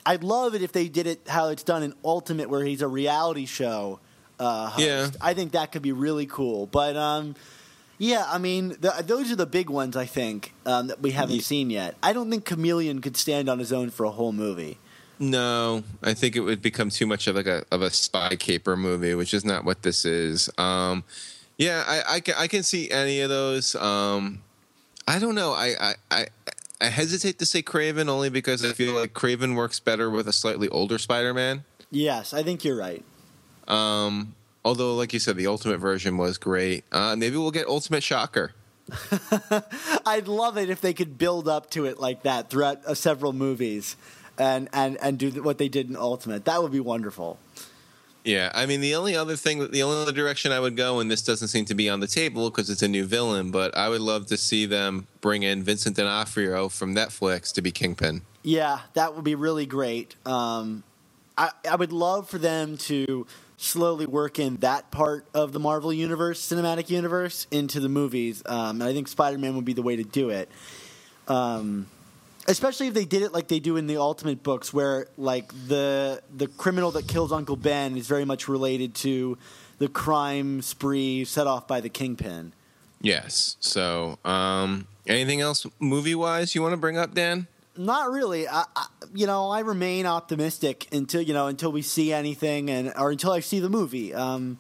I'd 0.06 0.24
love 0.24 0.56
it 0.56 0.62
if 0.62 0.72
they 0.72 0.88
did 0.88 1.08
it 1.08 1.22
how 1.28 1.50
it's 1.50 1.64
done 1.64 1.84
in 1.84 1.94
Ultimate, 2.04 2.50
where 2.50 2.64
he's 2.64 2.82
a 2.82 2.88
reality 2.88 3.46
show 3.46 4.00
uh, 4.40 4.68
host. 4.70 4.86
Yeah. 4.86 5.10
I 5.22 5.34
think 5.34 5.52
that 5.52 5.72
could 5.72 5.82
be 5.82 5.92
really 5.92 6.26
cool. 6.26 6.66
But 6.66 6.96
um, 6.96 7.36
yeah, 7.98 8.26
I 8.28 8.38
mean, 8.38 8.70
the, 8.80 8.94
those 9.06 9.32
are 9.32 9.36
the 9.36 9.46
big 9.46 9.70
ones 9.70 9.96
I 9.96 10.06
think 10.06 10.54
um, 10.66 10.88
that 10.88 11.02
we 11.02 11.12
haven't 11.12 11.36
Ye- 11.36 11.42
seen 11.42 11.70
yet. 11.70 11.96
I 12.02 12.14
don't 12.14 12.30
think 12.30 12.46
Chameleon 12.46 13.02
could 13.02 13.18
stand 13.18 13.50
on 13.50 13.60
his 13.60 13.74
own 13.74 13.90
for 13.90 14.06
a 14.06 14.12
whole 14.12 14.32
movie. 14.32 14.78
No, 15.20 15.84
I 16.02 16.14
think 16.14 16.38
it 16.38 16.40
would 16.40 16.62
become 16.62 16.90
too 16.90 17.06
much 17.06 17.28
of 17.28 17.36
like 17.36 17.46
a 17.46 17.66
of 17.72 17.82
a 17.82 17.90
spy 17.90 18.38
caper 18.38 18.78
movie, 18.78 19.14
which 19.16 19.34
is 19.34 19.44
not 19.44 19.66
what 19.66 19.82
this 19.84 20.06
is. 20.06 20.50
Um, 20.58 21.04
yeah, 21.58 21.84
I, 21.86 22.16
I 22.16 22.20
can 22.22 22.36
I 22.38 22.48
can 22.48 22.64
see 22.64 22.90
any 22.90 23.20
of 23.20 23.30
those. 23.30 23.76
Um, 23.76 24.42
I 25.08 25.20
don't 25.20 25.36
know. 25.36 25.52
I, 25.52 25.76
I 25.80 25.94
I 26.10 26.28
I 26.80 26.86
hesitate 26.86 27.38
to 27.40 27.46
say 27.46 27.62
Kraven 27.62 28.08
only 28.08 28.30
because 28.30 28.64
I 28.64 28.72
feel 28.72 28.94
like 28.94 29.14
Kraven 29.14 29.56
works 29.56 29.82
better 29.82 30.10
with 30.10 30.28
a 30.30 30.34
slightly 30.34 30.70
older 30.70 30.98
Spider-Man. 30.98 31.66
Yes, 31.92 32.34
I 32.34 32.44
think 32.44 32.64
you're 32.64 32.78
right. 32.78 33.04
Um, 33.68 34.36
although, 34.64 34.96
like 34.96 35.12
you 35.12 35.20
said, 35.20 35.36
the 35.36 35.48
Ultimate 35.48 35.80
version 35.80 36.16
was 36.18 36.38
great. 36.38 36.86
Uh, 36.94 37.18
maybe 37.18 37.36
we'll 37.36 37.52
get 37.52 37.68
Ultimate 37.68 38.04
Shocker. 38.04 38.54
I'd 40.06 40.28
love 40.28 40.58
it 40.58 40.70
if 40.70 40.80
they 40.80 40.94
could 40.94 41.18
build 41.18 41.48
up 41.48 41.70
to 41.72 41.86
it 41.86 42.00
like 42.00 42.24
that 42.24 42.50
throughout 42.50 42.84
uh, 42.86 42.94
several 42.94 43.34
movies, 43.34 43.98
and 44.40 44.70
and 44.74 44.98
and 45.02 45.20
do 45.20 45.30
what 45.44 45.58
they 45.58 45.70
did 45.70 45.90
in 45.90 45.96
Ultimate. 45.96 46.46
That 46.46 46.64
would 46.64 46.72
be 46.72 46.80
wonderful. 46.80 47.38
Yeah, 48.24 48.52
I 48.54 48.66
mean 48.66 48.82
the 48.82 48.96
only 48.96 49.16
other 49.16 49.36
thing, 49.36 49.72
the 49.72 49.84
only 49.84 50.02
other 50.02 50.12
direction 50.12 50.52
I 50.52 50.60
would 50.60 50.76
go, 50.76 51.00
and 51.00 51.10
this 51.10 51.22
doesn't 51.22 51.48
seem 51.48 51.66
to 51.66 51.76
be 51.76 51.90
on 51.90 52.00
the 52.00 52.08
table 52.08 52.50
because 52.50 52.70
it's 52.70 52.82
a 52.82 52.88
new 52.88 53.06
villain, 53.06 53.52
but 53.52 53.76
I 53.78 53.90
would 53.90 54.02
love 54.02 54.26
to 54.28 54.38
see 54.38 54.66
them 54.66 55.08
bring 55.22 55.44
in 55.44 55.64
Vincent 55.64 55.96
D'Onofrio 55.96 56.70
from 56.70 56.94
Netflix 56.94 57.54
to 57.54 57.62
be 57.62 57.72
Kingpin. 57.72 58.22
Yeah, 58.44 58.80
that 58.94 59.16
would 59.16 59.24
be 59.24 59.36
really 59.36 59.66
great. 59.66 60.16
Um, 60.26 60.84
I 61.38 61.52
I 61.70 61.76
would 61.76 61.94
love 61.94 62.30
for 62.30 62.38
them 62.38 62.78
to 62.78 63.26
slowly 63.58 64.06
work 64.06 64.40
in 64.40 64.56
that 64.58 64.90
part 64.90 65.26
of 65.34 65.52
the 65.52 65.60
Marvel 65.60 65.92
universe, 65.92 66.42
cinematic 66.42 66.90
universe, 66.90 67.46
into 67.52 67.80
the 67.80 67.90
movies. 67.90 68.42
Um, 68.46 68.82
and 68.82 68.84
I 68.84 68.94
think 68.94 69.08
Spider 69.08 69.38
Man 69.38 69.56
would 69.56 69.66
be 69.66 69.74
the 69.74 69.82
way 69.82 69.98
to 69.98 70.04
do 70.04 70.30
it. 70.30 70.50
Um, 71.28 71.88
especially 72.50 72.88
if 72.88 72.94
they 72.94 73.06
did 73.06 73.22
it 73.22 73.32
like 73.32 73.48
they 73.48 73.60
do 73.60 73.78
in 73.78 73.88
the 73.88 73.98
Ultimate 73.98 74.44
books, 74.44 74.74
where 74.74 75.08
like 75.18 75.54
the 75.68 76.22
the 76.36 76.48
criminal 76.48 76.92
that 76.92 77.08
kills 77.08 77.32
Uncle 77.32 77.56
Ben 77.56 77.96
is 77.96 78.08
very 78.08 78.26
much 78.26 78.48
related 78.48 78.96
to 78.96 79.38
the 79.78 79.88
crime 79.88 80.62
spree 80.62 81.24
set 81.24 81.48
off 81.48 81.68
by 81.68 81.80
the 81.80 81.90
Kingpin. 81.90 82.54
Yes. 83.02 83.56
So, 83.62 84.20
um, 84.26 84.88
anything 85.08 85.40
else 85.40 85.66
movie 85.80 86.16
wise 86.16 86.54
you 86.54 86.62
want 86.62 86.74
to 86.74 86.78
bring 86.78 86.98
up, 86.98 87.14
Dan? 87.14 87.48
Not 87.78 88.12
really. 88.12 88.46
I, 88.46 88.66
I, 88.76 88.88
you 89.14 89.26
know, 89.26 89.50
I 89.50 89.62
remain 89.62 90.06
optimistic 90.06 90.88
until 90.92 91.22
you 91.22 91.34
know 91.34 91.48
until 91.48 91.72
we 91.72 91.82
see 91.82 92.12
anything, 92.12 92.70
and 92.70 92.92
or 92.98 93.12
until 93.12 93.32
I 93.32 93.40
see 93.40 93.60
the 93.60 93.70
movie. 93.70 94.14
Um, 94.14 94.60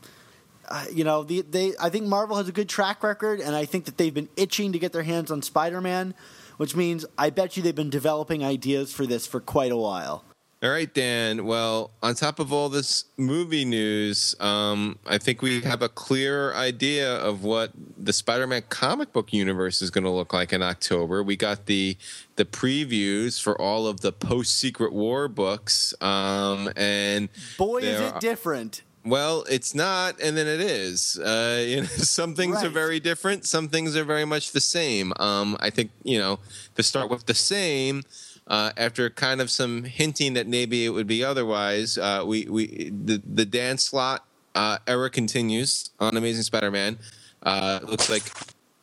uh, 0.70 0.86
you 0.94 1.04
know, 1.04 1.24
the, 1.24 1.42
they. 1.42 1.74
I 1.82 1.90
think 1.90 2.06
Marvel 2.06 2.38
has 2.38 2.48
a 2.48 2.52
good 2.52 2.70
track 2.70 3.04
record, 3.04 3.42
and 3.42 3.56
I 3.56 3.66
think 3.66 3.86
that 3.86 3.98
they've 3.98 4.14
been 4.14 4.30
itching 4.38 4.72
to 4.74 4.80
get 4.80 4.94
their 4.94 5.04
hands 5.04 5.32
on 5.32 5.42
Spider-Man, 5.42 6.14
which 6.60 6.76
means 6.76 7.06
I 7.18 7.30
bet 7.30 7.56
you 7.56 7.64
they've 7.64 7.74
been 7.74 7.90
developing 7.90 8.44
ideas 8.44 8.92
for 8.92 9.06
this 9.06 9.26
for 9.26 9.40
quite 9.40 9.72
a 9.72 9.78
while. 9.78 10.26
All 10.62 10.70
right, 10.70 10.94
Dan. 10.94 11.46
Well, 11.46 11.92
on 12.04 12.16
top 12.16 12.38
of 12.38 12.52
all 12.52 12.68
this 12.68 13.06
movie 13.16 13.64
news, 13.64 14.36
um, 14.42 15.00
I 15.08 15.18
think 15.18 15.42
we 15.42 15.62
have 15.62 15.82
a 15.82 15.88
clear 15.88 16.54
idea 16.54 17.16
of 17.16 17.46
what 17.46 17.72
the 17.98 18.12
Spider-Man 18.12 18.64
comic 18.68 19.14
book 19.14 19.32
universe 19.32 19.82
is 19.82 19.90
going 19.90 20.04
to 20.04 20.10
look 20.10 20.34
like 20.34 20.52
in 20.52 20.62
October. 20.62 21.24
We 21.24 21.38
got 21.38 21.68
the 21.68 21.96
the 22.36 22.44
previews 22.44 23.42
for 23.42 23.60
all 23.60 23.88
of 23.88 24.02
the 24.02 24.12
post-Secret 24.12 24.92
War 24.92 25.30
books, 25.30 25.94
um, 26.02 26.70
and 26.76 27.30
Boy, 27.58 27.78
is 27.78 28.02
it 28.02 28.20
different. 28.20 28.82
Well, 29.06 29.46
it's 29.50 29.74
not, 29.74 30.20
and 30.22 30.36
then 30.36 30.48
it 30.48 30.60
is. 30.60 31.18
Uh, 31.18 31.64
you 31.66 31.78
know, 31.82 31.84
some 31.88 32.36
things 32.36 32.64
are 32.64 32.70
very 32.70 33.00
different. 33.00 33.46
Some 33.46 33.70
things 33.70 33.96
are 33.96 34.04
very 34.04 34.26
much 34.26 34.52
the 34.52 34.62
same. 34.62 35.14
Um, 35.20 35.58
I 35.60 35.70
think 35.70 35.92
you 36.04 36.20
know 36.20 36.40
to 36.76 36.84
start 36.84 37.10
with 37.10 37.26
the 37.26 37.36
same. 37.36 38.04
Uh, 38.48 38.72
after 38.78 39.12
kind 39.12 39.42
of 39.42 39.52
some 39.52 39.84
hinting 39.84 40.34
that 40.34 40.48
maybe 40.48 40.84
it 40.84 40.90
would 40.90 41.06
be 41.06 41.24
otherwise, 41.24 41.98
uh, 42.00 42.24
we 42.26 42.46
we 42.46 42.90
the 42.90 43.22
the 43.26 43.46
Dan 43.46 43.78
Slott 43.78 44.26
uh, 44.56 44.80
era 44.88 45.10
continues 45.10 45.92
on 46.00 46.18
Amazing 46.18 46.44
Spider-Man. 46.44 46.98
Uh, 47.44 47.80
looks 47.84 48.10
like 48.10 48.24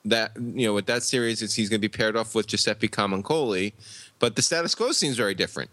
that 0.05 0.33
you 0.37 0.67
know 0.67 0.73
with 0.73 0.87
that 0.87 1.03
series, 1.03 1.43
it's, 1.43 1.55
he's 1.55 1.69
going 1.69 1.81
to 1.81 1.89
be 1.89 1.95
paired 1.95 2.17
off 2.17 2.35
with 2.35 2.47
Giuseppe 2.47 2.89
Camuncoli, 2.89 3.73
but 4.19 4.37
the 4.37 4.43
status 4.43 4.75
quo 4.75 4.93
seems 4.93 5.17
very 5.17 5.35
different. 5.35 5.71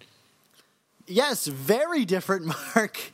Yes, 1.05 1.47
very 1.47 2.03
different, 2.03 2.45
Mark. 2.75 3.13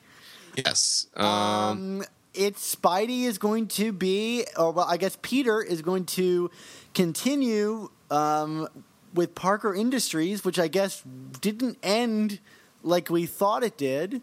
Yes. 0.66 1.08
Um, 1.16 1.26
Um, 1.26 2.04
it's 2.34 2.76
Spidey 2.76 3.24
is 3.24 3.38
going 3.38 3.68
to 3.70 3.92
be, 3.92 4.46
or 4.58 4.72
well, 4.72 4.86
I 4.88 4.98
guess 4.98 5.18
Peter 5.22 5.62
is 5.62 5.82
going 5.82 6.06
to 6.06 6.52
continue 6.94 7.90
um, 8.12 8.68
with 9.14 9.36
Parker 9.36 9.74
Industries, 9.74 10.46
which 10.46 10.60
I 10.60 10.68
guess 10.68 11.04
didn't 11.42 11.78
end 11.82 12.40
like 12.84 13.10
we 13.10 13.26
thought 13.26 13.64
it 13.64 13.78
did. 13.78 14.22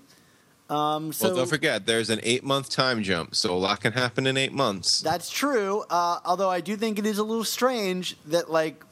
Um, 0.68 1.12
so 1.12 1.28
well, 1.28 1.36
don't 1.38 1.48
forget, 1.48 1.86
there's 1.86 2.10
an 2.10 2.20
eight 2.22 2.42
month 2.42 2.70
time 2.70 3.02
jump, 3.02 3.34
so 3.36 3.54
a 3.54 3.58
lot 3.58 3.80
can 3.80 3.92
happen 3.92 4.26
in 4.26 4.36
eight 4.36 4.52
months. 4.52 5.00
That's 5.00 5.30
true. 5.30 5.84
Uh, 5.90 6.18
although 6.24 6.50
I 6.50 6.60
do 6.60 6.76
think 6.76 6.98
it 6.98 7.06
is 7.06 7.18
a 7.18 7.22
little 7.24 7.44
strange 7.44 8.16
that 8.26 8.50
like 8.50 8.84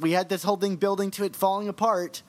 we 0.00 0.12
had 0.12 0.28
this 0.28 0.42
whole 0.42 0.56
thing 0.56 0.76
building 0.76 1.10
to 1.12 1.24
it 1.24 1.36
falling 1.36 1.68
apart, 1.68 2.22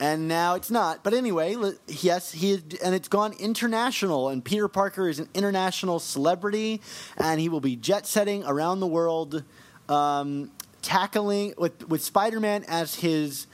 and 0.00 0.28
now 0.28 0.54
it's 0.54 0.70
not. 0.70 1.04
But 1.04 1.14
anyway, 1.14 1.56
yes, 1.86 2.32
he 2.32 2.60
and 2.82 2.94
it's 2.94 3.08
gone 3.08 3.32
international. 3.34 4.28
And 4.28 4.44
Peter 4.44 4.68
Parker 4.68 5.08
is 5.08 5.20
an 5.20 5.28
international 5.34 6.00
celebrity, 6.00 6.80
and 7.16 7.40
he 7.40 7.48
will 7.48 7.60
be 7.60 7.76
jet 7.76 8.06
setting 8.06 8.44
around 8.44 8.80
the 8.80 8.86
world, 8.86 9.44
um, 9.88 10.50
tackling 10.82 11.54
with 11.56 11.88
with 11.88 12.02
Spider 12.02 12.40
Man 12.40 12.64
as 12.68 12.96
his 12.96 13.46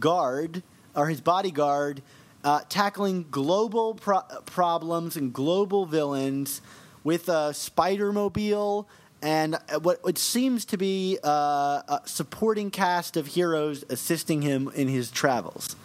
guard 0.00 0.62
or 0.94 1.06
his 1.06 1.20
bodyguard, 1.20 2.02
uh, 2.42 2.60
tackling 2.68 3.26
global 3.30 3.94
pro- 3.94 4.22
problems 4.46 5.16
and 5.16 5.32
global 5.32 5.86
villains 5.86 6.60
with 7.04 7.28
a 7.28 7.54
Spider 7.54 8.12
Mobile 8.12 8.88
and 9.22 9.54
uh, 9.54 9.78
what 9.80 10.00
it 10.06 10.18
seems 10.18 10.64
to 10.66 10.76
be 10.76 11.18
uh, 11.24 11.28
a 11.88 12.00
supporting 12.04 12.70
cast 12.70 13.16
of 13.16 13.26
heroes 13.28 13.84
assisting 13.88 14.42
him 14.42 14.70
in 14.74 14.88
his 14.88 15.10
travels, 15.10 15.76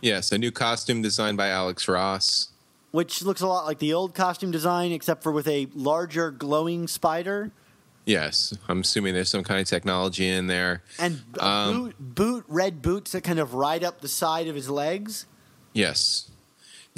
Yes, 0.00 0.30
a 0.30 0.38
new 0.38 0.52
costume 0.52 1.02
designed 1.02 1.36
by 1.36 1.48
Alex 1.48 1.88
Ross. 1.88 2.50
which 2.92 3.22
looks 3.22 3.40
a 3.40 3.46
lot 3.46 3.66
like 3.66 3.80
the 3.80 3.92
old 3.92 4.14
costume 4.14 4.50
design, 4.52 4.92
except 4.92 5.22
for 5.22 5.32
with 5.32 5.48
a 5.48 5.66
larger 5.74 6.30
glowing 6.30 6.86
spider. 6.86 7.50
Yes, 8.06 8.56
I'm 8.68 8.80
assuming 8.80 9.12
there's 9.12 9.28
some 9.28 9.44
kind 9.44 9.60
of 9.60 9.66
technology 9.68 10.26
in 10.28 10.46
there. 10.46 10.82
And 10.98 11.20
Um, 11.40 11.72
boot, 11.74 11.96
boot 11.98 12.44
red 12.48 12.80
boots 12.80 13.12
that 13.12 13.22
kind 13.24 13.38
of 13.38 13.52
ride 13.54 13.84
up 13.84 14.00
the 14.00 14.08
side 14.08 14.48
of 14.48 14.54
his 14.54 14.70
legs. 14.70 15.26
Yes. 15.74 16.30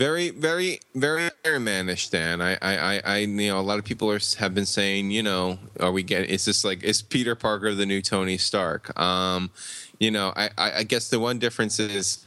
Very, 0.01 0.31
very, 0.31 0.81
very 0.95 1.29
Iron 1.45 1.65
Man-ish. 1.65 2.09
Dan, 2.09 2.41
I, 2.41 2.57
I, 2.63 3.03
I, 3.05 3.17
you 3.19 3.51
know, 3.51 3.61
a 3.61 3.69
lot 3.71 3.79
of 3.79 3.85
people 3.85 4.11
are 4.11 4.19
have 4.39 4.55
been 4.55 4.65
saying, 4.65 5.11
you 5.11 5.23
know, 5.23 5.59
are 5.79 5.93
we 5.93 6.03
getting? 6.03 6.31
Is 6.31 6.47
this 6.47 6.65
like 6.65 6.83
is 6.83 7.03
Peter 7.03 7.35
Parker 7.35 7.75
the 7.75 7.85
new 7.85 8.01
Tony 8.01 8.39
Stark? 8.39 8.99
Um, 8.99 9.51
you 9.99 10.11
know, 10.11 10.33
I, 10.35 10.49
I, 10.57 10.73
I 10.79 10.83
guess 10.85 11.11
the 11.11 11.21
one 11.21 11.39
difference 11.39 11.79
is, 11.79 12.25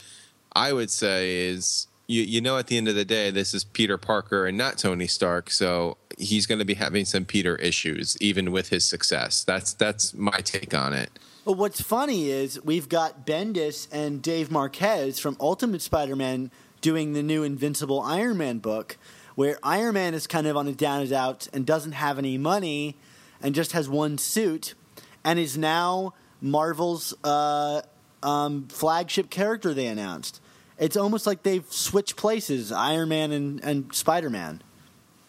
I 0.56 0.72
would 0.72 0.92
say 0.92 1.48
is 1.48 1.88
you, 2.06 2.22
you 2.22 2.42
know, 2.42 2.60
at 2.60 2.68
the 2.68 2.78
end 2.78 2.90
of 2.90 2.94
the 2.94 3.06
day, 3.06 3.32
this 3.32 3.56
is 3.56 3.64
Peter 3.64 3.98
Parker 3.98 4.46
and 4.46 4.56
not 4.56 4.78
Tony 4.78 5.08
Stark, 5.08 5.50
so 5.50 5.98
he's 6.20 6.46
going 6.46 6.60
to 6.60 6.66
be 6.66 6.76
having 6.76 7.06
some 7.06 7.26
Peter 7.26 7.56
issues, 7.56 8.16
even 8.22 8.52
with 8.52 8.70
his 8.70 8.86
success. 8.86 9.44
That's 9.44 9.74
that's 9.74 10.14
my 10.14 10.42
take 10.42 10.76
on 10.76 10.94
it. 10.94 11.10
Well, 11.46 11.56
what's 11.56 11.82
funny 11.82 12.30
is 12.30 12.64
we've 12.64 12.88
got 12.88 13.28
Bendis 13.28 13.90
and 13.92 14.22
Dave 14.22 14.50
Marquez 14.50 15.20
from 15.20 15.36
Ultimate 15.42 15.82
Spider-Man 15.82 16.52
doing 16.80 17.12
the 17.12 17.22
new 17.22 17.44
Invincible 17.44 18.00
Iron 18.00 18.38
Man 18.38 18.60
book, 18.60 18.96
where 19.36 19.58
Iron 19.62 19.96
Man 19.96 20.14
is 20.14 20.26
kind 20.26 20.48
of 20.48 20.56
on 20.56 20.70
a 20.70 20.72
down 20.72 21.02
and 21.02 21.12
out 21.12 21.50
and 21.52 21.66
doesn't 21.66 21.92
have 21.92 22.18
any 22.18 22.38
money 22.38 22.96
and 23.42 23.54
just 23.54 23.74
has 23.74 23.90
one 23.90 24.18
suit 24.18 24.74
and 25.26 25.38
is 25.38 25.58
now 25.58 26.14
Marvel's 26.40 27.14
uh, 27.26 27.82
um, 28.22 28.70
flagship 28.70 29.30
character 29.30 29.74
they 29.74 29.88
announced. 29.88 30.40
It's 30.80 30.96
almost 30.96 31.28
like 31.28 31.44
they've 31.44 31.70
switched 31.70 32.16
places, 32.16 32.72
Iron 32.72 33.10
Man 33.10 33.34
and, 33.34 33.62
and 33.66 33.94
Spider 33.94 34.30
Man. 34.30 34.62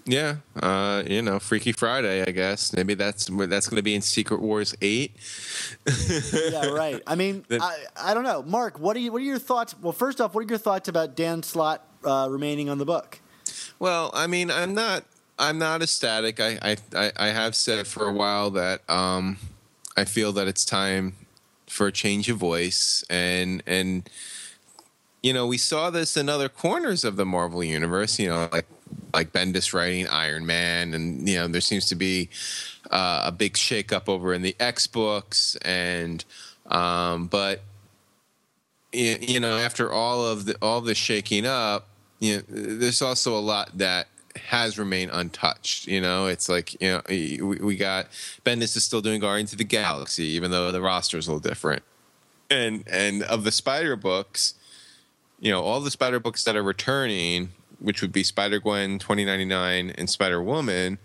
Yeah, 0.07 0.36
uh, 0.61 1.02
you 1.07 1.22
know, 1.22 1.38
Freaky 1.38 1.72
Friday. 1.72 2.22
I 2.22 2.30
guess 2.30 2.74
maybe 2.74 2.92
that's 2.92 3.24
that's 3.26 3.68
going 3.68 3.76
to 3.76 3.82
be 3.82 3.94
in 3.94 4.02
Secret 4.02 4.40
Wars 4.42 4.74
eight. 4.82 5.12
yeah, 5.86 6.66
right. 6.66 7.02
I 7.07 7.14
mean, 7.14 7.44
I, 7.50 7.84
I 7.96 8.12
don't 8.14 8.24
know, 8.24 8.42
Mark. 8.42 8.78
What 8.78 8.96
are 8.96 9.00
you? 9.00 9.12
What 9.12 9.22
are 9.22 9.24
your 9.24 9.38
thoughts? 9.38 9.74
Well, 9.80 9.92
first 9.94 10.20
off, 10.20 10.34
what 10.34 10.44
are 10.44 10.48
your 10.48 10.59
thoughts 10.59 10.88
about 10.88 11.16
Dan 11.16 11.42
Slott 11.42 11.86
uh, 12.05 12.28
remaining 12.30 12.68
on 12.68 12.76
the 12.78 12.84
book? 12.84 13.18
Well, 13.78 14.11
I 14.12 14.26
mean, 14.26 14.50
I'm 14.50 14.74
not 14.74 15.05
I'm 15.38 15.59
not 15.59 15.80
ecstatic. 15.82 16.38
I 16.38 16.59
I 16.61 16.76
I- 16.94 17.12
I 17.16 17.26
have 17.28 17.55
said 17.57 17.86
for 17.86 18.07
a 18.07 18.12
while 18.12 18.50
that 18.50 18.88
um, 18.90 19.38
I 19.96 20.05
feel 20.05 20.32
that 20.32 20.46
it's 20.48 20.66
time 20.66 21.14
for 21.66 21.86
a 21.86 21.92
change 21.92 22.28
of 22.28 22.36
voice 22.36 23.02
and 23.09 23.62
and 23.66 24.09
you 25.22 25.32
know 25.32 25.46
we 25.46 25.57
saw 25.57 25.88
this 25.90 26.14
in 26.16 26.28
other 26.28 26.48
corners 26.50 27.05
of 27.05 27.16
the 27.16 27.24
Marvel 27.24 27.64
universe. 27.64 28.18
You 28.18 28.28
know, 28.28 28.48
like 28.52 28.66
like 29.12 29.32
Bendis 29.32 29.72
writing 29.72 30.09
Iron 30.09 30.47
Man, 30.47 30.95
and 30.95 31.28
you 31.28 31.36
know 31.36 31.49
there 31.49 31.61
seems 31.61 31.86
to 31.88 31.95
be 31.95 32.28
uh, 32.90 33.22
a 33.26 33.32
big 33.32 33.55
shakeup 33.55 34.09
over 34.09 34.34
in 34.34 34.42
the 34.42 34.57
X 34.59 34.86
books, 34.86 35.57
and 35.62 36.24
um, 36.66 37.26
but 37.26 37.62
you 38.92 39.40
know 39.40 39.57
after 39.57 39.92
all 39.92 40.26
of 40.26 40.47
the 40.47 40.57
all 40.61 40.80
the 40.80 40.95
shaking 40.95 41.47
up, 41.47 41.88
you 42.20 42.36
know, 42.36 42.42
there's 42.49 43.03
also 43.03 43.36
a 43.36 43.40
lot 43.40 43.76
that 43.78 44.09
has 44.36 44.78
remained 44.78 45.11
untouched. 45.12 45.86
You 45.86 46.01
know, 46.01 46.26
it's 46.26 46.49
like 46.49 46.80
you 46.80 46.88
know 46.88 47.03
we, 47.09 47.40
we 47.40 47.76
got 47.76 48.07
Bendis 48.45 48.76
is 48.76 48.84
still 48.84 49.01
doing 49.01 49.20
Guardians 49.20 49.53
of 49.53 49.59
the 49.59 49.64
Galaxy, 49.64 50.24
even 50.28 50.51
though 50.51 50.72
the 50.72 50.80
roster 50.80 51.18
is 51.18 51.26
a 51.26 51.32
little 51.32 51.49
different. 51.49 51.82
And 52.51 52.84
and 52.86 53.22
of 53.22 53.45
the 53.45 53.53
Spider 53.53 53.97
books, 53.97 54.55
you 55.40 55.51
know, 55.51 55.62
all 55.62 55.80
the 55.80 55.90
Spider 55.90 56.20
books 56.20 56.45
that 56.45 56.57
are 56.57 56.62
returning, 56.62 57.51
which 57.81 58.03
would 58.03 58.12
be 58.12 58.22
Spider 58.25 58.59
Gwen 58.61 58.99
2099 58.99 59.91
and 59.91 60.09
Spider 60.11 60.43
Woman, 60.43 60.99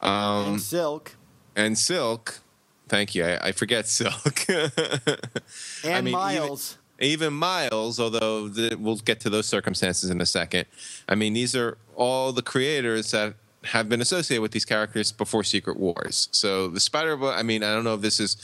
um, 0.00 0.46
and 0.54 0.60
Silk 0.62 1.16
and 1.56 1.76
Silk. 1.78 2.40
Thank 2.88 3.14
you. 3.14 3.24
I, 3.24 3.48
I 3.48 3.52
forget 3.52 3.86
Silk. 3.88 4.48
and 4.48 6.04
mean, 6.04 6.08
even- 6.08 6.12
Miles. 6.12 6.78
even 7.00 7.32
Miles, 7.34 8.00
although 8.00 8.48
the, 8.48 8.76
we'll 8.78 8.96
get 8.96 9.20
to 9.20 9.30
those 9.30 9.46
circumstances 9.46 10.10
in 10.10 10.20
a 10.20 10.26
second. 10.26 10.66
I 11.08 11.14
mean, 11.14 11.34
these 11.34 11.54
are 11.54 11.78
all 11.94 12.32
the 12.32 12.42
creators 12.42 13.10
that 13.10 13.34
have 13.64 13.88
been 13.88 14.00
associated 14.00 14.40
with 14.40 14.52
these 14.52 14.64
characters 14.64 15.12
before 15.12 15.44
Secret 15.44 15.78
Wars. 15.78 16.28
So 16.32 16.68
the 16.68 16.80
Spider. 16.80 17.22
I 17.26 17.42
mean, 17.42 17.62
I 17.62 17.74
don't 17.74 17.84
know 17.84 17.94
if 17.94 18.00
this 18.00 18.20
is 18.20 18.36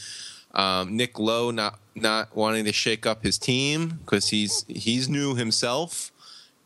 um, 0.54 0.96
Nick 0.96 1.18
Lowe 1.18 1.50
not 1.50 1.78
not 1.94 2.34
wanting 2.36 2.64
to 2.64 2.72
shake 2.72 3.06
up 3.06 3.22
his 3.22 3.38
team 3.38 4.00
because 4.04 4.28
he's 4.28 4.64
he's 4.68 5.08
new 5.08 5.34
himself. 5.34 6.10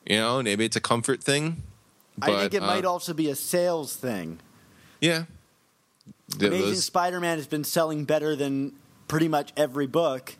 You 0.08 0.16
know, 0.16 0.42
maybe 0.42 0.64
it's 0.64 0.76
a 0.76 0.80
comfort 0.80 1.22
thing. 1.22 1.62
I 2.20 2.26
think 2.26 2.52
but, 2.52 2.54
it 2.54 2.62
might 2.62 2.84
uh, 2.84 2.90
also 2.90 3.12
be 3.12 3.28
a 3.28 3.36
sales 3.36 3.94
thing. 3.94 4.40
Yeah. 5.00 5.24
Th- 6.30 6.50
Amazing 6.50 6.66
those- 6.70 6.84
Spider-Man 6.84 7.36
has 7.36 7.46
been 7.46 7.62
selling 7.62 8.04
better 8.04 8.34
than 8.34 8.72
pretty 9.06 9.28
much 9.28 9.52
every 9.56 9.86
book, 9.86 10.34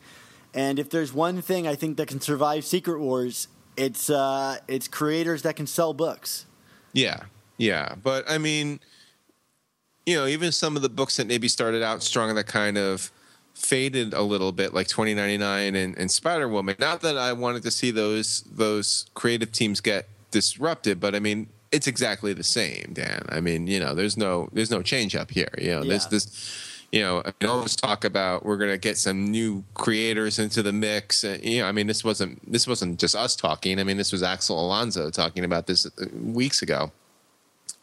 and 0.53 0.79
if 0.79 0.89
there's 0.89 1.13
one 1.13 1.41
thing 1.41 1.67
I 1.67 1.75
think 1.75 1.97
that 1.97 2.07
can 2.07 2.19
survive 2.19 2.65
Secret 2.65 2.99
Wars, 2.99 3.47
it's 3.77 4.09
uh, 4.09 4.57
it's 4.67 4.87
creators 4.87 5.43
that 5.43 5.55
can 5.55 5.65
sell 5.65 5.93
books. 5.93 6.45
Yeah, 6.93 7.21
yeah, 7.57 7.95
but 8.01 8.29
I 8.29 8.37
mean, 8.37 8.79
you 10.05 10.15
know, 10.15 10.27
even 10.27 10.51
some 10.51 10.75
of 10.75 10.81
the 10.81 10.89
books 10.89 11.17
that 11.17 11.27
maybe 11.27 11.47
started 11.47 11.81
out 11.81 12.03
strong 12.03 12.33
that 12.35 12.47
kind 12.47 12.77
of 12.77 13.11
faded 13.59 14.13
a 14.13 14.21
little 14.21 14.51
bit, 14.51 14.73
like 14.73 14.87
2099 14.87 15.75
and, 15.75 15.97
and 15.97 16.09
Spider 16.11 16.47
Woman. 16.47 16.75
Not 16.79 17.01
that 17.01 17.17
I 17.17 17.33
wanted 17.33 17.61
to 17.63 17.71
see 17.71 17.91
those 17.91 18.41
those 18.51 19.05
creative 19.13 19.51
teams 19.51 19.81
get 19.81 20.07
disrupted, 20.31 20.99
but 20.99 21.13
I 21.13 21.19
mean, 21.19 21.47
it's 21.71 21.85
exactly 21.87 22.33
the 22.33 22.43
same, 22.43 22.91
Dan. 22.93 23.25
I 23.29 23.41
mean, 23.41 23.67
you 23.67 23.79
know, 23.79 23.93
there's 23.93 24.17
no 24.17 24.49
there's 24.53 24.71
no 24.71 24.81
change 24.81 25.15
up 25.15 25.29
here. 25.31 25.49
You 25.57 25.71
know, 25.75 25.83
Yeah. 25.83 25.99
this. 26.09 26.65
you 26.91 27.01
know, 27.01 27.21
I 27.23 27.31
mean, 27.45 27.61
this 27.61 27.75
talk 27.75 28.03
about 28.03 28.43
we're 28.43 28.57
going 28.57 28.71
to 28.71 28.77
get 28.79 28.97
some 28.97 29.29
new 29.29 29.63
creators 29.75 30.39
into 30.39 30.63
the 30.63 30.73
mix. 30.73 31.23
Uh, 31.23 31.37
you 31.43 31.59
know, 31.61 31.67
I 31.67 31.71
mean, 31.71 31.85
this 31.85 32.03
wasn't 32.03 32.51
this 32.51 32.65
wasn't 32.65 32.99
just 32.99 33.15
us 33.15 33.35
talking. 33.35 33.79
I 33.79 33.83
mean, 33.83 33.97
this 33.97 34.11
was 34.11 34.23
Axel 34.23 34.59
Alonso 34.59 35.11
talking 35.11 35.43
about 35.43 35.67
this 35.67 35.85
uh, 35.85 36.05
weeks 36.23 36.63
ago. 36.63 36.91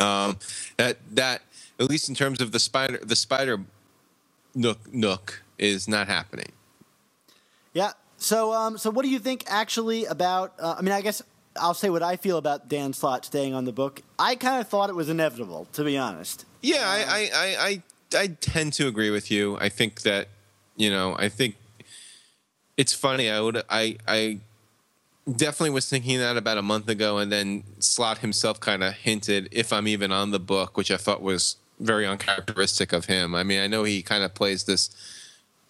Um, 0.01 0.39
that 0.79 0.99
that 1.13 1.43
at 1.79 1.89
least 1.89 2.09
in 2.09 2.15
terms 2.17 2.41
of 2.41 2.51
the 2.53 2.59
spider 2.59 2.99
the 3.03 3.15
spider 3.17 3.61
nook 4.55 4.79
nook 4.93 5.43
is 5.59 5.89
not 5.89 6.09
happening. 6.09 6.53
Yeah. 7.73 7.93
So, 8.19 8.53
um, 8.53 8.79
so 8.79 8.91
what 8.91 9.05
do 9.05 9.11
you 9.11 9.19
think 9.19 9.45
actually 9.47 10.07
about? 10.07 10.55
Uh, 10.59 10.77
I 10.79 10.83
mean, 10.83 10.93
I 10.93 11.03
guess 11.03 11.23
I'll 11.61 11.75
say 11.75 11.91
what 11.91 12.03
I 12.03 12.17
feel 12.17 12.39
about 12.39 12.69
Dan 12.69 12.93
Slott 12.93 13.25
staying 13.25 13.55
on 13.55 13.65
the 13.65 13.73
book. 13.73 14.03
I 14.19 14.35
kind 14.37 14.61
of 14.61 14.69
thought 14.69 14.91
it 14.91 14.97
was 14.97 15.09
inevitable, 15.09 15.67
to 15.75 15.85
be 15.85 15.99
honest. 15.99 16.45
Yeah, 16.63 16.83
I, 16.83 17.05
I, 17.09 17.31
I, 17.35 17.57
I, 17.69 17.83
I 18.19 18.27
tend 18.41 18.73
to 18.75 18.89
agree 18.89 19.11
with 19.11 19.31
you. 19.31 19.59
I 19.59 19.69
think 19.69 20.03
that, 20.03 20.29
you 20.77 20.91
know, 20.91 21.15
I 21.19 21.29
think 21.29 21.57
it's 22.77 22.93
funny. 22.93 23.31
I 23.31 23.41
would, 23.41 23.63
I, 23.69 23.97
I 24.09 24.39
definitely 25.31 25.71
was 25.71 25.89
thinking 25.89 26.19
that 26.19 26.37
about 26.37 26.59
a 26.59 26.63
month 26.63 26.89
ago, 26.89 27.19
and 27.19 27.31
then 27.31 27.65
Slott 27.79 28.19
himself 28.19 28.61
kind 28.61 28.83
of 28.83 28.95
hinted 28.95 29.49
if 29.51 29.73
I'm 29.73 29.89
even 29.89 30.13
on 30.13 30.31
the 30.31 30.39
book, 30.41 30.77
which 30.77 30.91
I 30.91 30.97
thought 30.97 31.21
was 31.21 31.57
very 31.81 32.07
uncharacteristic 32.07 32.93
of 32.93 33.07
him. 33.07 33.35
I 33.35 33.43
mean, 33.43 33.61
I 33.61 33.67
know 33.67 33.85
he 33.85 34.03
kind 34.03 34.25
of 34.25 34.35
plays 34.35 34.65
this 34.65 34.91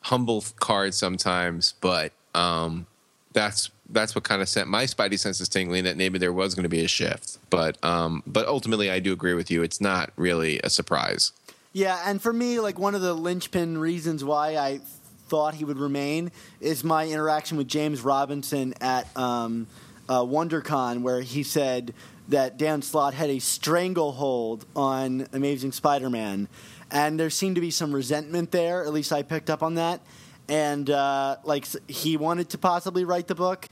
humble 0.02 0.44
card 0.58 0.94
sometimes, 0.94 1.74
but 1.80 2.12
um, 2.34 2.86
that's 3.32 3.70
that's 3.90 4.14
what 4.14 4.24
kind 4.24 4.42
of 4.42 4.48
sent 4.48 4.68
my 4.68 4.84
spidey 4.84 5.18
senses 5.18 5.48
tingling 5.48 5.84
that 5.84 5.96
maybe 5.96 6.18
there 6.18 6.32
was 6.32 6.54
going 6.54 6.64
to 6.64 6.68
be 6.68 6.84
a 6.84 6.88
shift. 6.88 7.38
But 7.50 7.82
um, 7.84 8.22
but 8.26 8.46
ultimately, 8.46 8.90
I 8.90 8.98
do 8.98 9.12
agree 9.12 9.34
with 9.34 9.50
you. 9.50 9.62
It's 9.62 9.80
not 9.80 10.10
really 10.16 10.60
a 10.64 10.70
surprise. 10.70 11.32
Yeah, 11.72 12.00
and 12.06 12.20
for 12.20 12.32
me, 12.32 12.58
like 12.58 12.78
one 12.78 12.94
of 12.94 13.02
the 13.02 13.12
linchpin 13.12 13.78
reasons 13.78 14.24
why 14.24 14.56
I 14.56 14.80
thought 15.28 15.54
he 15.54 15.64
would 15.64 15.78
remain 15.78 16.30
is 16.60 16.82
my 16.84 17.06
interaction 17.06 17.58
with 17.58 17.68
James 17.68 18.00
Robinson 18.00 18.74
at 18.80 19.14
um, 19.16 19.66
uh, 20.08 20.20
WonderCon, 20.20 21.02
where 21.02 21.20
he 21.20 21.42
said 21.42 21.92
that 22.28 22.56
Dan 22.56 22.82
Slott 22.82 23.14
had 23.14 23.30
a 23.30 23.38
stranglehold 23.38 24.64
on 24.74 25.28
Amazing 25.32 25.72
Spider-Man, 25.72 26.48
and 26.90 27.18
there 27.18 27.30
seemed 27.30 27.54
to 27.56 27.60
be 27.60 27.70
some 27.70 27.92
resentment 27.92 28.50
there. 28.52 28.84
At 28.84 28.92
least 28.92 29.12
I 29.12 29.22
picked 29.22 29.50
up 29.50 29.62
on 29.62 29.74
that, 29.76 30.00
and 30.48 30.88
uh, 30.90 31.36
like 31.44 31.66
he 31.88 32.16
wanted 32.16 32.50
to 32.50 32.58
possibly 32.58 33.04
write 33.04 33.26
the 33.26 33.34
book. 33.34 33.66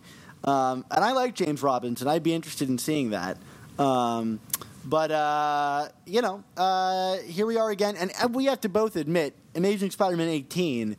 Um, 0.45 0.85
and 0.91 1.03
I 1.05 1.13
like 1.13 1.35
James 1.35 1.63
Robinson. 1.63 2.07
I'd 2.07 2.23
be 2.23 2.35
interested 2.35 2.69
in 2.69 2.77
seeing 2.79 3.11
that. 3.11 3.39
Um, 3.79 4.41
but 4.85 5.11
uh, 5.11 5.89
you 6.07 6.21
know, 6.21 6.45
uh, 6.57 7.17
here 7.19 7.47
we 7.47 7.57
are 7.57 7.71
again, 7.71 7.97
and, 7.97 8.13
and 8.21 8.35
we 8.35 8.45
have 8.47 8.61
to 8.63 8.69
both 8.69 8.97
admit, 8.97 9.35
Amazing 9.55 9.91
Spider-Man 9.91 10.29
18 10.29 10.97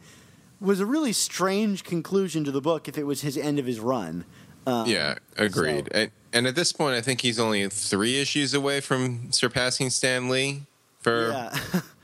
was 0.59 0.79
a 0.79 0.85
really 0.85 1.13
strange 1.13 1.83
conclusion 1.83 2.43
to 2.45 2.51
the 2.51 2.61
book. 2.61 2.87
If 2.87 2.97
it 2.97 3.03
was 3.03 3.21
his 3.21 3.37
end 3.37 3.59
of 3.59 3.65
his 3.65 3.79
run, 3.79 4.25
um, 4.65 4.87
yeah, 4.87 5.15
agreed. 5.37 5.89
so- 5.93 5.99
And, 5.99 6.11
and 6.33 6.47
at 6.47 6.55
this 6.55 6.71
point, 6.73 6.95
I 6.95 7.01
think 7.01 7.21
he's 7.21 7.39
only 7.39 7.67
three 7.69 8.19
issues 8.19 8.53
away 8.53 8.81
from 8.81 9.31
surpassing 9.31 9.89
Stan 9.91 10.27
Lee 10.29 10.63
for 11.05 11.29
yeah, 11.29 11.81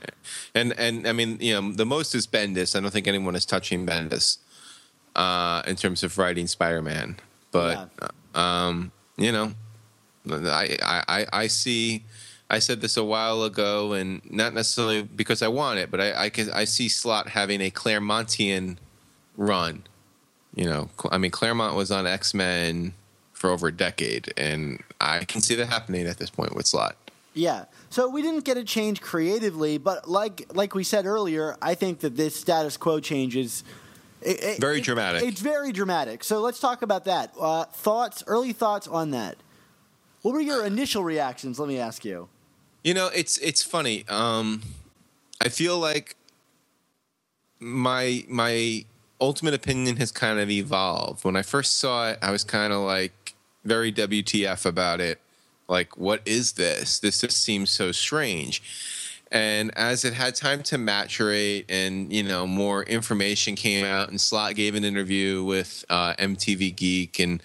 And 0.54 0.72
and 0.78 1.06
I 1.08 1.12
mean, 1.12 1.38
you 1.40 1.60
know, 1.60 1.72
the 1.72 1.86
most 1.86 2.14
is 2.14 2.26
Bendis. 2.26 2.76
I 2.76 2.80
don't 2.80 2.90
think 2.90 3.08
anyone 3.08 3.34
is 3.34 3.44
touching 3.44 3.86
Bendis 3.86 4.38
uh, 5.16 5.62
in 5.66 5.76
terms 5.76 6.02
of 6.02 6.16
writing 6.18 6.46
Spider-Man. 6.46 7.16
But 7.50 7.90
um, 8.34 8.92
you 9.16 9.32
know, 9.32 9.52
I, 10.30 10.76
I 11.08 11.26
I 11.32 11.46
see. 11.46 12.04
I 12.50 12.58
said 12.58 12.82
this 12.82 12.98
a 12.98 13.04
while 13.04 13.44
ago, 13.44 13.94
and 13.94 14.20
not 14.30 14.52
necessarily 14.52 15.02
because 15.02 15.40
I 15.40 15.48
want 15.48 15.78
it, 15.78 15.90
but 15.90 16.00
I 16.00 16.24
I, 16.24 16.30
can, 16.30 16.50
I 16.50 16.64
see 16.64 16.88
Slott 16.88 17.30
having 17.30 17.60
a 17.62 17.70
Claremontian 17.70 18.76
run. 19.36 19.84
You 20.54 20.66
know, 20.66 20.90
I 21.10 21.16
mean, 21.16 21.30
Claremont 21.30 21.76
was 21.76 21.90
on 21.90 22.06
X 22.06 22.34
Men 22.34 22.92
for 23.32 23.50
over 23.50 23.68
a 23.68 23.72
decade, 23.72 24.34
and 24.36 24.82
I 25.00 25.24
can 25.24 25.40
see 25.40 25.54
that 25.54 25.66
happening 25.66 26.06
at 26.06 26.18
this 26.18 26.28
point 26.28 26.54
with 26.54 26.66
Slott. 26.66 26.96
Yeah. 27.34 27.64
So 27.90 28.08
we 28.08 28.22
didn't 28.22 28.44
get 28.44 28.56
a 28.56 28.64
change 28.64 29.00
creatively, 29.00 29.78
but 29.78 30.08
like 30.08 30.46
like 30.54 30.74
we 30.74 30.84
said 30.84 31.06
earlier, 31.06 31.56
I 31.62 31.74
think 31.74 32.00
that 32.00 32.16
this 32.16 32.34
status 32.36 32.76
quo 32.76 33.00
change 33.00 33.36
is. 33.36 33.64
it- 34.20 34.42
it- 34.42 34.60
Very 34.60 34.78
it- 34.78 34.84
dramatic. 34.84 35.22
It's 35.24 35.40
very 35.40 35.72
dramatic. 35.72 36.22
So 36.24 36.40
let's 36.40 36.60
talk 36.60 36.82
about 36.82 37.04
that. 37.06 37.34
Uh, 37.38 37.64
thoughts, 37.64 38.22
early 38.26 38.52
thoughts 38.52 38.86
on 38.86 39.10
that. 39.10 39.36
What 40.22 40.32
were 40.34 40.40
your 40.40 40.64
initial 40.64 41.02
reactions? 41.02 41.58
Let 41.58 41.68
me 41.68 41.78
ask 41.78 42.04
you. 42.04 42.28
You 42.84 42.94
know, 42.94 43.08
it's 43.14 43.38
it's 43.38 43.62
funny. 43.62 44.04
Um, 44.08 44.62
I 45.40 45.48
feel 45.48 45.78
like 45.78 46.16
my 47.58 48.24
my 48.28 48.84
ultimate 49.20 49.54
opinion 49.54 49.96
has 49.96 50.10
kind 50.12 50.38
of 50.38 50.50
evolved. 50.50 51.24
When 51.24 51.36
I 51.36 51.42
first 51.42 51.78
saw 51.78 52.10
it, 52.10 52.18
I 52.22 52.30
was 52.30 52.44
kind 52.44 52.72
of 52.72 52.80
like 52.82 53.34
very 53.64 53.92
WTF 53.92 54.66
about 54.66 55.00
it. 55.00 55.20
Like, 55.72 55.96
what 55.96 56.20
is 56.26 56.52
this? 56.52 56.98
This 56.98 57.22
just 57.22 57.42
seems 57.42 57.70
so 57.70 57.92
strange. 57.92 58.62
And 59.30 59.70
as 59.74 60.04
it 60.04 60.12
had 60.12 60.34
time 60.34 60.62
to 60.64 60.76
maturate, 60.76 61.64
and 61.70 62.12
you 62.12 62.22
know, 62.22 62.46
more 62.46 62.82
information 62.82 63.56
came 63.56 63.82
out, 63.82 64.10
and 64.10 64.20
Slott 64.20 64.54
gave 64.54 64.74
an 64.74 64.84
interview 64.84 65.42
with 65.42 65.82
uh, 65.88 66.12
MTV 66.16 66.76
Geek, 66.76 67.18
and 67.18 67.42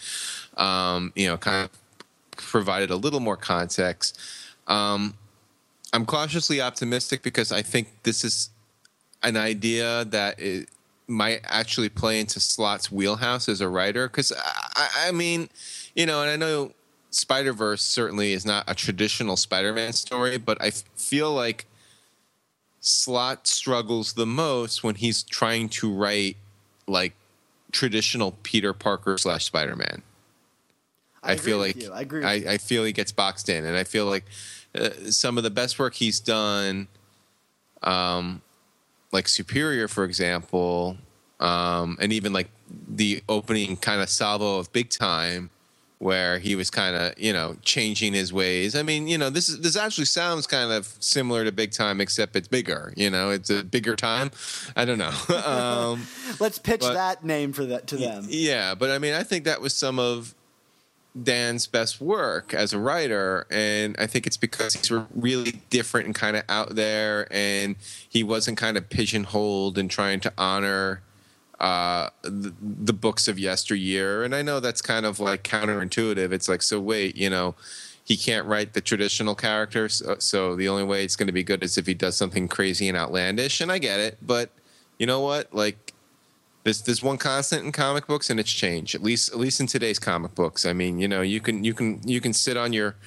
um, 0.57 1.13
you 1.15 1.25
know, 1.28 1.38
kind 1.38 1.63
of 1.63 1.71
provided 2.36 2.89
a 2.89 2.97
little 2.97 3.21
more 3.21 3.38
context. 3.38 4.19
Um, 4.67 5.13
I'm 5.93 6.05
cautiously 6.05 6.59
optimistic 6.59 7.23
because 7.23 7.53
I 7.53 7.61
think 7.61 7.88
this 8.03 8.25
is 8.25 8.49
an 9.23 9.38
idea 9.38 10.03
that 10.03 10.38
it 10.38 10.67
might 11.07 11.39
actually 11.45 11.88
play 11.88 12.19
into 12.19 12.41
Slott's 12.41 12.91
wheelhouse 12.91 13.47
as 13.47 13.61
a 13.61 13.69
writer. 13.69 14.09
Because 14.09 14.34
I, 14.75 15.07
I 15.07 15.11
mean, 15.13 15.47
you 15.95 16.05
know, 16.05 16.21
and 16.21 16.30
I 16.30 16.36
know 16.36 16.73
Spider 17.18 17.51
Verse 17.51 17.82
certainly 17.82 18.34
is 18.34 18.45
not 18.45 18.63
a 18.68 18.76
traditional 18.76 19.38
Spider-Man 19.38 19.93
story, 19.93 20.38
but 20.38 20.61
I 20.61 20.70
feel 20.70 21.34
like 21.34 21.65
Slott 22.80 23.47
struggles 23.47 24.13
the 24.13 24.28
most 24.28 24.84
when 24.84 24.95
he's 24.95 25.24
trying 25.24 25.70
to 25.70 25.91
write 25.91 26.38
like 26.88 27.13
traditional 27.72 28.38
Peter 28.43 28.72
Parker 28.72 29.18
slash 29.18 29.45
Spider-Man. 29.45 30.03
I, 31.24 31.34
agree 31.34 31.43
feel 31.43 31.57
like 31.57 31.76
you. 31.76 31.91
I 31.91 32.01
agree. 32.01 32.24
I. 32.24 32.34
I 32.34 32.57
feel 32.57 32.84
he 32.86 32.93
gets 32.93 33.11
boxed 33.11 33.49
in, 33.49 33.65
and 33.65 33.76
I 33.76 33.84
feel 33.84 34.05
like 34.05 34.26
uh, 34.76 34.89
some 35.09 35.38
of 35.38 35.43
the 35.43 35.49
best 35.49 35.80
work 35.80 35.95
he's 35.95 36.20
done, 36.20 36.88
um, 37.82 38.41
like 39.11 39.28
Superior, 39.28 39.88
for 39.88 40.03
example, 40.03 40.97
um, 41.39 41.97
and 41.99 42.13
even 42.13 42.32
like 42.32 42.49
the 42.88 43.24
opening 43.28 43.76
kind 43.76 44.01
of 44.01 44.09
salvo 44.09 44.59
of 44.59 44.72
Big 44.72 44.89
Time, 44.89 45.49
where 46.00 46.38
he 46.38 46.56
was 46.56 46.70
kind 46.70 46.95
of 46.95 47.18
you 47.18 47.34
know 47.34 47.58
changing 47.64 48.14
his 48.14 48.32
ways. 48.32 48.76
I 48.76 48.84
mean, 48.84 49.08
you 49.08 49.18
know, 49.18 49.30
this 49.30 49.50
is 49.50 49.62
this 49.62 49.76
actually 49.76 50.06
sounds 50.06 50.48
kind 50.48 50.72
of 50.72 50.95
similar 51.00 51.43
to 51.43 51.52
Big 51.52 51.72
Time, 51.72 52.02
except 52.02 52.36
it's 52.36 52.48
bigger. 52.48 52.93
You 52.95 53.10
know, 53.10 53.32
it's 53.32 53.50
a 53.50 53.64
bigger 53.64 53.95
time. 53.95 54.32
I 54.76 54.86
don't 54.86 55.00
know. 55.00 55.14
um, 55.45 56.08
Let's 56.39 56.60
pitch 56.60 56.82
but- 56.82 56.93
that 56.93 57.24
name 57.24 57.54
for 57.54 57.66
that 57.66 57.88
to 57.88 57.98
them. 57.98 58.26
yeah, 58.30 58.76
but 58.76 58.91
I 58.91 59.00
mean, 59.00 59.14
I 59.14 59.24
think 59.24 59.45
that 59.45 59.62
was 59.62 59.74
some 59.74 60.00
of 60.00 60.36
Dan's 61.22 61.66
best 61.66 62.00
work 62.00 62.54
as 62.54 62.74
a 62.74 62.80
writer, 62.80 63.48
and 63.50 63.95
I 63.98 64.06
think 64.06 64.28
it's 64.28 64.38
because 64.38 64.76
he's 64.76 64.91
really 65.16 65.62
different 65.70 66.06
and 66.06 66.16
kind 66.16 66.38
of 66.38 66.43
out 66.48 66.76
there, 66.76 67.28
and 67.32 67.76
he 68.08 68.24
wasn't 68.24 68.58
kind 68.58 68.78
of 68.78 68.89
pigeonholed 68.89 69.78
and 69.78 69.89
trying 69.89 70.20
to 70.22 70.34
honor 70.38 71.02
uh, 71.60 72.10
the, 72.22 72.53
the 72.62 72.93
books 72.93 73.28
of 73.28 73.39
yesteryear. 73.39 74.24
And 74.24 74.36
I 74.36 74.41
know 74.41 74.60
that's 74.60 74.82
kind 74.82 75.05
of 75.05 75.20
like 75.20 75.43
counterintuitive. 75.43 76.32
It's 76.32 76.47
like, 76.47 76.62
so 76.62 76.80
wait, 76.80 77.16
you 77.16 77.30
know, 77.30 77.55
he 78.03 78.16
can't 78.16 78.45
write 78.45 78.74
the 78.74 78.82
traditional 78.82 79.36
characters, 79.36 79.95
so, 79.95 80.16
so 80.20 80.55
the 80.55 80.70
only 80.70 80.86
way 80.86 81.03
it's 81.03 81.18
going 81.18 81.28
to 81.28 81.34
be 81.34 81.43
good 81.43 81.62
is 81.62 81.78
if 81.78 81.88
he 81.88 81.93
does 81.93 82.16
something 82.16 82.47
crazy 82.47 82.88
and 82.88 82.97
outlandish. 82.97 83.60
And 83.60 83.70
I 83.70 83.80
get 83.80 83.99
it, 83.99 84.18
but 84.22 84.49
you 84.97 85.05
know 85.05 85.20
what? 85.20 85.53
Like, 85.53 85.93
there's 86.68 86.82
there's 86.82 87.01
one 87.01 87.18
constant 87.18 87.64
in 87.64 87.72
comic 87.72 88.08
books 88.08 88.30
and 88.30 88.41
it's 88.41 88.51
change 88.51 88.93
at 88.93 89.01
least 89.01 89.32
at 89.32 89.38
least 89.38 89.62
in 89.62 89.68
today's 89.68 89.99
comic 89.99 90.36
books 90.36 90.66
i 90.66 90.74
mean 90.74 90.99
you 90.99 91.08
know 91.08 91.22
you 91.22 91.39
can 91.39 91.64
you 91.64 91.74
can 91.74 92.01
you 92.03 92.20
can 92.20 92.34
sit 92.34 92.58
on 92.58 92.74
your 92.74 92.97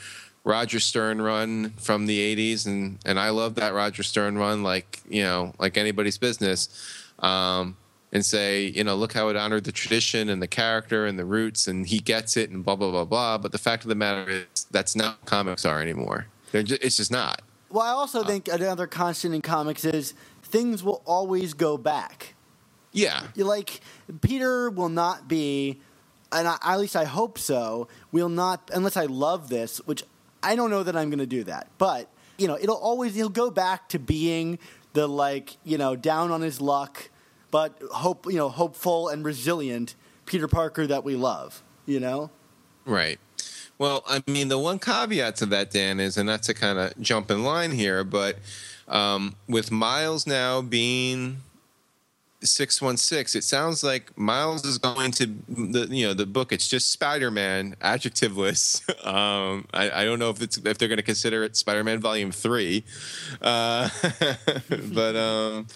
roger 0.44 0.80
stern 0.80 1.20
run 1.20 1.68
from 1.76 2.06
the 2.06 2.34
80s 2.34 2.66
and 2.66 2.98
and 3.04 3.20
i 3.20 3.28
love 3.28 3.56
that 3.56 3.74
roger 3.74 4.02
stern 4.02 4.38
run 4.38 4.62
like 4.62 5.00
you 5.10 5.22
know 5.22 5.52
like 5.58 5.76
anybody's 5.76 6.16
business 6.16 6.70
um 7.18 7.76
and 8.12 8.24
say 8.24 8.64
you 8.64 8.82
know 8.84 8.94
look 8.96 9.12
how 9.12 9.28
it 9.28 9.36
honored 9.36 9.64
the 9.64 9.72
tradition 9.72 10.28
and 10.28 10.42
the 10.42 10.48
character 10.48 11.06
and 11.06 11.18
the 11.18 11.24
roots 11.24 11.66
and 11.66 11.86
he 11.86 11.98
gets 11.98 12.36
it 12.36 12.50
and 12.50 12.64
blah 12.64 12.76
blah 12.76 12.90
blah 12.90 13.04
blah 13.04 13.38
but 13.38 13.52
the 13.52 13.58
fact 13.58 13.84
of 13.84 13.88
the 13.88 13.94
matter 13.94 14.30
is 14.30 14.66
that's 14.70 14.96
not 14.96 15.18
what 15.20 15.26
comics 15.26 15.64
are 15.64 15.80
anymore 15.80 16.26
They're 16.52 16.62
just, 16.62 16.82
it's 16.82 16.96
just 16.96 17.12
not 17.12 17.42
Well, 17.70 17.84
I 17.86 17.90
also 17.90 18.22
uh, 18.22 18.26
think 18.26 18.48
another 18.48 18.86
constant 18.86 19.34
in 19.34 19.42
comics 19.42 19.84
is 19.84 20.14
things 20.42 20.82
will 20.82 21.02
always 21.06 21.54
go 21.54 21.76
back. 21.78 22.34
yeah 22.92 23.22
like 23.36 23.80
Peter 24.20 24.68
will 24.70 24.88
not 24.88 25.28
be, 25.28 25.78
and 26.32 26.48
I, 26.48 26.56
at 26.62 26.80
least 26.80 26.96
I 26.96 27.04
hope 27.04 27.38
so. 27.38 27.86
Will 28.10 28.28
not 28.28 28.70
unless 28.74 28.96
I 28.96 29.04
love 29.04 29.48
this, 29.48 29.78
which 29.86 30.02
I 30.42 30.56
don't 30.56 30.70
know 30.70 30.82
that 30.82 30.96
I'm 30.96 31.10
going 31.10 31.18
to 31.20 31.26
do 31.26 31.44
that. 31.44 31.68
But 31.78 32.08
you 32.38 32.48
know, 32.48 32.56
it'll 32.60 32.76
always 32.76 33.14
he'll 33.14 33.28
go 33.28 33.50
back 33.50 33.88
to 33.90 33.98
being 34.00 34.58
the 34.94 35.06
like 35.06 35.56
you 35.64 35.78
know 35.78 35.94
down 35.94 36.32
on 36.32 36.40
his 36.40 36.60
luck, 36.60 37.09
but 37.50 37.80
hope 37.92 38.26
you 38.26 38.36
know 38.36 38.48
hopeful 38.48 39.08
and 39.08 39.24
resilient 39.24 39.94
Peter 40.26 40.48
Parker 40.48 40.86
that 40.86 41.04
we 41.04 41.16
love. 41.16 41.62
You 41.86 42.00
know. 42.00 42.30
Right. 42.84 43.18
Well, 43.78 44.04
I 44.06 44.22
mean, 44.26 44.48
the 44.48 44.58
one 44.58 44.78
caveat 44.78 45.36
to 45.36 45.46
that, 45.46 45.70
Dan, 45.70 46.00
is, 46.00 46.18
and 46.18 46.28
that's 46.28 46.50
a 46.50 46.54
kind 46.54 46.78
of 46.78 47.00
jump 47.00 47.30
in 47.30 47.42
line 47.42 47.70
here, 47.70 48.04
but 48.04 48.36
um, 48.88 49.36
with 49.48 49.70
Miles 49.70 50.26
now 50.26 50.60
being 50.60 51.38
616 52.42 53.38
it 53.38 53.42
sounds 53.42 53.82
like 53.82 54.16
miles 54.16 54.64
is 54.64 54.78
going 54.78 55.10
to 55.10 55.26
the 55.48 55.88
you 55.90 56.06
know 56.06 56.14
the 56.14 56.24
book 56.24 56.52
it's 56.52 56.68
just 56.68 56.90
spider-man 56.90 57.76
adjectiveless 57.82 58.82
um 59.06 59.66
i, 59.74 59.90
I 59.90 60.04
don't 60.04 60.18
know 60.18 60.30
if 60.30 60.40
it's 60.40 60.56
if 60.56 60.78
they're 60.78 60.88
going 60.88 60.96
to 60.96 61.02
consider 61.02 61.44
it 61.44 61.56
spider-man 61.56 62.00
volume 62.00 62.32
3 62.32 62.82
uh 63.42 63.90
but 64.94 65.16
um 65.16 65.66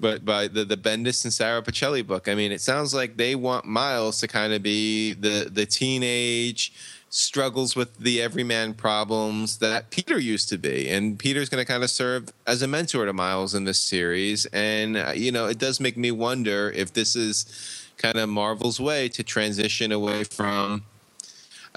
but 0.00 0.24
by 0.24 0.48
the 0.48 0.64
the 0.64 0.76
bendis 0.76 1.24
and 1.24 1.32
Sara 1.32 1.62
Pichelli 1.62 2.06
book 2.06 2.28
i 2.28 2.34
mean 2.34 2.52
it 2.52 2.60
sounds 2.60 2.94
like 2.94 3.16
they 3.16 3.34
want 3.34 3.64
miles 3.64 4.20
to 4.20 4.28
kind 4.28 4.52
of 4.52 4.62
be 4.62 5.12
the 5.14 5.48
the 5.50 5.66
teenage 5.66 6.72
struggles 7.10 7.74
with 7.74 7.96
the 7.98 8.20
everyman 8.20 8.74
problems 8.74 9.58
that 9.58 9.90
Peter 9.90 10.18
used 10.18 10.48
to 10.50 10.58
be. 10.58 10.88
And 10.88 11.18
Peter's 11.18 11.48
going 11.48 11.64
to 11.64 11.70
kind 11.70 11.82
of 11.82 11.90
serve 11.90 12.32
as 12.46 12.62
a 12.62 12.66
mentor 12.66 13.06
to 13.06 13.12
Miles 13.12 13.54
in 13.54 13.64
this 13.64 13.78
series. 13.78 14.46
And, 14.46 14.96
uh, 14.96 15.12
you 15.14 15.32
know, 15.32 15.46
it 15.46 15.58
does 15.58 15.80
make 15.80 15.96
me 15.96 16.10
wonder 16.10 16.70
if 16.74 16.92
this 16.92 17.16
is 17.16 17.88
kind 17.96 18.18
of 18.18 18.28
Marvel's 18.28 18.80
way 18.80 19.08
to 19.10 19.22
transition 19.22 19.90
away 19.92 20.24
from. 20.24 20.84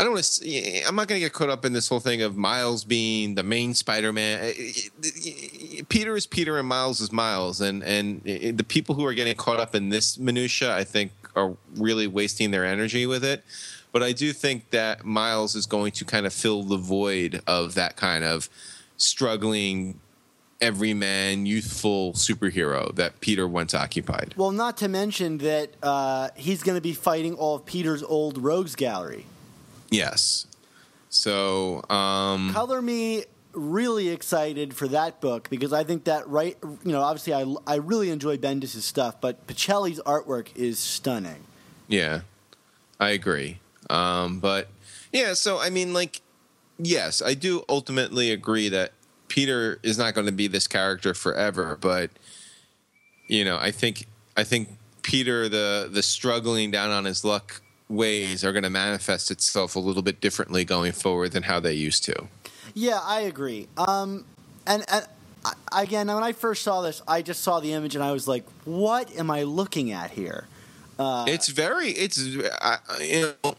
I 0.02 0.04
don't 0.04 0.14
want 0.14 0.26
to. 0.26 0.84
I'm 0.88 0.96
not 0.96 1.08
going 1.08 1.22
to 1.22 1.26
get 1.26 1.32
caught 1.32 1.50
up 1.50 1.64
in 1.64 1.74
this 1.74 1.88
whole 1.88 2.00
thing 2.00 2.24
of 2.24 2.36
Miles 2.36 2.84
being 2.84 3.36
the 3.36 3.44
main 3.44 3.76
Spider-Man. 3.76 4.52
Peter 5.90 6.16
is 6.18 6.26
Peter, 6.26 6.58
and 6.58 6.68
Miles 6.68 7.00
is 7.02 7.12
Miles, 7.12 7.62
and 7.62 7.84
and 7.84 8.24
the 8.24 8.66
people 8.68 8.96
who 8.96 9.06
are 9.06 9.14
getting 9.14 9.36
caught 9.36 9.60
up 9.60 9.76
in 9.76 9.90
this 9.90 10.18
minutia, 10.18 10.76
I 10.76 10.86
think, 10.86 11.12
are 11.36 11.56
really 11.76 12.08
wasting 12.08 12.50
their 12.50 12.66
energy 12.66 13.06
with 13.06 13.24
it. 13.24 13.44
But 13.92 14.02
I 14.02 14.12
do 14.12 14.34
think 14.34 14.72
that 14.72 15.06
Miles 15.06 15.54
is 15.54 15.68
going 15.68 15.92
to 15.92 16.06
kind 16.06 16.26
of 16.26 16.34
fill 16.34 16.64
the 16.64 16.78
void 16.78 17.44
of 17.46 17.76
that 17.76 17.96
kind 17.96 18.24
of 18.24 18.50
struggling 18.98 20.00
everyman 20.62 21.46
youthful 21.46 22.14
superhero 22.14 22.96
that 22.96 23.22
Peter 23.22 23.48
once 23.48 23.76
occupied. 23.76 24.34
Well, 24.36 24.52
not 24.52 24.78
to 24.78 24.88
mention 24.88 25.38
that 25.40 25.70
uh, 25.84 26.30
he's 26.36 26.64
going 26.64 26.78
to 26.78 26.82
be 26.82 26.94
fighting 26.94 27.36
all 27.36 27.58
of 27.58 27.68
Peter's 27.68 28.02
old 28.02 28.40
rogues 28.40 28.76
gallery. 28.76 29.26
Yes. 29.92 30.48
So, 31.10 31.84
um, 31.90 32.52
color 32.54 32.82
me 32.82 33.26
really 33.54 34.08
excited 34.08 34.74
for 34.74 34.88
that 34.88 35.20
book 35.20 35.50
because 35.50 35.74
I 35.74 35.84
think 35.84 36.06
that 36.06 36.28
right, 36.30 36.58
you 36.64 36.94
know, 36.94 37.02
obviously 37.02 37.34
I 37.34 37.46
I 37.68 37.76
really 37.76 38.10
enjoy 38.10 38.38
Bendis' 38.38 38.82
stuff, 38.82 39.20
but 39.20 39.46
Pichelli's 39.46 40.00
artwork 40.06 40.48
is 40.56 40.80
stunning. 40.80 41.44
Yeah, 41.88 42.22
I 43.00 43.10
agree. 43.10 43.60
Um, 43.90 44.40
but 44.40 44.70
yeah, 45.12 45.34
so 45.34 45.60
I 45.60 45.70
mean, 45.70 45.94
like, 45.94 46.22
yes, 46.80 47.22
I 47.22 47.34
do 47.34 47.66
ultimately 47.68 48.32
agree 48.32 48.70
that 48.70 48.94
Peter 49.28 49.80
is 49.84 49.98
not 49.98 50.14
going 50.14 50.28
to 50.28 50.32
be 50.32 50.48
this 50.48 50.68
character 50.68 51.14
forever, 51.14 51.78
but 51.80 52.10
you 53.28 53.44
know, 53.44 53.58
I 53.58 53.72
think 53.72 54.08
I 54.38 54.46
think 54.46 54.70
Peter 55.02 55.50
the 55.50 55.90
the 55.92 56.04
struggling 56.04 56.72
down 56.72 56.92
on 56.92 57.04
his 57.04 57.26
luck 57.26 57.61
ways 57.92 58.44
are 58.44 58.52
going 58.52 58.64
to 58.64 58.70
manifest 58.70 59.32
itself 59.32 59.76
a 59.76 59.80
little 59.80 60.02
bit 60.02 60.22
differently 60.22 60.64
going 60.66 60.92
forward 60.92 61.32
than 61.32 61.44
how 61.44 61.60
they 61.60 61.74
used 61.74 62.04
to. 62.06 62.28
Yeah, 62.74 63.00
I 63.04 63.22
agree. 63.22 63.68
Um, 63.78 64.26
and, 64.66 64.84
and 64.88 65.06
I, 65.44 65.54
again, 65.84 66.08
when 66.08 66.24
I 66.24 66.32
first 66.32 66.64
saw 66.64 66.82
this, 66.82 67.02
I 67.08 67.22
just 67.22 67.42
saw 67.42 67.60
the 67.60 67.74
image 67.74 67.96
and 67.96 68.04
I 68.04 68.12
was 68.12 68.28
like, 68.28 68.46
"What 68.66 69.16
am 69.18 69.30
I 69.30 69.44
looking 69.44 69.92
at 69.92 70.12
here?" 70.12 70.48
Uh, 70.98 71.26
it's 71.28 71.50
very, 71.50 71.90
it's 71.90 72.20
uh, 72.38 72.78
you 73.02 73.34
know 73.44 73.56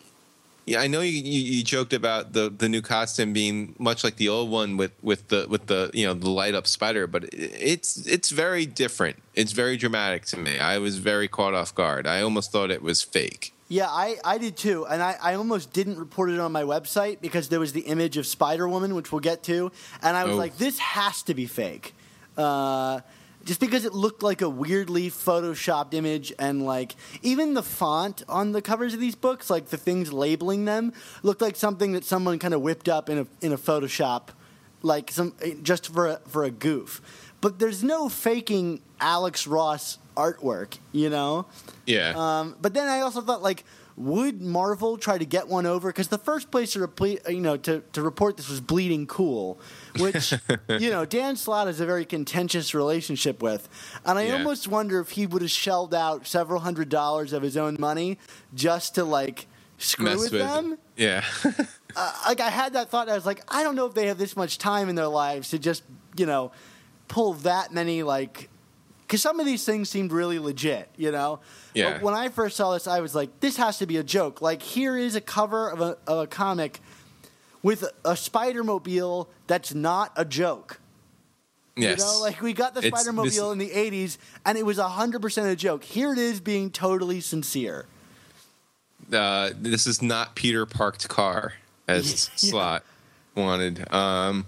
yeah, 0.64 0.80
I 0.80 0.86
know 0.86 1.00
you, 1.00 1.20
you, 1.20 1.40
you, 1.40 1.64
joked 1.64 1.92
about 1.92 2.34
the, 2.34 2.48
the 2.48 2.68
new 2.68 2.82
costume 2.82 3.32
being 3.32 3.74
much 3.78 4.04
like 4.04 4.16
the 4.16 4.28
old 4.28 4.48
one 4.48 4.76
with, 4.76 4.92
with 5.02 5.26
the 5.28 5.46
with 5.48 5.66
the 5.66 5.90
you 5.92 6.06
know 6.06 6.14
the 6.14 6.30
light 6.30 6.54
up 6.54 6.68
spider, 6.68 7.08
but 7.08 7.24
it's 7.32 8.06
it's 8.06 8.30
very 8.30 8.64
different. 8.64 9.20
It's 9.34 9.52
very 9.52 9.76
dramatic 9.76 10.24
to 10.26 10.36
me. 10.36 10.60
I 10.60 10.78
was 10.78 10.98
very 10.98 11.26
caught 11.26 11.54
off 11.54 11.74
guard. 11.74 12.06
I 12.06 12.22
almost 12.22 12.52
thought 12.52 12.70
it 12.70 12.82
was 12.82 13.02
fake. 13.02 13.51
Yeah, 13.68 13.86
I, 13.88 14.16
I 14.24 14.38
did 14.38 14.56
too, 14.56 14.84
and 14.86 15.02
I, 15.02 15.16
I 15.22 15.34
almost 15.34 15.72
didn't 15.72 15.98
report 15.98 16.30
it 16.30 16.38
on 16.38 16.52
my 16.52 16.62
website 16.62 17.20
because 17.20 17.48
there 17.48 17.60
was 17.60 17.72
the 17.72 17.82
image 17.82 18.16
of 18.16 18.26
Spider 18.26 18.68
Woman, 18.68 18.94
which 18.94 19.12
we'll 19.12 19.20
get 19.20 19.42
to, 19.44 19.72
and 20.02 20.16
I 20.16 20.24
was 20.24 20.34
oh. 20.34 20.36
like, 20.36 20.58
this 20.58 20.78
has 20.78 21.22
to 21.22 21.34
be 21.34 21.46
fake. 21.46 21.94
Uh, 22.36 23.00
just 23.44 23.60
because 23.60 23.84
it 23.84 23.92
looked 23.92 24.22
like 24.22 24.40
a 24.40 24.48
weirdly 24.48 25.10
photoshopped 25.10 25.94
image 25.94 26.32
and 26.38 26.64
like 26.64 26.94
even 27.22 27.54
the 27.54 27.62
font 27.62 28.22
on 28.28 28.52
the 28.52 28.62
covers 28.62 28.94
of 28.94 29.00
these 29.00 29.14
books 29.14 29.50
like 29.50 29.68
the 29.68 29.76
things 29.76 30.12
labeling 30.12 30.64
them 30.64 30.92
looked 31.22 31.40
like 31.40 31.56
something 31.56 31.92
that 31.92 32.04
someone 32.04 32.38
kind 32.38 32.54
of 32.54 32.60
whipped 32.60 32.88
up 32.88 33.08
in 33.10 33.18
a 33.18 33.26
in 33.44 33.52
a 33.52 33.58
photoshop 33.58 34.28
like 34.82 35.10
some 35.10 35.34
just 35.62 35.92
for 35.92 36.08
a, 36.08 36.20
for 36.28 36.44
a 36.44 36.50
goof 36.50 37.21
but 37.42 37.58
there's 37.58 37.84
no 37.84 38.08
faking 38.08 38.80
Alex 39.00 39.46
Ross 39.46 39.98
artwork 40.16 40.78
you 40.92 41.10
know 41.10 41.44
yeah 41.84 42.14
um, 42.16 42.56
but 42.62 42.72
then 42.72 42.88
I 42.88 43.00
also 43.00 43.20
thought 43.20 43.42
like 43.42 43.64
would 43.96 44.40
Marvel 44.40 44.96
try 44.96 45.18
to 45.18 45.24
get 45.24 45.48
one 45.48 45.66
over? 45.66 45.88
Because 45.88 46.08
the 46.08 46.18
first 46.18 46.50
place 46.50 46.72
to 46.72 46.80
reple- 46.86 47.30
you 47.30 47.40
know 47.40 47.56
to, 47.58 47.82
to 47.92 48.02
report 48.02 48.36
this 48.36 48.48
was 48.48 48.60
Bleeding 48.60 49.06
Cool, 49.06 49.60
which 49.98 50.32
you 50.68 50.90
know 50.90 51.04
Dan 51.04 51.36
Slott 51.36 51.66
has 51.66 51.80
a 51.80 51.86
very 51.86 52.04
contentious 52.04 52.74
relationship 52.74 53.42
with, 53.42 53.68
and 54.04 54.18
I 54.18 54.26
yeah. 54.26 54.34
almost 54.34 54.68
wonder 54.68 55.00
if 55.00 55.10
he 55.10 55.26
would 55.26 55.42
have 55.42 55.50
shelled 55.50 55.94
out 55.94 56.26
several 56.26 56.60
hundred 56.60 56.88
dollars 56.88 57.32
of 57.32 57.42
his 57.42 57.56
own 57.56 57.76
money 57.78 58.18
just 58.54 58.94
to 58.94 59.04
like 59.04 59.46
screw 59.78 60.10
with, 60.10 60.32
with, 60.32 60.32
them. 60.32 60.78
Yeah, 60.96 61.24
uh, 61.96 62.12
like 62.26 62.40
I 62.40 62.50
had 62.50 62.72
that 62.74 62.88
thought. 62.88 63.08
I 63.08 63.14
was 63.14 63.26
like, 63.26 63.42
I 63.48 63.62
don't 63.62 63.76
know 63.76 63.86
if 63.86 63.94
they 63.94 64.06
have 64.06 64.18
this 64.18 64.36
much 64.36 64.58
time 64.58 64.88
in 64.88 64.94
their 64.94 65.08
lives 65.08 65.50
to 65.50 65.58
just 65.58 65.82
you 66.16 66.26
know 66.26 66.52
pull 67.12 67.34
that 67.34 67.70
many 67.74 68.02
like 68.02 68.48
because 69.02 69.20
some 69.20 69.38
of 69.38 69.44
these 69.44 69.66
things 69.66 69.90
seemed 69.90 70.12
really 70.12 70.38
legit, 70.38 70.88
you 70.96 71.12
know. 71.12 71.40
Yeah. 71.74 71.92
But 71.92 72.02
when 72.02 72.14
I 72.14 72.30
first 72.30 72.56
saw 72.56 72.72
this, 72.72 72.86
I 72.86 73.00
was 73.00 73.14
like, 73.14 73.40
this 73.40 73.58
has 73.58 73.76
to 73.78 73.86
be 73.86 73.98
a 73.98 74.02
joke. 74.02 74.40
Like, 74.40 74.62
here 74.62 74.96
is 74.96 75.14
a 75.14 75.20
cover 75.20 75.68
of 75.68 75.82
a, 75.82 75.98
of 76.06 76.20
a 76.20 76.26
comic 76.26 76.80
with 77.62 77.84
a, 78.06 78.16
Spider 78.16 78.64
Mobile 78.64 79.28
that's 79.46 79.74
not 79.74 80.12
a 80.16 80.24
joke. 80.24 80.80
Yes. 81.76 81.98
You 81.98 82.04
know, 82.06 82.20
like 82.22 82.40
we 82.40 82.54
got 82.54 82.74
the 82.74 82.80
Spider 82.80 83.12
Mobile 83.12 83.52
in 83.52 83.58
the 83.58 83.68
80s 83.68 84.16
and 84.46 84.56
it 84.56 84.64
was 84.64 84.78
100% 84.78 85.52
a 85.52 85.56
joke. 85.56 85.84
Here 85.84 86.14
it 86.14 86.18
is 86.18 86.40
being 86.40 86.70
totally 86.70 87.20
sincere. 87.20 87.84
Uh, 89.12 89.50
this 89.54 89.86
is 89.86 90.00
not 90.00 90.34
Peter 90.34 90.64
Parked 90.64 91.06
Car, 91.10 91.52
as 91.86 92.30
yeah. 92.42 92.50
Slott 92.50 92.84
wanted. 93.34 93.92
Um, 93.92 94.46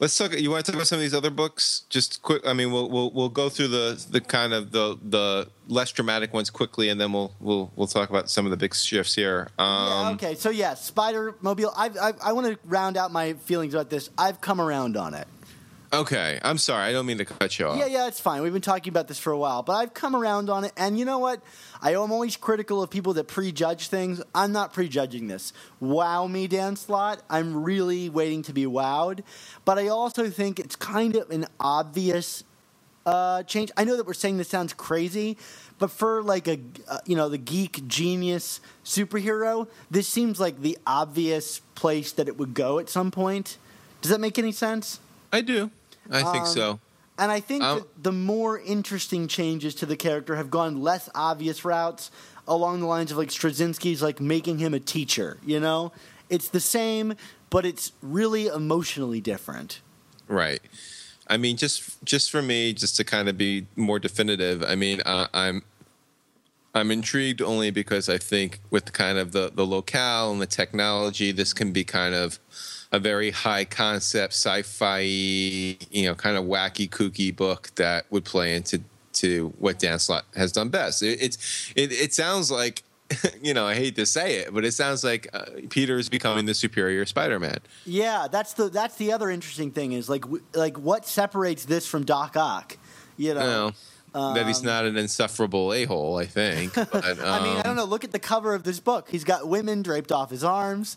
Let's 0.00 0.16
talk. 0.16 0.38
You 0.38 0.50
want 0.50 0.64
to 0.64 0.70
talk 0.70 0.76
about 0.76 0.86
some 0.86 0.96
of 0.96 1.02
these 1.02 1.14
other 1.14 1.30
books? 1.30 1.82
Just 1.88 2.22
quick. 2.22 2.46
I 2.46 2.52
mean, 2.52 2.70
we'll 2.70 2.88
we'll 2.88 3.10
we'll 3.10 3.28
go 3.28 3.48
through 3.48 3.68
the 3.68 4.06
the 4.10 4.20
kind 4.20 4.52
of 4.52 4.70
the 4.70 4.96
the 5.02 5.48
less 5.66 5.90
dramatic 5.90 6.32
ones 6.32 6.50
quickly, 6.50 6.88
and 6.88 7.00
then 7.00 7.12
we'll 7.12 7.34
we'll 7.40 7.72
we'll 7.74 7.88
talk 7.88 8.08
about 8.08 8.30
some 8.30 8.46
of 8.46 8.50
the 8.50 8.56
big 8.56 8.76
shifts 8.76 9.16
here. 9.16 9.48
Um, 9.58 9.88
yeah, 9.88 10.10
okay. 10.10 10.34
So 10.36 10.50
yeah, 10.50 10.74
Spider 10.74 11.34
Mobile. 11.40 11.72
I 11.76 11.90
I, 12.00 12.12
I 12.22 12.32
want 12.32 12.46
to 12.46 12.58
round 12.64 12.96
out 12.96 13.10
my 13.10 13.32
feelings 13.32 13.74
about 13.74 13.90
this. 13.90 14.08
I've 14.16 14.40
come 14.40 14.60
around 14.60 14.96
on 14.96 15.14
it. 15.14 15.26
Okay, 15.90 16.38
I'm 16.42 16.58
sorry. 16.58 16.84
I 16.84 16.92
don't 16.92 17.06
mean 17.06 17.16
to 17.16 17.24
cut 17.24 17.58
you 17.58 17.66
off. 17.66 17.78
Yeah, 17.78 17.86
yeah, 17.86 18.08
it's 18.08 18.20
fine. 18.20 18.42
We've 18.42 18.52
been 18.52 18.60
talking 18.60 18.90
about 18.90 19.08
this 19.08 19.18
for 19.18 19.32
a 19.32 19.38
while, 19.38 19.62
but 19.62 19.72
I've 19.72 19.94
come 19.94 20.14
around 20.14 20.50
on 20.50 20.64
it. 20.64 20.72
And 20.76 20.98
you 20.98 21.06
know 21.06 21.18
what? 21.18 21.42
I 21.80 21.92
am 21.92 22.12
always 22.12 22.36
critical 22.36 22.82
of 22.82 22.90
people 22.90 23.14
that 23.14 23.24
prejudge 23.24 23.88
things. 23.88 24.20
I'm 24.34 24.52
not 24.52 24.74
prejudging 24.74 25.28
this. 25.28 25.54
Wow 25.80 26.26
me, 26.26 26.46
Dan 26.46 26.76
Slott. 26.76 27.22
I'm 27.30 27.64
really 27.64 28.10
waiting 28.10 28.42
to 28.42 28.52
be 28.52 28.66
wowed. 28.66 29.22
But 29.64 29.78
I 29.78 29.88
also 29.88 30.28
think 30.28 30.60
it's 30.60 30.76
kind 30.76 31.16
of 31.16 31.30
an 31.30 31.46
obvious 31.58 32.44
uh, 33.06 33.42
change. 33.44 33.70
I 33.74 33.84
know 33.84 33.96
that 33.96 34.06
we're 34.06 34.12
saying 34.12 34.36
this 34.36 34.48
sounds 34.48 34.74
crazy, 34.74 35.38
but 35.78 35.90
for 35.90 36.22
like 36.22 36.46
a 36.48 36.58
uh, 36.86 36.98
you 37.06 37.16
know 37.16 37.30
the 37.30 37.38
geek 37.38 37.86
genius 37.88 38.60
superhero, 38.84 39.68
this 39.90 40.06
seems 40.06 40.38
like 40.38 40.60
the 40.60 40.76
obvious 40.86 41.60
place 41.74 42.12
that 42.12 42.28
it 42.28 42.36
would 42.36 42.52
go 42.52 42.78
at 42.78 42.90
some 42.90 43.10
point. 43.10 43.56
Does 44.02 44.10
that 44.10 44.20
make 44.20 44.38
any 44.38 44.52
sense? 44.52 45.00
I 45.32 45.40
do. 45.40 45.70
I 46.10 46.22
think 46.22 46.44
um, 46.44 46.46
so. 46.46 46.80
And 47.18 47.32
I 47.32 47.40
think 47.40 47.64
um, 47.64 47.78
that 47.78 48.02
the 48.04 48.12
more 48.12 48.60
interesting 48.60 49.26
changes 49.26 49.74
to 49.76 49.86
the 49.86 49.96
character 49.96 50.36
have 50.36 50.50
gone 50.50 50.80
less 50.80 51.08
obvious 51.14 51.64
routes 51.64 52.10
along 52.46 52.80
the 52.80 52.86
lines 52.86 53.10
of 53.10 53.18
like 53.18 53.28
Straczynski's 53.28 54.02
like 54.02 54.20
making 54.20 54.58
him 54.58 54.72
a 54.72 54.80
teacher, 54.80 55.38
you 55.44 55.58
know? 55.58 55.92
It's 56.30 56.48
the 56.48 56.60
same, 56.60 57.14
but 57.50 57.64
it's 57.64 57.92
really 58.02 58.46
emotionally 58.46 59.20
different. 59.20 59.80
Right. 60.28 60.60
I 61.26 61.36
mean, 61.36 61.56
just 61.56 62.02
just 62.04 62.30
for 62.30 62.40
me, 62.42 62.72
just 62.72 62.96
to 62.96 63.04
kind 63.04 63.28
of 63.28 63.36
be 63.36 63.66
more 63.76 63.98
definitive. 63.98 64.62
I 64.62 64.74
mean, 64.76 65.02
uh, 65.04 65.28
I'm 65.34 65.62
I'm 66.74 66.90
intrigued 66.90 67.42
only 67.42 67.70
because 67.70 68.08
I 68.08 68.18
think 68.18 68.60
with 68.70 68.92
kind 68.92 69.18
of 69.18 69.32
the 69.32 69.50
the 69.54 69.66
locale 69.66 70.30
and 70.32 70.40
the 70.40 70.46
technology, 70.46 71.32
this 71.32 71.52
can 71.52 71.72
be 71.72 71.84
kind 71.84 72.14
of 72.14 72.38
a 72.92 72.98
very 72.98 73.30
high 73.30 73.64
concept 73.64 74.32
sci-fi, 74.32 75.00
you 75.00 76.06
know, 76.06 76.14
kind 76.14 76.36
of 76.36 76.44
wacky, 76.44 76.88
kooky 76.88 77.34
book 77.34 77.70
that 77.76 78.06
would 78.10 78.24
play 78.24 78.54
into 78.54 78.82
to 79.14 79.52
what 79.58 79.78
Dan 79.78 79.98
Slott 79.98 80.24
has 80.36 80.52
done 80.52 80.68
best. 80.68 81.02
It, 81.02 81.20
it's 81.20 81.72
it, 81.76 81.92
it 81.92 82.14
sounds 82.14 82.50
like 82.50 82.82
you 83.42 83.54
know 83.54 83.66
I 83.66 83.74
hate 83.74 83.96
to 83.96 84.06
say 84.06 84.36
it, 84.36 84.52
but 84.52 84.64
it 84.64 84.72
sounds 84.72 85.02
like 85.04 85.28
uh, 85.32 85.46
Peter 85.70 85.98
is 85.98 86.08
becoming 86.08 86.46
the 86.46 86.54
superior 86.54 87.04
Spider-Man. 87.04 87.58
Yeah, 87.84 88.28
that's 88.30 88.54
the 88.54 88.68
that's 88.68 88.96
the 88.96 89.12
other 89.12 89.30
interesting 89.30 89.70
thing 89.70 89.92
is 89.92 90.08
like 90.08 90.22
w- 90.22 90.42
like 90.54 90.78
what 90.78 91.06
separates 91.06 91.64
this 91.64 91.86
from 91.86 92.04
Doc 92.04 92.36
Ock? 92.36 92.78
You 93.16 93.34
know, 93.34 93.72
No, 94.14 94.34
that 94.34 94.46
he's 94.46 94.62
not 94.62 94.84
an 94.84 94.96
insufferable 94.96 95.72
a-hole. 95.72 96.16
I 96.16 96.26
think. 96.26 96.74
But, 96.92 97.04
I 97.04 97.14
mean, 97.14 97.56
I 97.56 97.56
um, 97.58 97.62
don't 97.62 97.76
know. 97.76 97.84
Look 97.84 98.04
at 98.04 98.12
the 98.12 98.18
cover 98.18 98.54
of 98.54 98.62
this 98.62 98.80
book. 98.80 99.08
He's 99.10 99.24
got 99.24 99.48
women 99.48 99.82
draped 99.82 100.12
off 100.12 100.30
his 100.30 100.44
arms. 100.44 100.96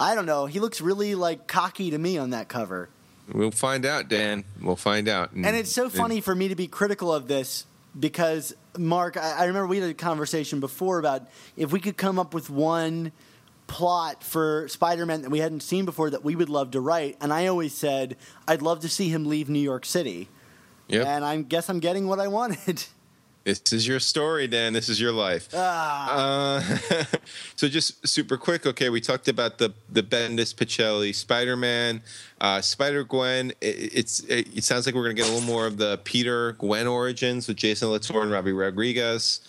I 0.00 0.14
don't 0.14 0.26
know. 0.26 0.46
He 0.46 0.58
looks 0.58 0.80
really 0.80 1.14
like 1.14 1.46
cocky 1.46 1.90
to 1.90 1.98
me 1.98 2.16
on 2.16 2.30
that 2.30 2.48
cover. 2.48 2.88
We'll 3.30 3.50
find 3.50 3.84
out, 3.84 4.08
Dan. 4.08 4.44
We'll 4.60 4.74
find 4.74 5.06
out. 5.08 5.32
And 5.32 5.54
it's 5.54 5.70
so 5.70 5.88
funny 5.88 6.20
for 6.20 6.34
me 6.34 6.48
to 6.48 6.56
be 6.56 6.66
critical 6.66 7.12
of 7.12 7.28
this 7.28 7.66
because, 7.98 8.54
Mark, 8.76 9.16
I, 9.16 9.40
I 9.40 9.44
remember 9.44 9.66
we 9.68 9.78
had 9.78 9.90
a 9.90 9.94
conversation 9.94 10.58
before 10.58 10.98
about 10.98 11.28
if 11.56 11.70
we 11.70 11.80
could 11.80 11.96
come 11.96 12.18
up 12.18 12.34
with 12.34 12.50
one 12.50 13.12
plot 13.66 14.24
for 14.24 14.66
Spider 14.68 15.06
Man 15.06 15.22
that 15.22 15.30
we 15.30 15.38
hadn't 15.38 15.60
seen 15.60 15.84
before 15.84 16.10
that 16.10 16.24
we 16.24 16.34
would 16.34 16.48
love 16.48 16.72
to 16.72 16.80
write. 16.80 17.16
And 17.20 17.32
I 17.32 17.46
always 17.46 17.72
said, 17.72 18.16
I'd 18.48 18.62
love 18.62 18.80
to 18.80 18.88
see 18.88 19.10
him 19.10 19.26
leave 19.26 19.48
New 19.48 19.60
York 19.60 19.84
City. 19.84 20.28
Yep. 20.88 21.06
And 21.06 21.24
I 21.24 21.40
guess 21.42 21.70
I'm 21.70 21.78
getting 21.78 22.08
what 22.08 22.18
I 22.18 22.26
wanted. 22.26 22.84
This 23.44 23.72
is 23.72 23.88
your 23.88 24.00
story, 24.00 24.46
Dan. 24.46 24.74
This 24.74 24.88
is 24.88 25.00
your 25.00 25.12
life. 25.12 25.48
Ah. 25.54 26.60
Uh, 26.60 27.06
so 27.56 27.68
just 27.68 28.06
super 28.06 28.36
quick. 28.36 28.66
Okay, 28.66 28.90
we 28.90 29.00
talked 29.00 29.28
about 29.28 29.58
the 29.58 29.72
the 29.90 30.02
Bendis 30.02 30.54
Pichelli 30.54 31.14
Spider 31.14 31.56
Man, 31.56 32.02
uh, 32.40 32.60
Spider 32.60 33.02
Gwen. 33.02 33.50
It, 33.60 33.94
it's 33.94 34.20
it, 34.24 34.48
it 34.56 34.64
sounds 34.64 34.84
like 34.84 34.94
we're 34.94 35.04
gonna 35.04 35.14
get 35.14 35.26
a 35.28 35.32
little 35.32 35.46
more 35.46 35.66
of 35.66 35.78
the 35.78 35.98
Peter 36.04 36.52
Gwen 36.52 36.86
origins 36.86 37.48
with 37.48 37.56
Jason 37.56 37.88
Latour 37.88 38.22
and 38.22 38.30
Robbi 38.30 38.56
Rodriguez. 38.58 39.40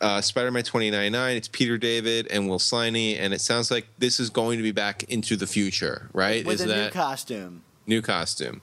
Uh, 0.00 0.20
Spider 0.20 0.50
Man 0.50 0.62
2099. 0.62 1.36
It's 1.36 1.48
Peter 1.48 1.76
David 1.78 2.26
and 2.30 2.48
Will 2.48 2.58
Sliney, 2.58 3.18
and 3.18 3.34
it 3.34 3.40
sounds 3.40 3.70
like 3.70 3.86
this 3.98 4.20
is 4.20 4.30
going 4.30 4.58
to 4.58 4.62
be 4.62 4.72
back 4.72 5.02
into 5.04 5.36
the 5.36 5.46
future, 5.46 6.08
right? 6.12 6.44
with 6.44 6.60
is 6.60 6.60
a 6.62 6.84
new 6.84 6.90
costume. 6.90 7.62
new 7.86 8.00
costume? 8.00 8.62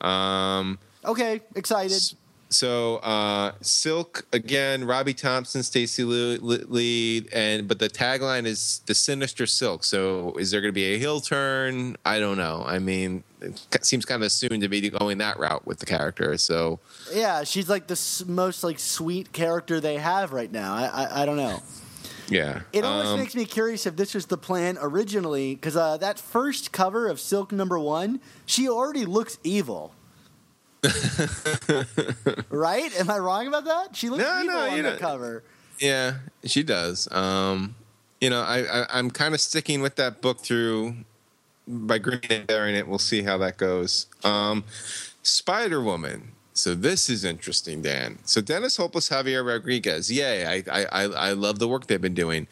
Um, 0.00 0.78
Okay, 1.04 1.42
excited. 1.54 2.00
So 2.54 2.96
uh, 2.98 3.52
Silk 3.60 4.26
again, 4.32 4.84
Robbie 4.84 5.14
Thompson, 5.14 5.62
Stacey 5.62 6.04
Lee, 6.04 7.26
and 7.32 7.66
but 7.68 7.78
the 7.78 7.88
tagline 7.88 8.46
is 8.46 8.80
the 8.86 8.94
sinister 8.94 9.46
Silk. 9.46 9.84
So 9.84 10.34
is 10.38 10.50
there 10.50 10.60
going 10.60 10.70
to 10.72 10.74
be 10.74 10.94
a 10.94 10.98
heel 10.98 11.20
turn? 11.20 11.96
I 12.04 12.20
don't 12.20 12.38
know. 12.38 12.62
I 12.66 12.78
mean, 12.78 13.24
it 13.40 13.84
seems 13.84 14.04
kind 14.04 14.22
of 14.22 14.32
soon 14.32 14.60
to 14.60 14.68
be 14.68 14.88
going 14.88 15.18
that 15.18 15.38
route 15.38 15.66
with 15.66 15.78
the 15.80 15.86
character. 15.86 16.36
So 16.38 16.78
Yeah, 17.12 17.44
she's 17.44 17.68
like 17.68 17.86
the 17.88 18.24
most 18.26 18.64
like 18.64 18.78
sweet 18.78 19.32
character 19.32 19.80
they 19.80 19.96
have 19.96 20.32
right 20.32 20.50
now. 20.52 20.74
I 20.74 20.84
I, 20.86 21.22
I 21.22 21.26
don't 21.26 21.36
know. 21.36 21.60
yeah, 22.28 22.60
It 22.72 22.84
almost 22.84 23.08
Um, 23.08 23.18
makes 23.20 23.34
me 23.34 23.44
curious 23.44 23.84
if 23.84 23.96
this 23.96 24.14
was 24.14 24.26
the 24.26 24.38
plan 24.38 24.78
originally, 24.80 25.54
because 25.56 25.76
uh, 25.76 25.96
that 25.98 26.18
first 26.18 26.72
cover 26.72 27.06
of 27.08 27.20
Silk 27.20 27.52
number 27.52 27.78
one, 27.78 28.20
she 28.46 28.68
already 28.68 29.04
looks 29.04 29.38
evil. 29.44 29.92
right? 32.50 32.98
Am 32.98 33.10
I 33.10 33.18
wrong 33.18 33.46
about 33.46 33.64
that? 33.64 33.96
She 33.96 34.08
looks 34.10 34.22
No, 34.22 34.42
evil 34.42 34.54
no, 34.54 34.68
on 34.70 34.82
the 34.82 34.96
cover. 34.98 35.42
Yeah, 35.80 36.14
she 36.44 36.62
does. 36.62 37.10
Um, 37.12 37.74
you 38.20 38.30
know, 38.30 38.40
I, 38.42 38.82
I 38.82 38.86
I'm 38.90 39.10
kind 39.10 39.34
of 39.34 39.40
sticking 39.40 39.82
with 39.82 39.96
that 39.96 40.20
book 40.20 40.40
through 40.40 40.96
by 41.66 41.98
Green 41.98 42.20
and 42.30 42.46
bearing 42.46 42.74
it. 42.74 42.86
We'll 42.86 42.98
see 42.98 43.22
how 43.22 43.38
that 43.38 43.56
goes. 43.56 44.06
Um, 44.22 44.64
Spider 45.22 45.80
Woman. 45.82 46.32
So 46.56 46.74
this 46.74 47.10
is 47.10 47.24
interesting, 47.24 47.82
Dan. 47.82 48.18
So 48.24 48.40
Dennis 48.40 48.76
Hopeless 48.76 49.08
Javier 49.08 49.44
Rodriguez. 49.44 50.10
Yay! 50.12 50.46
I 50.46 50.62
I 50.70 50.84
I, 50.84 51.02
I 51.02 51.32
love 51.32 51.58
the 51.58 51.66
work 51.66 51.88
they've 51.88 52.00
been 52.00 52.14
doing. 52.14 52.46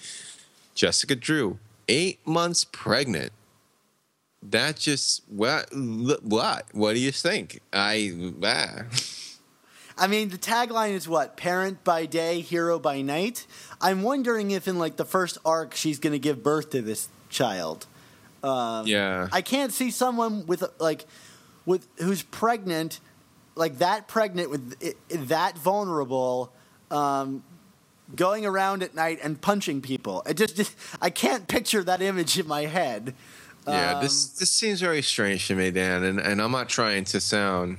Jessica 0.74 1.14
Drew, 1.14 1.58
eight 1.88 2.18
months 2.26 2.64
pregnant. 2.64 3.32
That 4.42 4.76
just 4.76 5.22
what 5.28 5.68
what 5.72 6.66
what 6.72 6.94
do 6.94 6.98
you 7.00 7.12
think? 7.12 7.60
I 7.72 8.12
ah. 8.44 8.82
I 9.96 10.06
mean, 10.06 10.30
the 10.30 10.38
tagline 10.38 10.92
is 10.92 11.06
what? 11.08 11.36
Parent 11.36 11.84
by 11.84 12.06
day, 12.06 12.40
hero 12.40 12.78
by 12.78 13.02
night. 13.02 13.46
I'm 13.80 14.02
wondering 14.02 14.50
if 14.50 14.66
in 14.66 14.78
like 14.78 14.96
the 14.96 15.04
first 15.04 15.38
arc 15.44 15.74
she's 15.74 15.98
going 15.98 16.12
to 16.14 16.18
give 16.18 16.42
birth 16.42 16.70
to 16.70 16.82
this 16.82 17.08
child. 17.28 17.86
Um, 18.42 18.86
yeah. 18.86 19.28
I 19.30 19.42
can't 19.42 19.72
see 19.72 19.90
someone 19.90 20.46
with 20.46 20.64
like 20.80 21.04
with 21.66 21.86
who's 21.98 22.22
pregnant, 22.22 22.98
like 23.54 23.78
that 23.78 24.08
pregnant 24.08 24.50
with 24.50 24.74
i- 24.82 24.94
that 25.16 25.56
vulnerable, 25.58 26.52
um, 26.90 27.44
going 28.16 28.44
around 28.44 28.82
at 28.82 28.94
night 28.94 29.20
and 29.22 29.40
punching 29.40 29.80
people. 29.82 30.22
It 30.26 30.34
just, 30.34 30.56
just 30.56 30.74
I 31.00 31.10
can't 31.10 31.46
picture 31.46 31.84
that 31.84 32.02
image 32.02 32.38
in 32.38 32.48
my 32.48 32.62
head. 32.62 33.14
Yeah, 33.66 33.96
Um, 33.96 34.02
this 34.02 34.26
this 34.26 34.50
seems 34.50 34.80
very 34.80 35.02
strange 35.02 35.46
to 35.48 35.54
me, 35.54 35.70
Dan, 35.70 36.02
and, 36.02 36.18
and 36.18 36.42
I'm 36.42 36.50
not 36.50 36.68
trying 36.68 37.04
to 37.04 37.20
sound 37.20 37.78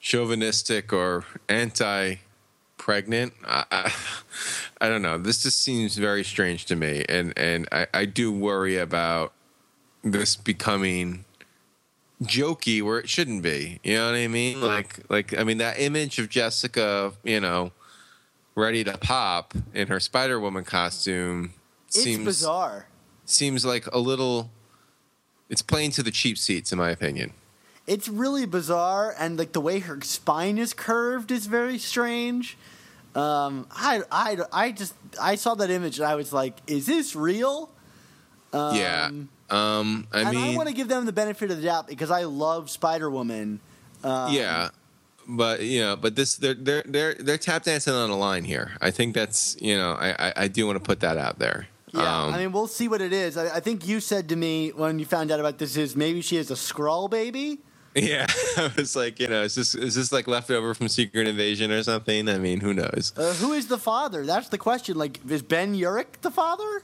chauvinistic 0.00 0.92
or 0.92 1.24
anti-pregnant. 1.48 3.32
I, 3.44 3.64
I, 3.70 3.92
I 4.80 4.88
don't 4.88 5.02
know. 5.02 5.18
This 5.18 5.44
just 5.44 5.60
seems 5.62 5.96
very 5.96 6.24
strange 6.24 6.64
to 6.66 6.76
me, 6.76 7.04
and 7.08 7.32
and 7.36 7.68
I, 7.70 7.86
I 7.94 8.04
do 8.04 8.32
worry 8.32 8.76
about 8.76 9.32
this 10.02 10.34
becoming 10.34 11.24
jokey 12.22 12.82
where 12.82 12.98
it 12.98 13.08
shouldn't 13.08 13.42
be. 13.42 13.80
You 13.82 13.96
know 13.96 14.06
what 14.06 14.16
I 14.16 14.28
mean? 14.28 14.60
Like 14.60 14.98
like 15.08 15.38
I 15.38 15.44
mean 15.44 15.58
that 15.58 15.78
image 15.78 16.18
of 16.18 16.28
Jessica, 16.28 17.12
you 17.22 17.40
know, 17.40 17.72
ready 18.54 18.82
to 18.84 18.98
pop 18.98 19.54
in 19.72 19.88
her 19.88 20.00
Spider 20.00 20.40
Woman 20.40 20.64
costume 20.64 21.54
it's 21.86 22.02
seems 22.02 22.24
bizarre. 22.24 22.86
Seems 23.32 23.64
like 23.64 23.86
a 23.92 23.98
little 23.98 24.50
it's 25.48 25.62
playing 25.62 25.90
to 25.92 26.02
the 26.02 26.10
cheap 26.10 26.38
seats 26.38 26.72
in 26.72 26.78
my 26.78 26.90
opinion 26.90 27.32
It's 27.84 28.08
really 28.08 28.46
bizarre, 28.46 29.12
and 29.18 29.36
like 29.36 29.52
the 29.52 29.60
way 29.60 29.80
her 29.80 29.98
spine 30.02 30.56
is 30.56 30.72
curved 30.72 31.32
is 31.32 31.46
very 31.46 31.78
strange. 31.78 32.56
Um, 33.16 33.66
I, 33.72 34.02
I, 34.10 34.38
I 34.52 34.70
just 34.72 34.94
I 35.20 35.34
saw 35.34 35.56
that 35.56 35.68
image 35.68 35.98
and 35.98 36.06
I 36.06 36.14
was 36.14 36.32
like, 36.32 36.54
is 36.68 36.86
this 36.86 37.16
real? 37.16 37.70
Um, 38.52 38.76
yeah 38.76 39.10
um 39.50 40.06
i 40.12 40.20
and 40.20 40.38
I 40.38 40.56
want 40.56 40.68
to 40.68 40.74
give 40.74 40.88
them 40.88 41.06
the 41.06 41.12
benefit 41.12 41.50
of 41.50 41.56
the 41.56 41.64
doubt 41.64 41.86
because 41.88 42.10
I 42.10 42.24
love 42.24 42.70
Spider 42.70 43.10
Woman. 43.10 43.60
Um, 44.04 44.32
yeah 44.32 44.70
but 45.26 45.60
you 45.62 45.80
know 45.80 45.96
but 45.96 46.16
this 46.16 46.36
they're 46.36 46.54
they're 46.54 46.84
they're 46.86 47.14
they're 47.14 47.38
tap 47.38 47.64
dancing 47.64 47.94
on 47.94 48.10
a 48.10 48.16
line 48.16 48.44
here 48.44 48.72
i 48.80 48.90
think 48.90 49.14
that's 49.14 49.56
you 49.60 49.76
know 49.76 49.92
i 49.92 50.10
i, 50.28 50.32
I 50.44 50.48
do 50.48 50.66
want 50.66 50.76
to 50.76 50.84
put 50.84 51.00
that 51.00 51.16
out 51.18 51.38
there 51.38 51.68
Yeah, 51.92 52.24
um, 52.24 52.34
I 52.34 52.38
mean, 52.38 52.52
we'll 52.52 52.66
see 52.68 52.88
what 52.88 53.00
it 53.02 53.12
is. 53.12 53.36
I, 53.36 53.56
I 53.56 53.60
think 53.60 53.86
you 53.86 54.00
said 54.00 54.28
to 54.30 54.36
me 54.36 54.70
when 54.70 54.98
you 54.98 55.04
found 55.04 55.30
out 55.30 55.40
about 55.40 55.58
this 55.58 55.76
is 55.76 55.94
maybe 55.94 56.22
she 56.22 56.36
has 56.36 56.50
a 56.50 56.54
Skrull 56.54 57.10
baby. 57.10 57.60
yeah 57.94 58.24
i 58.56 58.70
was 58.78 58.96
like 58.96 59.20
you 59.20 59.28
know 59.28 59.42
is 59.42 59.54
this 59.54 59.74
is 59.74 59.94
this 59.94 60.10
like 60.10 60.26
leftover 60.26 60.72
from 60.72 60.88
secret 60.88 61.28
invasion 61.28 61.70
or 61.70 61.82
something 61.82 62.26
i 62.26 62.38
mean 62.38 62.58
who 62.60 62.72
knows 62.72 63.12
Uh, 63.18 63.34
who 63.34 63.52
is 63.52 63.66
the 63.66 63.76
father? 63.76 64.24
That's 64.24 64.48
the 64.48 64.56
question. 64.56 64.96
Like, 64.96 65.20
is 65.28 65.42
Ben 65.42 65.74
Urich 65.76 66.22
the 66.22 66.30
father? 66.30 66.82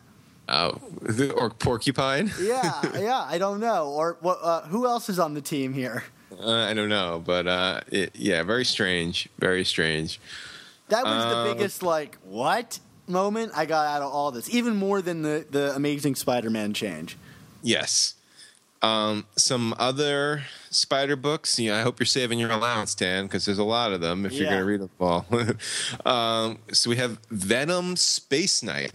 oh 0.51 0.79
or 1.35 1.49
porcupine 1.49 2.31
Yeah, 2.41 2.81
yeah, 2.99 3.25
I 3.35 3.39
don't 3.39 3.61
know. 3.61 3.89
Or 3.89 4.19
what? 4.21 4.39
Uh, 4.43 4.63
who 4.69 4.87
else 4.87 5.09
is 5.09 5.19
on 5.19 5.33
the 5.33 5.41
team 5.41 5.73
here? 5.73 6.05
uh, 6.39 6.69
i 6.71 6.75
don't 6.75 6.91
know 6.91 7.23
but 7.25 7.47
uh 7.47 7.81
it, 7.91 8.11
yeah 8.15 8.43
very 8.43 8.65
strange 8.65 9.29
very 9.39 9.65
strange 9.65 10.21
That 10.91 11.05
was 11.05 11.25
the 11.35 11.55
biggest 11.55 11.83
like 11.83 12.19
what 12.23 12.81
moment 13.09 13.53
I 13.55 13.67
got 13.67 13.87
out 13.87 14.03
of 14.03 14.13
all 14.13 14.31
this, 14.31 14.49
even 14.51 14.77
more 14.77 15.03
than 15.03 15.23
the 15.23 15.47
the 15.51 15.75
Amazing 15.75 16.15
Spider-Man 16.15 16.75
change. 16.75 17.17
Yes. 17.63 18.15
Um, 18.81 19.27
some 19.37 19.75
other 19.79 20.45
spider 20.71 21.17
books. 21.17 21.59
You 21.59 21.71
know, 21.71 21.79
I 21.79 21.83
hope 21.83 21.99
you're 21.99 22.07
saving 22.07 22.39
your 22.39 22.51
allowance, 22.51 22.95
Dan, 22.95 23.25
because 23.25 23.45
there's 23.45 23.59
a 23.59 23.65
lot 23.65 23.93
of 23.93 24.01
them. 24.01 24.25
If 24.25 24.35
you're 24.35 24.47
going 24.47 24.59
to 24.59 24.65
read 24.65 24.81
them 24.81 24.91
all. 25.01 25.27
um, 26.07 26.59
so 26.73 26.91
we 26.91 26.97
have 26.97 27.19
Venom 27.31 27.97
Space 27.97 28.63
Knight 28.63 28.93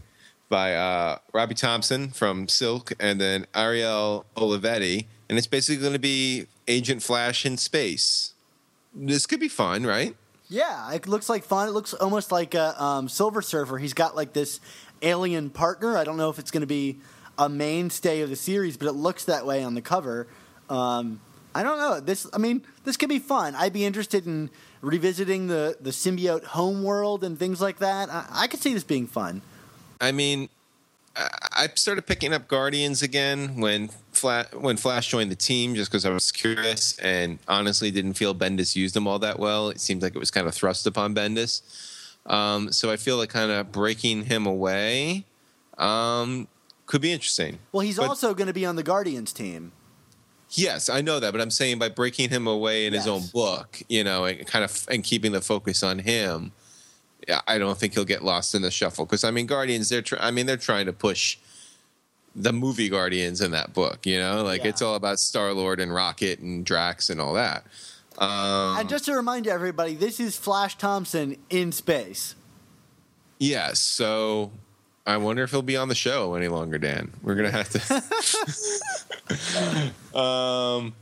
by 0.50 0.76
uh, 0.76 1.18
Robbie 1.34 1.56
Thompson 1.56 2.10
from 2.10 2.48
Silk, 2.48 2.94
and 3.00 3.20
then 3.20 3.46
Ariel 3.56 4.26
Olivetti, 4.38 5.08
and 5.28 5.38
it's 5.38 5.48
basically 5.48 5.82
going 5.82 5.94
to 5.94 6.00
be 6.00 6.48
Agent 6.68 7.04
Flash 7.04 7.46
in 7.46 7.58
space. 7.58 8.34
This 8.94 9.26
could 9.26 9.40
be 9.40 9.48
fun, 9.48 9.86
right? 9.86 10.16
Yeah, 10.54 10.94
it 10.94 11.08
looks 11.08 11.30
like 11.30 11.44
fun. 11.44 11.68
It 11.68 11.72
looks 11.72 11.96
almost 11.96 12.32
like 12.32 12.54
a 12.54 12.82
um, 12.82 13.10
Silver 13.10 13.42
Surfer. 13.42 13.80
He's 13.80 13.96
got 13.96 14.16
like 14.16 14.34
this 14.34 14.60
alien 15.02 15.50
partner. 15.50 15.98
I 15.98 16.04
don't 16.04 16.16
know 16.16 16.30
if 16.30 16.38
it's 16.38 16.52
going 16.52 16.62
to 16.62 16.68
be 16.68 17.00
a 17.40 17.50
mainstay 17.50 18.22
of 18.22 18.30
the 18.30 18.36
series, 18.36 18.78
but 18.78 18.88
it 18.88 18.92
looks 18.92 19.26
that 19.26 19.48
way 19.48 19.64
on 19.64 19.74
the 19.74 19.82
cover. 19.82 20.28
Um, 20.70 21.22
I 21.56 21.64
don't 21.64 21.80
know. 21.80 22.00
This, 22.00 22.28
I 22.32 22.38
mean, 22.38 22.64
this 22.84 22.98
could 22.98 23.10
be 23.10 23.18
fun. 23.18 23.56
I'd 23.56 23.74
be 23.74 23.84
interested 23.84 24.28
in 24.28 24.52
revisiting 24.82 25.48
the 25.48 25.76
the 25.82 25.90
symbiote 25.90 26.44
homeworld 26.44 27.24
and 27.24 27.40
things 27.40 27.60
like 27.60 27.80
that. 27.80 28.12
I, 28.12 28.28
I 28.30 28.48
could 28.48 28.62
see 28.62 28.76
this 28.76 28.84
being 28.84 29.08
fun. 29.08 29.42
I 30.00 30.12
mean, 30.12 30.50
I 31.16 31.70
started 31.76 32.08
picking 32.08 32.34
up 32.34 32.48
Guardians 32.48 33.02
again 33.04 33.58
when 33.58 33.90
Flash 34.12 34.52
when 34.54 34.78
Flash 34.78 35.10
joined 35.10 35.32
the 35.32 35.36
team, 35.36 35.76
just 35.76 35.92
because 35.92 36.06
I 36.06 36.10
was 36.10 36.32
curious 36.32 36.98
and 37.00 37.38
honestly 37.48 37.92
didn't 37.92 38.14
feel 38.14 38.34
Bendis 38.34 38.76
used 38.76 38.96
them 38.96 39.08
all 39.08 39.20
that 39.20 39.38
well. 39.38 39.70
It 39.70 39.80
seemed 39.80 40.02
like 40.02 40.16
it 40.16 40.20
was 40.20 40.32
kind 40.32 40.48
of 40.48 40.56
thrust 40.56 40.88
upon 40.88 41.14
Bendis. 41.14 41.62
Um, 42.26 42.72
so 42.72 42.90
I 42.90 42.96
feel 42.98 43.18
like 43.18 43.30
kind 43.30 43.52
of 43.52 43.72
breaking 43.72 44.24
him 44.26 44.46
away 44.48 45.26
um, 45.78 46.48
could 46.86 47.02
be 47.02 47.12
interesting. 47.12 47.60
Well, 47.72 47.82
he's 47.82 47.98
But- 47.98 48.08
also 48.08 48.34
going 48.34 48.48
to 48.48 48.54
be 48.54 48.66
on 48.66 48.76
the 48.76 48.84
Guardians 48.84 49.34
team. 49.34 49.72
Yes, 50.56 50.88
I 50.88 51.02
know 51.02 51.20
that, 51.20 51.32
but 51.32 51.42
I'm 51.42 51.50
saying 51.50 51.80
by 51.80 51.90
breaking 51.90 52.30
him 52.30 52.46
away 52.46 52.86
in 52.86 52.94
his 52.94 53.08
own 53.08 53.24
book, 53.34 53.82
you 53.90 54.04
know, 54.04 54.26
and 54.26 54.46
kind 54.46 54.64
of 54.64 54.86
and 54.90 55.04
keeping 55.04 55.32
the 55.32 55.42
focus 55.42 55.82
on 55.82 55.98
him, 56.00 56.52
I 57.48 57.58
don't 57.58 57.78
think 57.78 57.94
he'll 57.94 58.06
get 58.06 58.24
lost 58.24 58.56
in 58.56 58.62
the 58.62 58.72
shuffle. 58.72 59.06
Because 59.06 59.24
I 59.24 59.32
mean, 59.32 59.46
Guardians, 59.46 59.90
they're 59.90 60.02
tr- 60.02 60.16
I 60.20 60.32
mean, 60.32 60.46
they're 60.46 60.58
trying 60.58 60.86
to 60.88 60.94
push 60.94 61.38
the 62.36 62.52
movie 62.52 62.90
Guardians 62.90 63.42
in 63.42 63.52
that 63.52 63.74
book. 63.74 64.06
You 64.06 64.20
know, 64.20 64.44
like 64.44 64.64
Yeah. 64.64 64.70
it's 64.70 64.82
all 64.82 64.96
about 64.96 65.20
Star 65.20 65.54
Lord 65.54 65.80
and 65.80 65.94
Rocket 65.94 66.40
and 66.40 66.66
Drax 66.66 67.10
and 67.10 67.22
all 67.22 67.34
that. 67.34 67.66
Um, 68.18 68.78
and 68.80 68.90
just 68.90 69.06
to 69.06 69.16
remind 69.16 69.48
everybody, 69.48 69.96
this 69.96 70.20
is 70.20 70.38
Flash 70.38 70.78
Thompson 70.78 71.38
in 71.50 71.72
space. 71.72 72.36
Yes, 73.40 73.80
so 73.80 74.52
I 75.06 75.18
wonder 75.18 75.44
if 75.44 75.52
he'll 75.52 75.62
be 75.64 75.76
on 75.76 75.90
the 75.90 75.96
show 75.96 76.36
any 76.36 76.48
longer, 76.48 76.78
Dan. 76.78 77.12
We're 77.24 77.36
gonna 77.36 77.52
have 77.52 77.70
to. 77.70 77.80
um, 80.18 80.94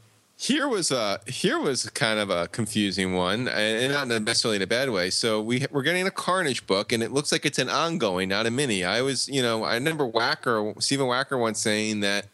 here 0.41 0.67
was 0.67 0.89
a 0.89 1.19
here 1.27 1.59
was 1.59 1.87
kind 1.91 2.19
of 2.19 2.31
a 2.31 2.47
confusing 2.47 3.13
one, 3.13 3.47
and 3.47 3.93
not 3.93 4.07
necessarily 4.07 4.55
in 4.55 4.63
a 4.63 4.67
bad 4.67 4.89
way. 4.89 5.11
So 5.11 5.39
we 5.39 5.67
we're 5.69 5.83
getting 5.83 6.07
a 6.07 6.11
Carnage 6.11 6.65
book, 6.65 6.91
and 6.91 7.03
it 7.03 7.11
looks 7.11 7.31
like 7.31 7.45
it's 7.45 7.59
an 7.59 7.69
ongoing, 7.69 8.29
not 8.29 8.47
a 8.47 8.51
mini. 8.51 8.83
I 8.83 9.03
was, 9.03 9.29
you 9.29 9.43
know, 9.43 9.63
I 9.63 9.75
remember 9.75 10.09
Wacker 10.09 10.81
Stephen 10.81 11.05
Wacker 11.05 11.39
once 11.39 11.59
saying 11.59 11.99
that. 12.01 12.27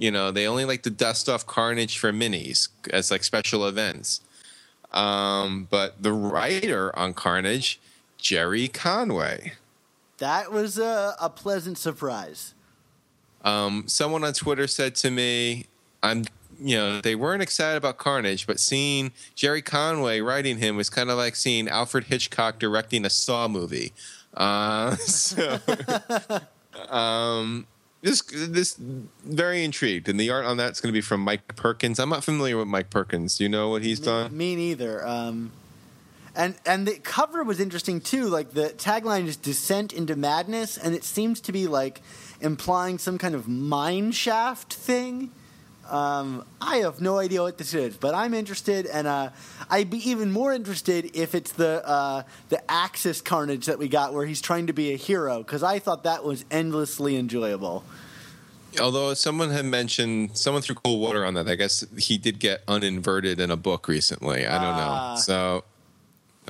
You 0.00 0.12
know, 0.12 0.30
they 0.30 0.46
only 0.46 0.64
like 0.64 0.84
to 0.84 0.90
dust 0.90 1.28
off 1.28 1.44
Carnage 1.44 1.98
for 1.98 2.12
minis 2.12 2.68
as 2.92 3.10
like 3.10 3.24
special 3.24 3.66
events. 3.66 4.20
Um, 4.92 5.66
but 5.68 6.00
the 6.00 6.12
writer 6.12 6.96
on 6.96 7.14
Carnage, 7.14 7.80
Gerry 8.16 8.68
Conway. 8.68 9.54
That 10.18 10.52
was 10.52 10.78
a, 10.78 11.16
a 11.20 11.28
pleasant 11.28 11.78
surprise. 11.78 12.54
Um, 13.42 13.88
someone 13.88 14.22
on 14.22 14.34
Twitter 14.34 14.68
said 14.68 14.94
to 14.96 15.10
me, 15.10 15.66
"I'm, 16.00 16.26
you 16.60 16.76
know, 16.76 17.00
they 17.00 17.14
weren't 17.14 17.42
excited 17.42 17.76
about 17.76 17.98
Carnage, 17.98 18.46
but 18.46 18.60
seeing 18.60 19.12
Gerry 19.34 19.62
Conway 19.62 20.20
writing 20.20 20.58
him 20.58 20.76
was 20.76 20.90
kind 20.90 21.10
of 21.10 21.16
like 21.16 21.36
seeing 21.36 21.68
Alfred 21.68 22.04
Hitchcock 22.04 22.58
directing 22.58 23.04
a 23.04 23.10
Saw 23.10 23.48
movie." 23.48 23.92
Uh, 24.34 24.96
so, 24.96 25.58
um, 26.90 27.66
this 28.02 28.22
this 28.22 28.76
very 28.78 29.64
intrigued, 29.64 30.08
and 30.08 30.18
the 30.18 30.30
art 30.30 30.44
on 30.44 30.56
that's 30.56 30.80
going 30.80 30.92
to 30.92 30.96
be 30.96 31.00
from 31.00 31.20
Mike 31.20 31.56
Perkins. 31.56 31.98
I'm 31.98 32.10
not 32.10 32.24
familiar 32.24 32.56
with 32.56 32.68
Mike 32.68 32.90
Perkins. 32.90 33.38
Do 33.38 33.44
you 33.44 33.50
know 33.50 33.70
what 33.70 33.82
he's 33.82 34.00
done? 34.00 34.36
Me 34.36 34.54
neither. 34.54 35.06
Um, 35.06 35.52
and 36.38 36.54
and 36.64 36.86
the 36.86 36.98
cover 37.00 37.42
was 37.42 37.58
interesting 37.58 38.00
too. 38.00 38.28
Like 38.28 38.50
the 38.50 38.70
tagline 38.70 39.26
is 39.26 39.36
"Descent 39.36 39.92
into 39.92 40.14
Madness," 40.14 40.78
and 40.78 40.94
it 40.94 41.02
seems 41.02 41.40
to 41.42 41.52
be 41.52 41.66
like 41.66 42.00
implying 42.40 42.98
some 42.98 43.18
kind 43.18 43.34
of 43.34 43.48
mine 43.48 44.12
shaft 44.12 44.72
thing. 44.72 45.32
Um, 45.88 46.44
I 46.60 46.78
have 46.78 47.00
no 47.00 47.18
idea 47.18 47.42
what 47.42 47.56
this 47.58 47.72
is, 47.72 47.96
but 47.96 48.14
I'm 48.14 48.34
interested, 48.34 48.86
and 48.86 49.06
uh, 49.06 49.30
I'd 49.70 49.88
be 49.90 49.98
even 50.10 50.30
more 50.30 50.52
interested 50.52 51.16
if 51.16 51.34
it's 51.34 51.52
the 51.52 51.86
uh, 51.86 52.22
the 52.50 52.60
Axis 52.70 53.20
Carnage 53.22 53.66
that 53.66 53.78
we 53.78 53.88
got, 53.88 54.12
where 54.12 54.26
he's 54.26 54.40
trying 54.42 54.66
to 54.66 54.72
be 54.72 54.92
a 54.92 54.96
hero, 54.96 55.38
because 55.38 55.62
I 55.62 55.78
thought 55.78 56.04
that 56.04 56.24
was 56.24 56.44
endlessly 56.50 57.16
enjoyable. 57.16 57.84
Although 58.78 59.14
someone 59.14 59.48
had 59.50 59.64
mentioned 59.64 60.36
someone 60.36 60.60
threw 60.62 60.74
cool 60.74 61.00
water 61.00 61.24
on 61.24 61.32
that. 61.34 61.48
I 61.48 61.54
guess 61.54 61.86
he 61.96 62.18
did 62.18 62.38
get 62.38 62.64
uninverted 62.66 63.40
in 63.40 63.50
a 63.50 63.56
book 63.56 63.88
recently. 63.88 64.46
I 64.46 64.54
don't 64.62 64.74
Ah. 64.74 65.14
know. 65.14 65.20
So, 65.20 65.64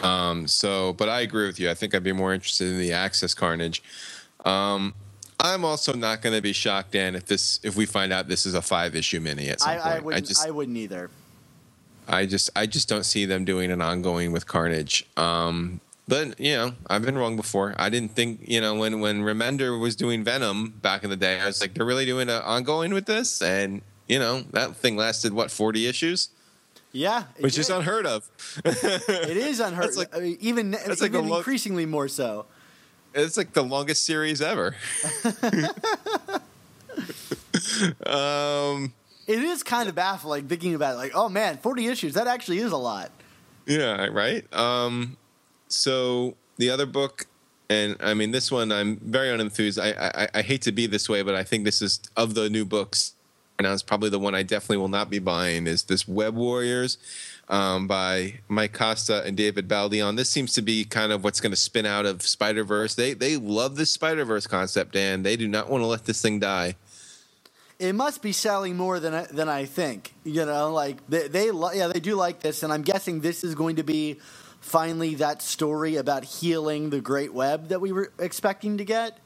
um, 0.03 0.49
so, 0.49 0.95
but 0.95 1.09
I 1.09 1.20
agree 1.20 1.47
with 1.47 1.61
you. 1.61 1.70
I 1.70 1.74
think 1.74 1.95
I'd 1.95 2.03
be 2.03 2.12
more 2.12 2.34
interested 2.34 2.68
in 2.68 2.78
the 2.78 2.93
Axis 2.93 3.34
Carnage. 3.34 3.82
Um, 4.45 4.95
I'm 5.41 5.64
also 5.64 5.93
not 5.95 6.20
going 6.20 6.34
to 6.34 6.43
be 6.43 6.53
shocked, 6.53 6.93
Dan, 6.93 7.14
if 7.14 7.26
this 7.26 7.61
if 7.62 7.76
we 7.76 7.86
find 7.86 8.12
out 8.12 8.28
this 8.28 8.45
is 8.45 8.55
a 8.55 8.62
five 8.62 8.97
issue 8.97 9.20
mini 9.20 9.49
at 9.49 9.61
some 9.61 9.70
I, 9.70 9.74
point. 9.74 9.86
I 9.86 9.99
wouldn't. 10.01 10.26
just 10.26 10.47
I 10.47 10.51
wouldn't 10.51 10.76
either. 10.76 11.11
I 12.09 12.26
just 12.26 12.51
I 12.57 12.66
just 12.66 12.89
don't 12.89 13.05
see 13.05 13.24
them 13.24 13.45
doing 13.45 13.70
an 13.70 13.80
ongoing 13.80 14.32
with 14.32 14.47
Carnage. 14.47 15.07
Um, 15.16 15.80
but 16.09 16.41
you 16.41 16.55
know, 16.57 16.72
I've 16.89 17.03
been 17.03 17.16
wrong 17.18 17.36
before. 17.36 17.74
I 17.78 17.89
didn't 17.91 18.12
think 18.16 18.41
you 18.49 18.61
know 18.61 18.74
when 18.74 19.01
when 19.01 19.22
Remender 19.22 19.78
was 19.78 19.95
doing 19.95 20.24
Venom 20.24 20.70
back 20.82 21.05
in 21.05 21.11
the 21.11 21.16
day, 21.16 21.39
I 21.39 21.47
was 21.47 21.61
like, 21.61 21.74
they're 21.74 21.84
really 21.86 22.07
doing 22.07 22.28
an 22.30 22.43
ongoing 22.43 22.93
with 22.95 23.07
this, 23.07 23.41
and 23.43 23.82
you 24.09 24.18
know 24.18 24.41
that 24.53 24.74
thing 24.74 24.97
lasted 24.97 25.32
what 25.34 25.51
forty 25.51 25.86
issues, 25.86 26.30
Yeah, 26.93 27.24
it 27.36 27.43
which 27.43 27.59
is 27.59 27.68
unheard 27.68 28.07
of. 28.07 28.28
It 28.64 29.36
is 29.36 29.61
unheard. 29.68 29.95
Like- 29.95 30.16
I 30.16 30.20
mean, 30.20 30.39
even 30.41 30.70
that's 30.72 31.03
like 31.03 31.11
even 31.11 31.24
the 31.24 31.30
lo- 31.30 31.39
increasingly 31.39 31.84
more 31.86 32.09
so. 32.09 32.47
It's 33.14 33.36
like 33.36 33.52
the 33.52 33.62
longest 33.62 34.04
series 34.04 34.40
ever. 34.40 34.76
um, 38.06 38.92
It 39.26 39.40
is 39.40 39.62
kind 39.62 39.88
of 39.88 39.94
baffling 39.94 40.48
thinking 40.48 40.74
about 40.74 40.94
it. 40.94 40.98
Like, 40.98 41.12
oh 41.14 41.28
man, 41.28 41.59
forty 41.59 41.86
issues. 41.86 42.14
That 42.14 42.26
actually 42.26 42.59
is 42.59 42.72
a 42.72 42.76
lot. 42.76 43.11
Yeah, 43.66 44.06
right. 44.06 44.50
Um, 44.54 45.16
so 45.68 46.34
the 46.56 46.70
other 46.70 46.86
book, 46.86 47.26
and 47.68 47.96
I 48.00 48.14
mean 48.14 48.30
this 48.30 48.50
one, 48.50 48.72
I'm 48.72 48.96
very 48.98 49.28
unenthused. 49.28 49.80
I, 49.80 50.11
I 50.24 50.28
I 50.38 50.42
hate 50.42 50.62
to 50.62 50.72
be 50.72 50.86
this 50.86 51.09
way, 51.09 51.22
but 51.22 51.34
I 51.34 51.42
think 51.42 51.64
this 51.64 51.82
is 51.82 52.00
of 52.16 52.34
the 52.34 52.48
new 52.48 52.64
books. 52.64 53.14
It's 53.61 53.82
probably 53.82 54.09
the 54.09 54.20
one 54.20 54.36
I 54.36 54.44
definitely 54.44 54.76
will 54.76 54.86
not 54.88 55.11
be 55.11 55.18
buying. 55.18 55.66
Is 55.66 55.82
this 55.82 56.06
Web 56.06 56.36
Warriors 56.36 56.96
um, 57.49 57.86
by 57.86 58.40
Mike 58.49 58.72
Costa 58.72 59.22
and 59.24 59.36
David 59.36 59.68
Baldeón? 59.68 60.16
This 60.16 60.30
seems 60.30 60.53
to 60.55 60.62
be 60.62 60.84
kind 60.84 61.12
of 61.12 61.24
what's 61.24 61.40
going 61.40 61.53
to 61.53 61.57
spin 61.57 61.86
out 61.86 62.07
of 62.07 62.22
Spider 62.22 62.64
Verse. 62.64 62.94
They 62.94 63.14
they 63.14 63.36
love 63.36 63.76
this 63.76 63.90
Spider 63.90 64.24
Verse 64.24 64.46
concept, 64.46 64.92
Dan. 64.92 65.22
They 65.22 65.36
do 65.36 65.49
not 65.49 65.68
want 65.68 65.82
to 65.82 65.86
let 65.86 66.05
this 66.05 66.20
thing 66.22 66.38
die. 66.38 66.76
It 67.78 67.94
must 67.94 68.22
be 68.22 68.32
selling 68.32 68.76
more 68.76 68.99
than 68.99 69.14
I, 69.14 69.24
than 69.26 69.49
I 69.49 69.64
think. 69.64 70.12
You 70.24 70.44
know, 70.44 70.72
like 70.72 71.07
they, 71.09 71.28
they 71.28 71.51
li- 71.51 71.78
yeah 71.78 71.88
they 71.88 72.01
do 72.01 72.16
like 72.16 72.40
this, 72.40 72.62
and 72.62 72.72
I'm 72.72 72.82
guessing 72.82 73.20
this 73.20 73.44
is 73.44 73.55
going 73.55 73.76
to 73.76 73.84
be 73.84 74.18
finally 74.61 75.14
that 75.16 75.42
story 75.42 75.96
about 75.96 76.24
healing 76.24 76.90
the 76.90 77.01
Great 77.01 77.32
Web 77.32 77.68
that 77.68 77.80
we 77.80 77.92
were 77.92 78.12
expecting 78.18 78.78
to 78.78 78.84
get. 78.84 79.18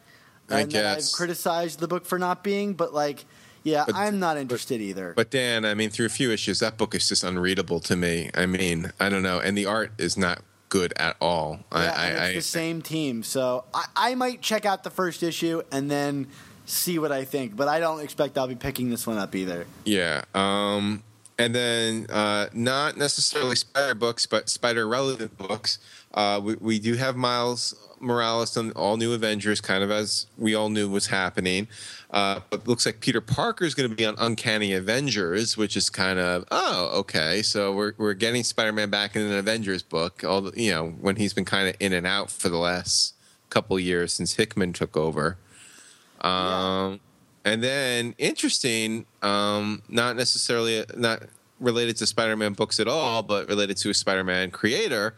I 0.50 0.60
and 0.60 0.72
that 0.72 0.98
I've 0.98 1.12
criticized 1.12 1.80
the 1.80 1.88
book 1.88 2.04
for 2.04 2.18
not 2.18 2.44
being, 2.44 2.74
but 2.74 2.92
like, 2.92 3.24
yeah, 3.64 3.84
But- 3.86 3.94
I'm 3.96 4.18
not 4.18 4.36
interested 4.36 4.80
either. 4.80 5.12
But 5.14 5.30
Dan, 5.30 5.64
I 5.64 5.74
mean, 5.74 5.90
through 5.90 6.06
a 6.06 6.10
few 6.10 6.30
issues, 6.30 6.58
that 6.60 6.76
book 6.76 6.94
is 6.94 7.08
just 7.08 7.22
unreadable 7.24 7.80
to 7.80 7.96
me. 7.96 8.30
I 8.34 8.46
mean, 8.46 8.92
I 9.00 9.08
don't 9.08 9.22
know, 9.22 9.38
and 9.38 9.56
the 9.56 9.66
art 9.66 9.92
is 9.98 10.16
not 10.16 10.42
good 10.68 10.92
at 10.96 11.16
all. 11.20 11.60
I, 11.70 11.84
yeah, 11.84 11.92
I, 11.92 12.06
and 12.06 12.16
it's 12.18 12.30
I, 12.30 12.32
the 12.34 12.42
same 12.42 12.82
team, 12.82 13.22
so 13.22 13.64
I, 13.74 13.84
I 13.94 14.14
might 14.14 14.40
check 14.40 14.64
out 14.64 14.84
the 14.84 14.90
first 14.90 15.22
issue 15.22 15.62
and 15.70 15.90
then 15.90 16.28
see 16.64 16.98
what 16.98 17.12
I 17.12 17.24
think. 17.24 17.56
But 17.56 17.68
I 17.68 17.78
don't 17.80 18.00
expect 18.00 18.38
I'll 18.38 18.46
be 18.48 18.54
picking 18.54 18.88
this 18.90 19.06
one 19.06 19.18
up 19.18 19.34
either. 19.34 19.66
yeah. 19.84 20.22
Um, 20.34 21.02
and 21.38 21.54
then 21.54 22.06
uh, 22.10 22.46
not 22.52 22.96
necessarily 22.96 23.56
spider 23.56 23.94
books, 23.94 24.26
but 24.26 24.48
spider 24.48 24.86
relevant 24.86 25.36
books. 25.38 25.78
Uh, 26.14 26.40
we, 26.42 26.54
we 26.56 26.78
do 26.78 26.94
have 26.94 27.16
Miles 27.16 27.74
Morales 28.00 28.56
and 28.56 28.72
all 28.72 28.96
new 28.96 29.12
Avengers, 29.12 29.60
kind 29.60 29.82
of 29.84 29.90
as 29.90 30.26
we 30.36 30.54
all 30.54 30.68
knew 30.68 30.90
was 30.90 31.06
happening. 31.06 31.68
Uh, 32.10 32.40
but 32.50 32.66
looks 32.66 32.84
like 32.84 33.00
Peter 33.00 33.20
Parker 33.20 33.64
is 33.64 33.74
going 33.74 33.88
to 33.88 33.94
be 33.94 34.04
on 34.04 34.16
Uncanny 34.18 34.72
Avengers, 34.72 35.56
which 35.56 35.76
is 35.76 35.88
kind 35.88 36.18
of 36.18 36.44
oh 36.50 36.90
okay. 36.94 37.42
So 37.42 37.72
we're 37.72 37.94
we're 37.96 38.14
getting 38.14 38.44
Spider 38.44 38.72
Man 38.72 38.90
back 38.90 39.16
in 39.16 39.22
an 39.22 39.32
Avengers 39.32 39.82
book. 39.82 40.24
All 40.24 40.42
the, 40.42 40.60
you 40.60 40.70
know 40.72 40.88
when 41.00 41.16
he's 41.16 41.32
been 41.32 41.44
kind 41.44 41.68
of 41.68 41.76
in 41.80 41.92
and 41.92 42.06
out 42.06 42.30
for 42.30 42.48
the 42.48 42.58
last 42.58 43.14
couple 43.48 43.78
years 43.78 44.12
since 44.12 44.34
Hickman 44.34 44.72
took 44.72 44.96
over. 44.96 45.38
Um, 46.20 47.00
and 47.44 47.62
then 47.62 48.14
interesting, 48.18 49.06
um, 49.22 49.82
not 49.88 50.16
necessarily 50.16 50.84
not 50.96 51.24
related 51.60 51.96
to 51.98 52.06
Spider-Man 52.06 52.54
books 52.54 52.80
at 52.80 52.88
all, 52.88 53.22
but 53.22 53.48
related 53.48 53.76
to 53.78 53.90
a 53.90 53.94
Spider-Man 53.94 54.50
creator. 54.50 55.14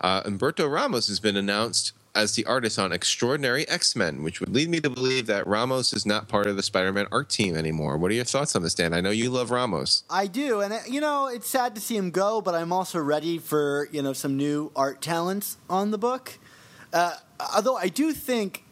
Uh, 0.00 0.22
Humberto 0.22 0.70
Ramos 0.70 1.08
has 1.08 1.20
been 1.20 1.36
announced 1.36 1.92
as 2.14 2.34
the 2.34 2.44
artist 2.46 2.78
on 2.78 2.92
Extraordinary 2.92 3.68
X-Men, 3.68 4.22
which 4.22 4.40
would 4.40 4.48
lead 4.48 4.68
me 4.68 4.80
to 4.80 4.90
believe 4.90 5.26
that 5.26 5.46
Ramos 5.46 5.92
is 5.92 6.04
not 6.04 6.26
part 6.26 6.46
of 6.46 6.56
the 6.56 6.62
Spider-Man 6.62 7.06
art 7.12 7.28
team 7.28 7.54
anymore. 7.54 7.96
What 7.98 8.10
are 8.10 8.14
your 8.14 8.24
thoughts 8.24 8.56
on 8.56 8.62
this, 8.62 8.74
Dan? 8.74 8.92
I 8.92 9.00
know 9.00 9.10
you 9.10 9.30
love 9.30 9.50
Ramos. 9.50 10.02
I 10.10 10.26
do, 10.26 10.60
and 10.60 10.72
uh, 10.72 10.78
you 10.88 11.00
know 11.00 11.26
it's 11.28 11.48
sad 11.48 11.74
to 11.76 11.80
see 11.80 11.96
him 11.96 12.10
go, 12.10 12.40
but 12.40 12.54
I'm 12.54 12.72
also 12.72 12.98
ready 12.98 13.38
for 13.38 13.88
you 13.92 14.02
know 14.02 14.12
some 14.12 14.36
new 14.36 14.72
art 14.74 15.00
talents 15.00 15.56
on 15.68 15.92
the 15.92 15.98
book. 15.98 16.38
Uh, 16.92 17.14
although 17.54 17.76
I 17.76 17.88
do 17.88 18.12
think, 18.12 18.64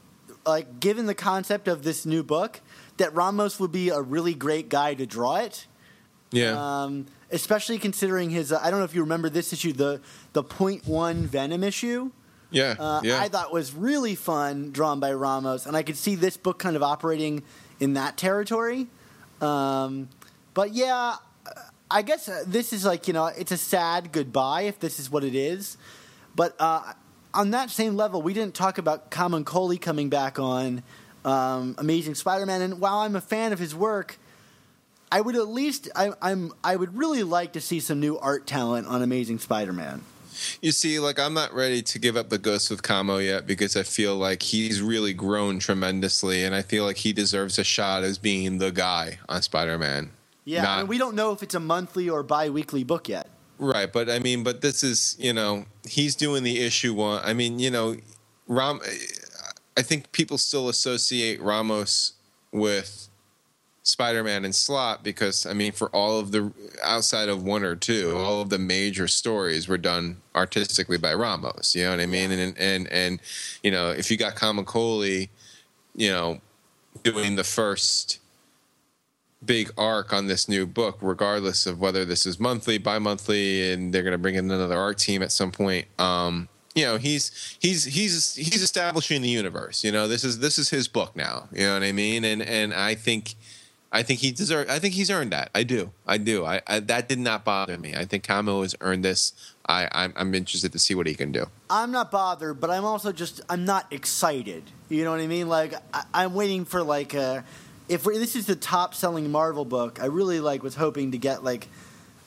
like, 0.44 0.80
given 0.80 1.06
the 1.06 1.14
concept 1.14 1.68
of 1.68 1.84
this 1.84 2.04
new 2.04 2.24
book, 2.24 2.60
that 2.96 3.14
Ramos 3.14 3.60
would 3.60 3.70
be 3.70 3.90
a 3.90 4.00
really 4.00 4.34
great 4.34 4.68
guy 4.68 4.94
to 4.94 5.06
draw 5.06 5.36
it. 5.36 5.66
Yeah, 6.30 6.82
Um, 6.82 7.06
especially 7.30 7.78
considering 7.78 8.30
his. 8.30 8.52
Uh, 8.52 8.60
I 8.62 8.70
don't 8.70 8.80
know 8.80 8.84
if 8.84 8.94
you 8.94 9.00
remember 9.00 9.30
this 9.30 9.52
issue, 9.52 9.72
the 9.72 10.00
the 10.34 10.42
point 10.42 10.86
one 10.86 11.26
Venom 11.26 11.64
issue, 11.64 12.10
Yeah, 12.50 12.74
uh, 12.78 13.00
yeah. 13.02 13.20
I 13.20 13.28
thought 13.28 13.52
was 13.52 13.74
really 13.74 14.14
fun, 14.14 14.70
drawn 14.70 15.00
by 15.00 15.12
Ramos, 15.12 15.64
and 15.66 15.76
I 15.76 15.82
could 15.82 15.96
see 15.96 16.14
this 16.16 16.36
book 16.36 16.58
kind 16.58 16.76
of 16.76 16.82
operating 16.82 17.42
in 17.80 17.94
that 17.94 18.16
territory. 18.18 18.88
Um, 19.40 20.08
but 20.52 20.72
yeah, 20.74 21.16
I 21.90 22.02
guess 22.02 22.28
uh, 22.28 22.44
this 22.46 22.72
is 22.72 22.84
like 22.84 23.06
you 23.08 23.14
know, 23.14 23.26
it's 23.26 23.52
a 23.52 23.56
sad 23.56 24.12
goodbye 24.12 24.62
if 24.62 24.78
this 24.80 24.98
is 25.00 25.10
what 25.10 25.24
it 25.24 25.34
is. 25.34 25.78
But 26.36 26.54
uh, 26.58 26.92
on 27.32 27.50
that 27.52 27.70
same 27.70 27.96
level, 27.96 28.20
we 28.20 28.34
didn't 28.34 28.54
talk 28.54 28.76
about 28.78 29.10
Camuncoli 29.10 29.80
coming 29.80 30.10
back 30.10 30.38
on 30.38 30.82
um, 31.24 31.74
Amazing 31.78 32.16
Spider-Man, 32.16 32.60
and 32.60 32.80
while 32.80 32.98
I'm 32.98 33.16
a 33.16 33.20
fan 33.22 33.52
of 33.54 33.58
his 33.58 33.74
work. 33.74 34.18
I 35.10 35.20
would 35.20 35.36
at 35.36 35.48
least 35.48 35.88
I, 35.96 36.12
I'm 36.20 36.52
I 36.62 36.76
would 36.76 36.96
really 36.96 37.22
like 37.22 37.52
to 37.54 37.60
see 37.60 37.80
some 37.80 38.00
new 38.00 38.18
art 38.18 38.46
talent 38.46 38.86
on 38.86 39.02
Amazing 39.02 39.38
Spider-Man. 39.38 40.02
You 40.62 40.70
see, 40.72 40.98
like 41.00 41.18
I'm 41.18 41.34
not 41.34 41.52
ready 41.52 41.82
to 41.82 41.98
give 41.98 42.16
up 42.16 42.28
the 42.28 42.38
ghost 42.38 42.70
with 42.70 42.82
Kamo 42.82 43.18
yet 43.18 43.46
because 43.46 43.76
I 43.76 43.82
feel 43.82 44.16
like 44.16 44.42
he's 44.42 44.80
really 44.80 45.12
grown 45.12 45.58
tremendously, 45.58 46.44
and 46.44 46.54
I 46.54 46.62
feel 46.62 46.84
like 46.84 46.98
he 46.98 47.12
deserves 47.12 47.58
a 47.58 47.64
shot 47.64 48.04
as 48.04 48.18
being 48.18 48.58
the 48.58 48.70
guy 48.70 49.18
on 49.28 49.42
Spider-Man. 49.42 50.10
Yeah, 50.44 50.62
Not- 50.62 50.80
and 50.80 50.88
we 50.88 50.96
don't 50.98 51.14
know 51.14 51.32
if 51.32 51.42
it's 51.42 51.54
a 51.54 51.60
monthly 51.60 52.08
or 52.08 52.22
bi-weekly 52.22 52.84
book 52.84 53.08
yet. 53.08 53.28
Right, 53.58 53.92
but 53.92 54.08
I 54.08 54.20
mean, 54.20 54.44
but 54.44 54.60
this 54.60 54.84
is 54.84 55.16
you 55.18 55.32
know 55.32 55.64
he's 55.88 56.14
doing 56.14 56.44
the 56.44 56.60
issue 56.60 56.94
one. 56.94 57.20
I 57.24 57.32
mean, 57.32 57.58
you 57.58 57.70
know, 57.70 57.96
Ram. 58.46 58.80
I 59.76 59.82
think 59.82 60.10
people 60.12 60.38
still 60.38 60.68
associate 60.68 61.40
Ramos 61.40 62.14
with 62.52 63.07
Spider-Man 63.88 64.44
and 64.44 64.54
Slott 64.54 65.02
because 65.02 65.46
I 65.46 65.54
mean, 65.54 65.72
for 65.72 65.88
all 65.96 66.18
of 66.20 66.30
the 66.30 66.52
outside 66.84 67.30
of 67.30 67.42
one 67.42 67.64
or 67.64 67.74
two, 67.74 68.14
all 68.14 68.42
of 68.42 68.50
the 68.50 68.58
major 68.58 69.08
stories 69.08 69.66
were 69.66 69.78
done 69.78 70.18
artistically 70.34 70.98
by 70.98 71.14
Ramos. 71.14 71.74
You 71.74 71.84
know 71.84 71.92
what 71.92 72.00
I 72.00 72.06
mean? 72.06 72.30
And 72.30 72.58
and 72.58 72.86
and 72.92 73.18
you 73.62 73.70
know, 73.70 73.90
if 73.90 74.10
you 74.10 74.18
got 74.18 74.36
Camuncoli, 74.36 75.30
you 75.96 76.10
know, 76.10 76.38
doing 77.02 77.36
the 77.36 77.44
first 77.44 78.18
big 79.42 79.70
arc 79.78 80.12
on 80.12 80.26
this 80.26 80.50
new 80.50 80.66
book, 80.66 80.98
regardless 81.00 81.66
of 81.66 81.80
whether 81.80 82.04
this 82.04 82.26
is 82.26 82.38
monthly, 82.38 82.76
bi-monthly, 82.76 83.72
and 83.72 83.94
they're 83.94 84.02
going 84.02 84.12
to 84.12 84.18
bring 84.18 84.34
in 84.34 84.50
another 84.50 84.76
art 84.76 84.98
team 84.98 85.22
at 85.22 85.32
some 85.32 85.50
point. 85.50 85.86
Um, 85.98 86.50
you 86.74 86.84
know, 86.84 86.98
he's 86.98 87.56
he's 87.58 87.86
he's 87.86 88.34
he's 88.34 88.62
establishing 88.62 89.22
the 89.22 89.30
universe. 89.30 89.82
You 89.82 89.92
know, 89.92 90.06
this 90.06 90.24
is 90.24 90.40
this 90.40 90.58
is 90.58 90.68
his 90.68 90.88
book 90.88 91.16
now. 91.16 91.48
You 91.54 91.62
know 91.62 91.72
what 91.72 91.84
I 91.84 91.92
mean? 91.92 92.24
And 92.24 92.42
and 92.42 92.74
I 92.74 92.94
think. 92.94 93.34
I 93.90 94.02
think 94.02 94.20
he 94.20 94.32
deserves. 94.32 94.70
I 94.70 94.78
think 94.78 94.94
he's 94.94 95.10
earned 95.10 95.32
that. 95.32 95.50
I 95.54 95.62
do. 95.62 95.92
I 96.06 96.18
do. 96.18 96.44
I, 96.44 96.60
I 96.66 96.80
that 96.80 97.08
did 97.08 97.18
not 97.18 97.44
bother 97.44 97.78
me. 97.78 97.94
I 97.94 98.04
think 98.04 98.22
Kamo 98.22 98.62
has 98.62 98.74
earned 98.80 99.04
this. 99.04 99.32
I 99.66 99.88
I'm, 99.92 100.12
I'm 100.16 100.34
interested 100.34 100.72
to 100.72 100.78
see 100.78 100.94
what 100.94 101.06
he 101.06 101.14
can 101.14 101.32
do. 101.32 101.46
I'm 101.70 101.90
not 101.90 102.10
bothered, 102.10 102.60
but 102.60 102.70
I'm 102.70 102.84
also 102.84 103.12
just 103.12 103.40
I'm 103.48 103.64
not 103.64 103.90
excited. 103.90 104.64
You 104.90 105.04
know 105.04 105.10
what 105.10 105.20
I 105.20 105.26
mean? 105.26 105.48
Like 105.48 105.74
I, 105.94 106.04
I'm 106.12 106.34
waiting 106.34 106.66
for 106.66 106.82
like 106.82 107.14
a, 107.14 107.44
if 107.88 108.04
this 108.04 108.36
is 108.36 108.46
the 108.46 108.56
top 108.56 108.94
selling 108.94 109.30
Marvel 109.30 109.64
book, 109.64 110.02
I 110.02 110.06
really 110.06 110.40
like 110.40 110.62
was 110.62 110.74
hoping 110.74 111.12
to 111.12 111.18
get 111.18 111.42
like 111.42 111.68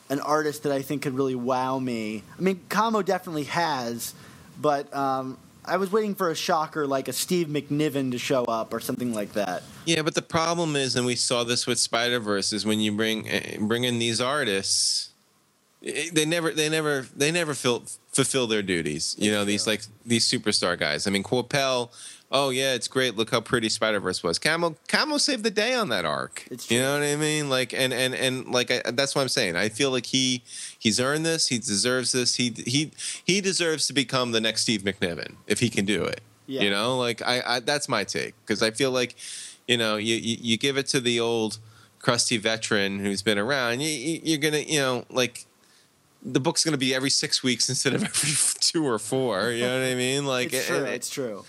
an 0.09 0.19
artist 0.19 0.63
that 0.63 0.71
I 0.71 0.81
think 0.81 1.03
could 1.03 1.13
really 1.13 1.35
wow 1.35 1.77
me. 1.77 2.23
I 2.37 2.41
mean, 2.41 2.59
Kamo 2.69 3.03
definitely 3.03 3.45
has, 3.45 4.15
but 4.59 4.93
um, 4.95 5.37
I 5.65 5.77
was 5.77 5.91
waiting 5.91 6.15
for 6.15 6.29
a 6.29 6.35
shocker 6.35 6.87
like 6.87 7.07
a 7.07 7.13
Steve 7.13 7.47
McNiven 7.47 8.11
to 8.11 8.17
show 8.17 8.45
up 8.45 8.73
or 8.73 8.79
something 8.79 9.13
like 9.13 9.33
that. 9.33 9.63
Yeah, 9.85 10.01
but 10.01 10.15
the 10.15 10.21
problem 10.21 10.75
is, 10.75 10.95
and 10.95 11.05
we 11.05 11.15
saw 11.15 11.43
this 11.43 11.67
with 11.67 11.79
Spider 11.79 12.19
Verse, 12.19 12.51
is 12.51 12.65
when 12.65 12.79
you 12.79 12.91
bring 12.91 13.29
eh, 13.29 13.57
bring 13.59 13.83
in 13.83 13.99
these 13.99 14.19
artists, 14.19 15.11
eh, 15.85 16.09
they 16.11 16.25
never 16.25 16.51
they 16.51 16.69
never 16.69 17.07
they 17.15 17.31
never 17.31 17.53
fill, 17.53 17.83
fulfill 18.11 18.47
their 18.47 18.63
duties. 18.63 19.15
You 19.19 19.31
know, 19.31 19.45
these 19.45 19.67
like 19.67 19.83
these 20.05 20.29
superstar 20.29 20.77
guys. 20.79 21.07
I 21.07 21.11
mean, 21.11 21.23
Coipel. 21.23 21.91
Oh 22.33 22.49
yeah, 22.49 22.73
it's 22.73 22.87
great. 22.87 23.17
Look 23.17 23.29
how 23.31 23.41
pretty 23.41 23.67
Spider 23.67 23.99
Verse 23.99 24.23
was. 24.23 24.39
Camo 24.39 24.75
Camo 24.87 25.17
saved 25.17 25.43
the 25.43 25.51
day 25.51 25.73
on 25.73 25.89
that 25.89 26.05
arc. 26.05 26.47
It's 26.49 26.71
you 26.71 26.79
know 26.79 26.93
what 26.93 27.03
I 27.03 27.15
mean? 27.17 27.49
Like 27.49 27.73
and 27.73 27.91
and 27.93 28.15
and 28.15 28.47
like 28.51 28.71
I, 28.71 28.91
that's 28.91 29.13
what 29.15 29.21
I'm 29.21 29.27
saying. 29.29 29.55
I 29.57 29.67
feel 29.69 29.91
like 29.91 30.05
he 30.05 30.41
he's 30.79 30.99
earned 30.99 31.25
this. 31.25 31.47
He 31.49 31.57
deserves 31.57 32.13
this. 32.13 32.35
He 32.35 32.53
he 32.65 32.91
he 33.25 33.41
deserves 33.41 33.85
to 33.87 33.93
become 33.93 34.31
the 34.31 34.39
next 34.39 34.61
Steve 34.61 34.83
McNiven 34.83 35.35
if 35.47 35.59
he 35.59 35.69
can 35.69 35.83
do 35.85 36.03
it. 36.03 36.21
Yeah. 36.47 36.61
You 36.61 36.69
know, 36.69 36.97
like 36.97 37.21
I, 37.21 37.41
I 37.45 37.59
that's 37.59 37.89
my 37.89 38.03
take 38.05 38.33
because 38.45 38.63
I 38.63 38.71
feel 38.71 38.91
like 38.91 39.15
you 39.67 39.75
know 39.77 39.97
you, 39.97 40.15
you 40.15 40.37
you 40.41 40.57
give 40.57 40.77
it 40.77 40.87
to 40.87 41.01
the 41.01 41.19
old 41.19 41.57
crusty 41.99 42.37
veteran 42.37 42.99
who's 42.99 43.21
been 43.21 43.37
around. 43.37 43.81
You, 43.81 43.89
you- 43.89 44.21
you're 44.23 44.37
gonna 44.39 44.59
you 44.59 44.79
know 44.79 45.03
like 45.09 45.45
the 46.23 46.39
book's 46.39 46.63
gonna 46.63 46.77
be 46.77 46.95
every 46.95 47.09
six 47.09 47.43
weeks 47.43 47.67
instead 47.73 47.93
of 47.93 48.03
every 48.05 48.31
two 48.61 48.87
or 48.87 48.99
four. 48.99 49.51
You 49.51 49.63
know 49.65 49.79
what 49.81 49.85
I 49.87 49.95
mean? 49.95 50.25
Like 50.25 50.53
It's 50.53 50.67
true. 50.67 50.77
and- 50.77 50.87
It's 50.87 51.09
true. 51.09 51.43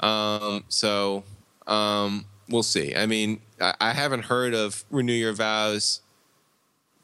Um, 0.00 0.64
so 0.68 1.24
um, 1.66 2.26
we'll 2.48 2.62
see. 2.62 2.94
I 2.94 3.06
mean, 3.06 3.40
I, 3.60 3.74
I 3.80 3.92
haven't 3.92 4.24
heard 4.24 4.54
of 4.54 4.84
Renew 4.90 5.12
Your 5.12 5.32
Vows 5.32 6.00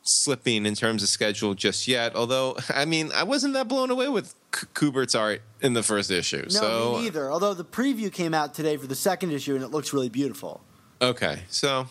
slipping 0.04 0.66
in 0.66 0.74
terms 0.74 1.02
of 1.02 1.08
schedule 1.08 1.54
just 1.54 1.86
yet. 1.86 2.14
Although, 2.16 2.56
I 2.74 2.84
mean, 2.84 3.10
I 3.14 3.22
wasn't 3.22 3.54
that 3.54 3.68
blown 3.68 3.90
away 3.90 4.08
with 4.08 4.34
K- 4.52 4.66
Kubert's 4.74 5.14
art 5.14 5.42
in 5.60 5.74
the 5.74 5.82
first 5.82 6.10
issue. 6.10 6.42
No, 6.42 6.48
so 6.48 6.92
me 6.96 7.02
neither. 7.04 7.30
Although 7.30 7.54
the 7.54 7.64
preview 7.64 8.12
came 8.12 8.34
out 8.34 8.54
today 8.54 8.76
for 8.76 8.86
the 8.86 8.94
second 8.94 9.32
issue 9.32 9.54
and 9.54 9.62
it 9.64 9.68
looks 9.68 9.92
really 9.92 10.08
beautiful. 10.08 10.60
okay, 11.00 11.42
so 11.48 11.86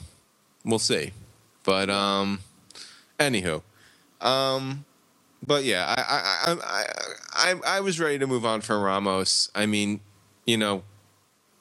we'll 0.65 0.79
see. 0.79 1.11
But 1.63 1.89
um, 1.89 2.39
anywho, 3.19 3.61
um, 4.19 4.83
but 5.45 5.63
yeah, 5.63 5.85
I 5.97 6.01
I, 6.01 6.51
I 6.51 6.57
I 6.63 7.53
I 7.53 7.77
I 7.77 7.79
was 7.81 7.99
ready 7.99 8.17
to 8.19 8.25
move 8.27 8.45
on 8.45 8.61
from 8.61 8.81
Ramos. 8.81 9.51
I 9.53 9.65
mean, 9.67 9.99
you 10.45 10.57
know, 10.57 10.83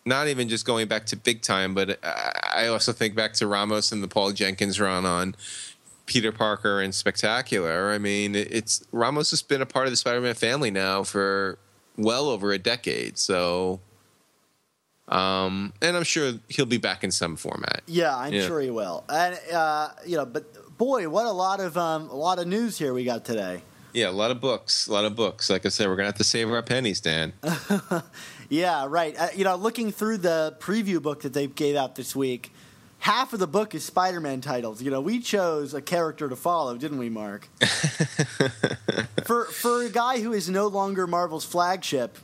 not 0.05 0.29
even 0.29 0.49
just 0.49 0.65
going 0.65 0.89
back 0.89 1.07
to 1.07 1.17
big 1.17 1.43
time, 1.43 1.75
but 1.75 1.99
I 2.03 2.37
I 2.55 2.67
also 2.69 2.93
think 2.93 3.15
back 3.15 3.33
to 3.35 3.47
Ramos 3.47 3.93
and 3.93 4.03
the 4.03 4.09
Paul 4.09 4.33
Jenkins 4.33 4.81
run 4.81 5.05
on 5.07 5.35
Peter 6.07 6.33
Parker 6.33 6.81
and 6.81 6.95
Spectacular. 6.95 7.91
I 7.93 7.99
mean, 7.99 8.35
it's 8.35 8.85
Ramos 8.93 9.31
has 9.31 9.43
been 9.43 9.63
a 9.63 9.67
part 9.67 9.87
of 9.87 9.93
the 9.93 9.97
Spider-Man 9.97 10.35
family 10.35 10.71
now 10.71 11.03
for 11.05 11.59
well 11.97 12.29
over 12.29 12.51
a 12.53 12.59
decade. 12.59 13.19
So, 13.19 13.81
um, 15.09 15.73
and 15.83 15.97
I'm 15.97 16.05
sure 16.05 16.33
he'll 16.49 16.67
be 16.67 16.79
back 16.79 17.05
in 17.05 17.11
some 17.11 17.37
format. 17.37 17.83
Yeah, 17.87 18.17
I'm 18.17 18.33
Yeah. 18.33 18.47
sure 18.47 18.61
he 18.61 18.71
will. 18.71 19.05
And 19.09 19.39
uh, 19.53 19.91
you 20.07 20.17
know, 20.17 20.25
but 20.27 20.77
boy, 20.79 21.09
what 21.09 21.27
a 21.27 21.33
lot 21.33 21.61
of 21.61 21.77
um, 21.77 22.09
a 22.11 22.17
lot 22.17 22.39
of 22.39 22.47
news 22.47 22.79
here 22.79 22.93
we 22.95 23.05
got 23.05 23.25
today. 23.25 23.63
Yeah, 23.93 24.09
a 24.09 24.13
lot 24.13 24.31
of 24.31 24.41
books, 24.41 24.87
a 24.87 24.93
lot 24.93 25.05
of 25.05 25.17
books. 25.17 25.51
Like 25.51 25.67
I 25.67 25.69
said, 25.69 25.89
we're 25.89 25.97
gonna 25.97 26.07
have 26.09 26.15
to 26.17 26.25
save 26.25 26.51
our 26.51 26.63
pennies, 26.63 27.01
Dan. 27.01 27.33
Yeah, 28.51 28.87
right. 28.89 29.17
Uh, 29.17 29.29
you 29.35 29.45
know, 29.45 29.55
looking 29.55 29.93
through 29.93 30.19
the 30.19 30.57
preview 30.59 31.01
book 31.01 31.23
that 31.23 31.33
they 31.33 31.47
gave 31.47 31.77
out 31.77 31.95
this 31.95 32.15
week, 32.17 32.53
half 32.99 33.33
of 33.33 33.39
the 33.39 33.47
book 33.47 33.77
is 33.77 33.85
Spider-Man 33.85 34.41
titles. 34.41 34.83
You 34.83 34.91
know, 34.91 35.01
we 35.01 35.21
chose 35.21 35.73
a 35.73 35.81
character 35.81 36.29
to 36.29 36.35
follow, 36.35 36.77
didn't 36.77 36.99
we, 36.99 37.09
Mark? 37.09 37.49
for 39.25 39.45
for 39.47 39.83
a 39.85 39.89
guy 39.89 40.21
who 40.21 40.33
is 40.33 40.51
no 40.51 40.67
longer 40.67 41.07
Marvel's 41.07 41.45
flagship, 41.45 42.19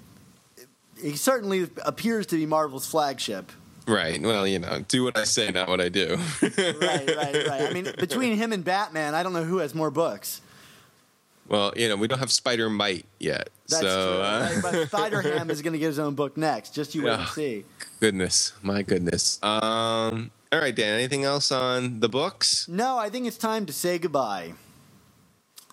he 1.00 1.14
certainly 1.14 1.70
appears 1.84 2.26
to 2.26 2.36
be 2.36 2.44
Marvel's 2.44 2.86
flagship. 2.86 3.52
right. 3.86 4.20
Well, 4.20 4.48
you 4.48 4.58
know, 4.58 4.84
do 4.88 5.04
what 5.04 5.16
I 5.16 5.24
say, 5.24 5.52
not 5.52 5.68
what 5.68 5.80
I 5.80 5.88
do. 5.88 6.18
Right, 6.42 7.16
right, 7.16 7.48
right. 7.48 7.62
I 7.62 7.72
mean, 7.72 7.86
between 7.98 8.36
him 8.36 8.52
and 8.52 8.64
Batman, 8.64 9.14
I 9.14 9.22
don't 9.22 9.32
know 9.32 9.44
who 9.44 9.58
has 9.58 9.76
more 9.76 9.92
books. 9.92 10.40
Well, 11.48 11.72
you 11.76 11.88
know, 11.88 11.96
we 11.96 12.08
don't 12.08 12.18
have 12.18 12.32
Spider 12.32 12.68
Mite 12.68 13.06
yet. 13.18 13.50
That's 13.68 13.82
so, 13.82 14.12
true. 14.12 14.22
uh, 14.22 14.50
right? 14.52 14.62
But 14.62 14.88
Spider 14.88 15.22
Ham 15.22 15.50
is 15.50 15.62
going 15.62 15.72
to 15.72 15.78
get 15.78 15.86
his 15.86 15.98
own 15.98 16.14
book 16.14 16.36
next. 16.36 16.74
Just 16.74 16.94
you 16.94 17.04
wait 17.04 17.18
and 17.18 17.28
see. 17.28 17.64
goodness, 18.00 18.52
my 18.62 18.82
goodness. 18.82 19.42
Um, 19.42 20.30
all 20.52 20.60
right, 20.60 20.74
Dan. 20.74 20.94
Anything 20.94 21.24
else 21.24 21.50
on 21.50 22.00
the 22.00 22.08
books? 22.08 22.68
No, 22.68 22.98
I 22.98 23.10
think 23.10 23.26
it's 23.26 23.38
time 23.38 23.66
to 23.66 23.72
say 23.72 23.98
goodbye. 23.98 24.54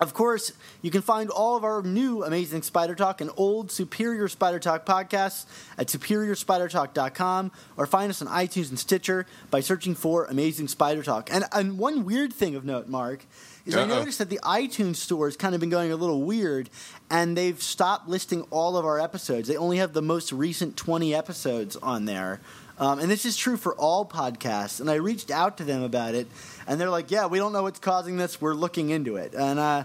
Of 0.00 0.12
course, 0.12 0.52
you 0.82 0.90
can 0.90 1.02
find 1.02 1.30
all 1.30 1.56
of 1.56 1.62
our 1.62 1.80
new 1.80 2.24
Amazing 2.24 2.62
Spider 2.62 2.96
Talk 2.96 3.20
and 3.20 3.30
old 3.36 3.70
Superior 3.70 4.26
Spider 4.26 4.58
Talk 4.58 4.84
podcasts 4.84 5.46
at 5.78 5.86
superiorspidertalk.com 5.86 7.52
or 7.76 7.86
find 7.86 8.10
us 8.10 8.20
on 8.20 8.26
iTunes 8.26 8.70
and 8.70 8.78
Stitcher 8.78 9.24
by 9.50 9.60
searching 9.60 9.94
for 9.94 10.24
Amazing 10.24 10.66
Spider 10.66 11.04
Talk. 11.04 11.32
And, 11.32 11.44
and 11.52 11.78
one 11.78 12.04
weird 12.04 12.32
thing 12.32 12.56
of 12.56 12.64
note, 12.64 12.88
Mark, 12.88 13.24
is 13.66 13.74
I 13.74 13.82
Uh-oh. 13.82 13.86
noticed 13.86 14.18
that 14.18 14.28
the 14.30 14.40
iTunes 14.42 14.96
store 14.96 15.26
has 15.26 15.36
kind 15.36 15.54
of 15.54 15.60
been 15.60 15.70
going 15.70 15.90
a 15.92 15.96
little 15.96 16.22
weird 16.22 16.68
and 17.10 17.36
they've 17.36 17.60
stopped 17.62 18.08
listing 18.08 18.42
all 18.50 18.76
of 18.76 18.84
our 18.84 19.00
episodes. 19.00 19.48
They 19.48 19.56
only 19.56 19.78
have 19.78 19.92
the 19.92 20.02
most 20.02 20.32
recent 20.32 20.76
20 20.76 21.14
episodes 21.14 21.76
on 21.76 22.04
there. 22.04 22.40
Um, 22.78 22.98
and 22.98 23.10
this 23.10 23.24
is 23.24 23.36
true 23.36 23.56
for 23.56 23.74
all 23.76 24.04
podcasts. 24.04 24.80
And 24.80 24.90
I 24.90 24.94
reached 24.96 25.30
out 25.30 25.58
to 25.58 25.64
them 25.64 25.82
about 25.84 26.16
it, 26.16 26.26
and 26.66 26.80
they're 26.80 26.90
like, 26.90 27.08
"Yeah, 27.08 27.26
we 27.26 27.38
don't 27.38 27.52
know 27.52 27.62
what's 27.62 27.78
causing 27.78 28.16
this. 28.16 28.40
We're 28.40 28.54
looking 28.54 28.90
into 28.90 29.14
it." 29.14 29.32
And 29.32 29.60
uh, 29.60 29.84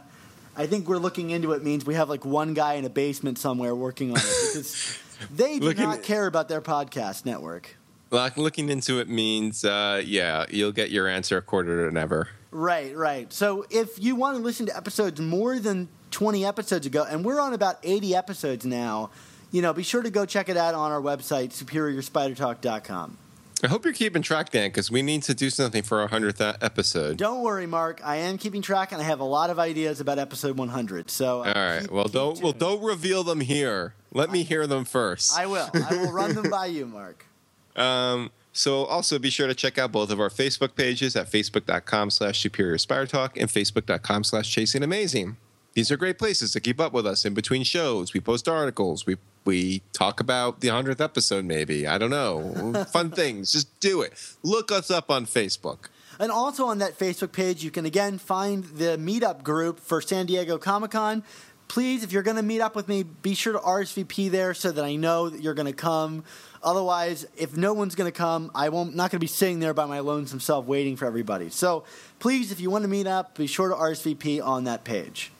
I 0.57 0.65
think 0.65 0.87
we're 0.89 0.97
looking 0.97 1.29
into 1.29 1.51
it 1.51 1.63
means 1.63 1.85
we 1.85 1.93
have 1.93 2.09
like 2.09 2.25
one 2.25 2.55
guy 2.55 2.73
in 2.73 2.85
a 2.85 2.89
basement 2.89 3.37
somewhere 3.37 3.75
working 3.75 4.09
on 4.09 4.17
it 4.17 4.23
because 4.23 4.97
they 5.35 5.59
do 5.59 5.65
Looking- 5.65 5.83
not 5.83 6.01
care 6.01 6.25
about 6.25 6.49
their 6.49 6.61
podcast 6.61 7.25
network. 7.27 7.75
Like, 8.09 8.37
looking 8.37 8.69
into 8.69 8.99
it 8.99 9.07
means, 9.07 9.63
uh, 9.63 10.01
yeah, 10.03 10.45
you'll 10.49 10.71
get 10.71 10.89
your 10.89 11.07
answer 11.07 11.37
a 11.37 11.43
quarter 11.43 11.87
to 11.87 11.93
never. 11.93 12.29
Right, 12.51 12.95
right. 12.95 13.31
So 13.31 13.65
if 13.69 14.01
you 14.01 14.15
want 14.15 14.37
to 14.37 14.43
listen 14.43 14.65
to 14.67 14.75
episodes 14.75 15.19
more 15.21 15.59
than 15.59 15.87
20 16.11 16.45
episodes 16.45 16.85
ago, 16.85 17.05
and 17.07 17.23
we're 17.23 17.39
on 17.39 17.53
about 17.53 17.77
80 17.83 18.15
episodes 18.15 18.65
now, 18.65 19.11
you 19.51 19.61
know, 19.61 19.73
be 19.73 19.83
sure 19.83 20.01
to 20.01 20.09
go 20.09 20.25
check 20.25 20.49
it 20.49 20.57
out 20.57 20.73
on 20.75 20.91
our 20.91 21.01
website, 21.01 21.49
superiorspidertalk.com. 21.51 23.17
I 23.61 23.67
hope 23.67 23.83
you're 23.83 23.93
keeping 23.93 24.21
track, 24.21 24.51
Dan, 24.51 24.69
because 24.69 24.89
we 24.89 25.01
need 25.01 25.23
to 25.23 25.33
do 25.33 25.49
something 25.49 25.83
for 25.83 25.99
our 25.99 26.07
hundredth 26.07 26.39
episode. 26.39 27.17
Don't 27.17 27.41
worry, 27.43 27.67
Mark. 27.67 27.99
I 28.05 28.15
am 28.17 28.37
keeping 28.37 28.61
track, 28.61 28.93
and 28.93 29.01
I 29.01 29.03
have 29.03 29.19
a 29.19 29.25
lot 29.25 29.49
of 29.49 29.59
ideas 29.59 29.99
about 29.99 30.17
episode 30.17 30.57
100. 30.57 31.11
So, 31.11 31.41
uh, 31.43 31.53
All 31.53 31.61
right. 31.61 31.81
keep- 31.81 31.91
well, 31.91 32.05
keep 32.05 32.13
don't 32.13 32.41
well 32.41 32.53
don't 32.53 32.81
reveal 32.81 33.23
them 33.25 33.41
here. 33.41 33.95
Let 34.13 34.31
me 34.31 34.43
hear 34.43 34.65
them 34.65 34.85
first. 34.85 35.37
I 35.37 35.45
will. 35.45 35.69
I 35.73 35.97
will 35.97 36.11
run 36.13 36.35
them 36.35 36.49
by 36.49 36.67
you, 36.67 36.85
Mark. 36.85 37.25
Um, 37.75 38.31
so 38.53 38.85
also 38.85 39.19
be 39.19 39.29
sure 39.29 39.47
to 39.47 39.55
check 39.55 39.77
out 39.77 39.91
both 39.91 40.11
of 40.11 40.19
our 40.19 40.29
Facebook 40.29 40.75
pages 40.75 41.15
at 41.15 41.31
facebook.com 41.31 42.09
slash 42.09 42.39
superior 42.39 42.77
spider 42.77 43.05
talk 43.05 43.37
and 43.37 43.49
facebook.com 43.49 44.23
slash 44.23 44.51
chasing 44.51 44.83
amazing. 44.83 45.37
These 45.73 45.91
are 45.91 45.97
great 45.97 46.17
places 46.17 46.51
to 46.53 46.59
keep 46.59 46.79
up 46.79 46.93
with 46.93 47.05
us 47.05 47.25
in 47.25 47.33
between 47.33 47.63
shows. 47.63 48.13
We 48.13 48.19
post 48.19 48.47
articles. 48.47 49.05
We 49.05 49.17
we 49.45 49.81
talk 49.93 50.19
about 50.19 50.59
the 50.59 50.67
hundredth 50.67 50.99
episode, 50.99 51.45
maybe. 51.45 51.87
I 51.87 51.97
don't 51.97 52.09
know. 52.09 52.85
Fun 52.91 53.11
things. 53.11 53.51
Just 53.51 53.79
do 53.79 54.01
it. 54.01 54.13
Look 54.43 54.71
us 54.71 54.91
up 54.91 55.09
on 55.09 55.25
Facebook. 55.25 55.87
And 56.19 56.31
also 56.31 56.65
on 56.65 56.79
that 56.79 56.99
Facebook 56.99 57.31
page, 57.31 57.63
you 57.63 57.71
can 57.71 57.85
again 57.85 58.17
find 58.17 58.65
the 58.65 58.97
meetup 58.97 59.43
group 59.43 59.79
for 59.79 60.01
San 60.01 60.25
Diego 60.25 60.57
Comic 60.57 60.91
Con. 60.91 61.23
Please, 61.69 62.03
if 62.03 62.11
you're 62.11 62.23
going 62.23 62.35
to 62.35 62.43
meet 62.43 62.61
up 62.61 62.75
with 62.75 62.87
me, 62.87 63.03
be 63.03 63.35
sure 63.35 63.53
to 63.53 63.59
RSVP 63.59 64.29
there 64.31 64.53
so 64.53 64.71
that 64.71 64.83
I 64.83 64.95
know 64.95 65.29
that 65.29 65.41
you're 65.41 65.53
going 65.53 65.67
to 65.67 65.71
come. 65.73 66.23
Otherwise, 66.63 67.25
if 67.37 67.55
no 67.55 67.73
one's 67.73 67.95
going 67.95 68.11
to 68.11 68.17
come, 68.17 68.51
I 68.53 68.69
won't 68.69 68.95
not 68.95 69.11
going 69.11 69.19
to 69.19 69.23
be 69.23 69.27
sitting 69.27 69.59
there 69.59 69.73
by 69.73 69.85
my 69.85 69.99
lonesome 69.99 70.39
self 70.39 70.65
waiting 70.65 70.95
for 70.95 71.05
everybody. 71.05 71.49
So 71.49 71.83
please, 72.19 72.51
if 72.51 72.59
you 72.59 72.69
want 72.69 72.83
to 72.83 72.89
meet 72.89 73.07
up, 73.07 73.37
be 73.37 73.47
sure 73.47 73.69
to 73.69 73.75
RSVP 73.75 74.43
on 74.43 74.65
that 74.65 74.83
page. 74.83 75.31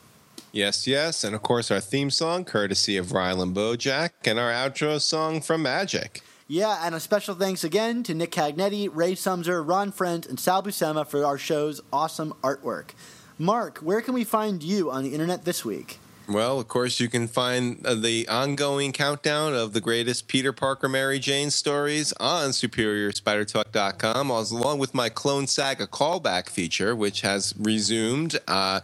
Yes, 0.52 0.88
yes. 0.88 1.24
And 1.24 1.36
of 1.36 1.44
course 1.44 1.70
our 1.72 1.80
theme 1.80 2.10
song, 2.10 2.46
courtesy 2.46 2.98
of 2.98 3.08
Rylan 3.08 3.54
Bojack, 3.54 4.12
and 4.26 4.40
our 4.40 4.52
outro 4.52 5.00
song 5.00 5.42
from 5.42 5.62
Magic. 5.64 6.22
Yeah, 6.48 6.82
and 6.84 6.96
a 6.96 7.00
special 7.00 7.36
thanks 7.36 7.64
again 7.64 8.02
to 8.04 8.16
Nick 8.16 8.32
Cagnetti, 8.32 8.90
Ray 8.92 9.14
Sumser, 9.14 9.66
Ron 9.66 9.92
Frenz, 9.92 10.26
and 10.26 10.40
Sal 10.40 10.64
Buscema 10.64 11.06
for 11.06 11.24
our 11.24 11.38
show's 11.38 11.80
awesome 11.94 12.34
artwork. 12.42 12.92
Mark, 13.38 13.78
where 13.80 14.02
can 14.02 14.16
we 14.16 14.24
find 14.24 14.64
you 14.64 14.90
on 14.90 15.04
the 15.04 15.14
internet 15.14 15.46
this 15.46 15.64
week? 15.64 16.00
Well, 16.30 16.60
of 16.60 16.68
course, 16.68 17.00
you 17.00 17.10
can 17.10 17.28
find 17.28 17.84
uh, 17.88 17.96
the 17.96 18.28
ongoing 18.28 18.92
countdown 18.92 19.56
of 19.56 19.74
the 19.74 19.82
greatest 19.82 20.28
Peter 20.28 20.54
Parker 20.54 20.88
Mary 20.88 21.18
Jane 21.18 21.50
stories 21.50 22.14
on 22.20 22.50
SuperiorSpiderTalk.com, 22.52 24.30
along 24.30 24.78
with 24.78 24.94
my 24.94 25.10
Clone 25.10 25.48
Saga 25.48 25.88
callback 25.88 26.48
feature, 26.48 26.96
which 26.96 27.22
has 27.22 27.56
resumed. 27.58 28.38
Uh, 28.48 28.82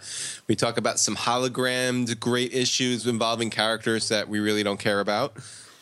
we 0.48 0.56
talk 0.56 0.78
about 0.80 0.98
some 1.00 1.16
hologrammed 1.16 2.20
great 2.20 2.52
issues 2.52 3.06
involving 3.06 3.52
characters 3.52 4.10
that 4.10 4.28
we 4.28 4.40
really 4.40 4.64
don't 4.64 4.80
care 4.80 5.00
about. 5.00 5.36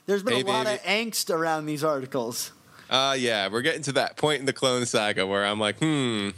There's 0.05 0.22
been 0.22 0.34
Hey, 0.34 0.41
a 0.41 0.45
lot 0.45 0.66
baby. 0.66 0.76
of 0.76 0.84
angst 0.84 1.34
around 1.34 1.66
these 1.66 1.84
articles. 1.84 2.51
Uh, 2.89 3.16
yeah, 3.18 3.47
we're 3.47 3.61
getting 3.61 3.84
to 3.84 3.93
that 3.93 4.18
point 4.18 4.41
in 4.41 4.45
the 4.45 4.51
Clone 4.53 4.86
Saga 4.86 5.26
where 5.26 5.45
I'm 5.45 5.61
like, 5.61 5.80
hmm, 5.80 6.32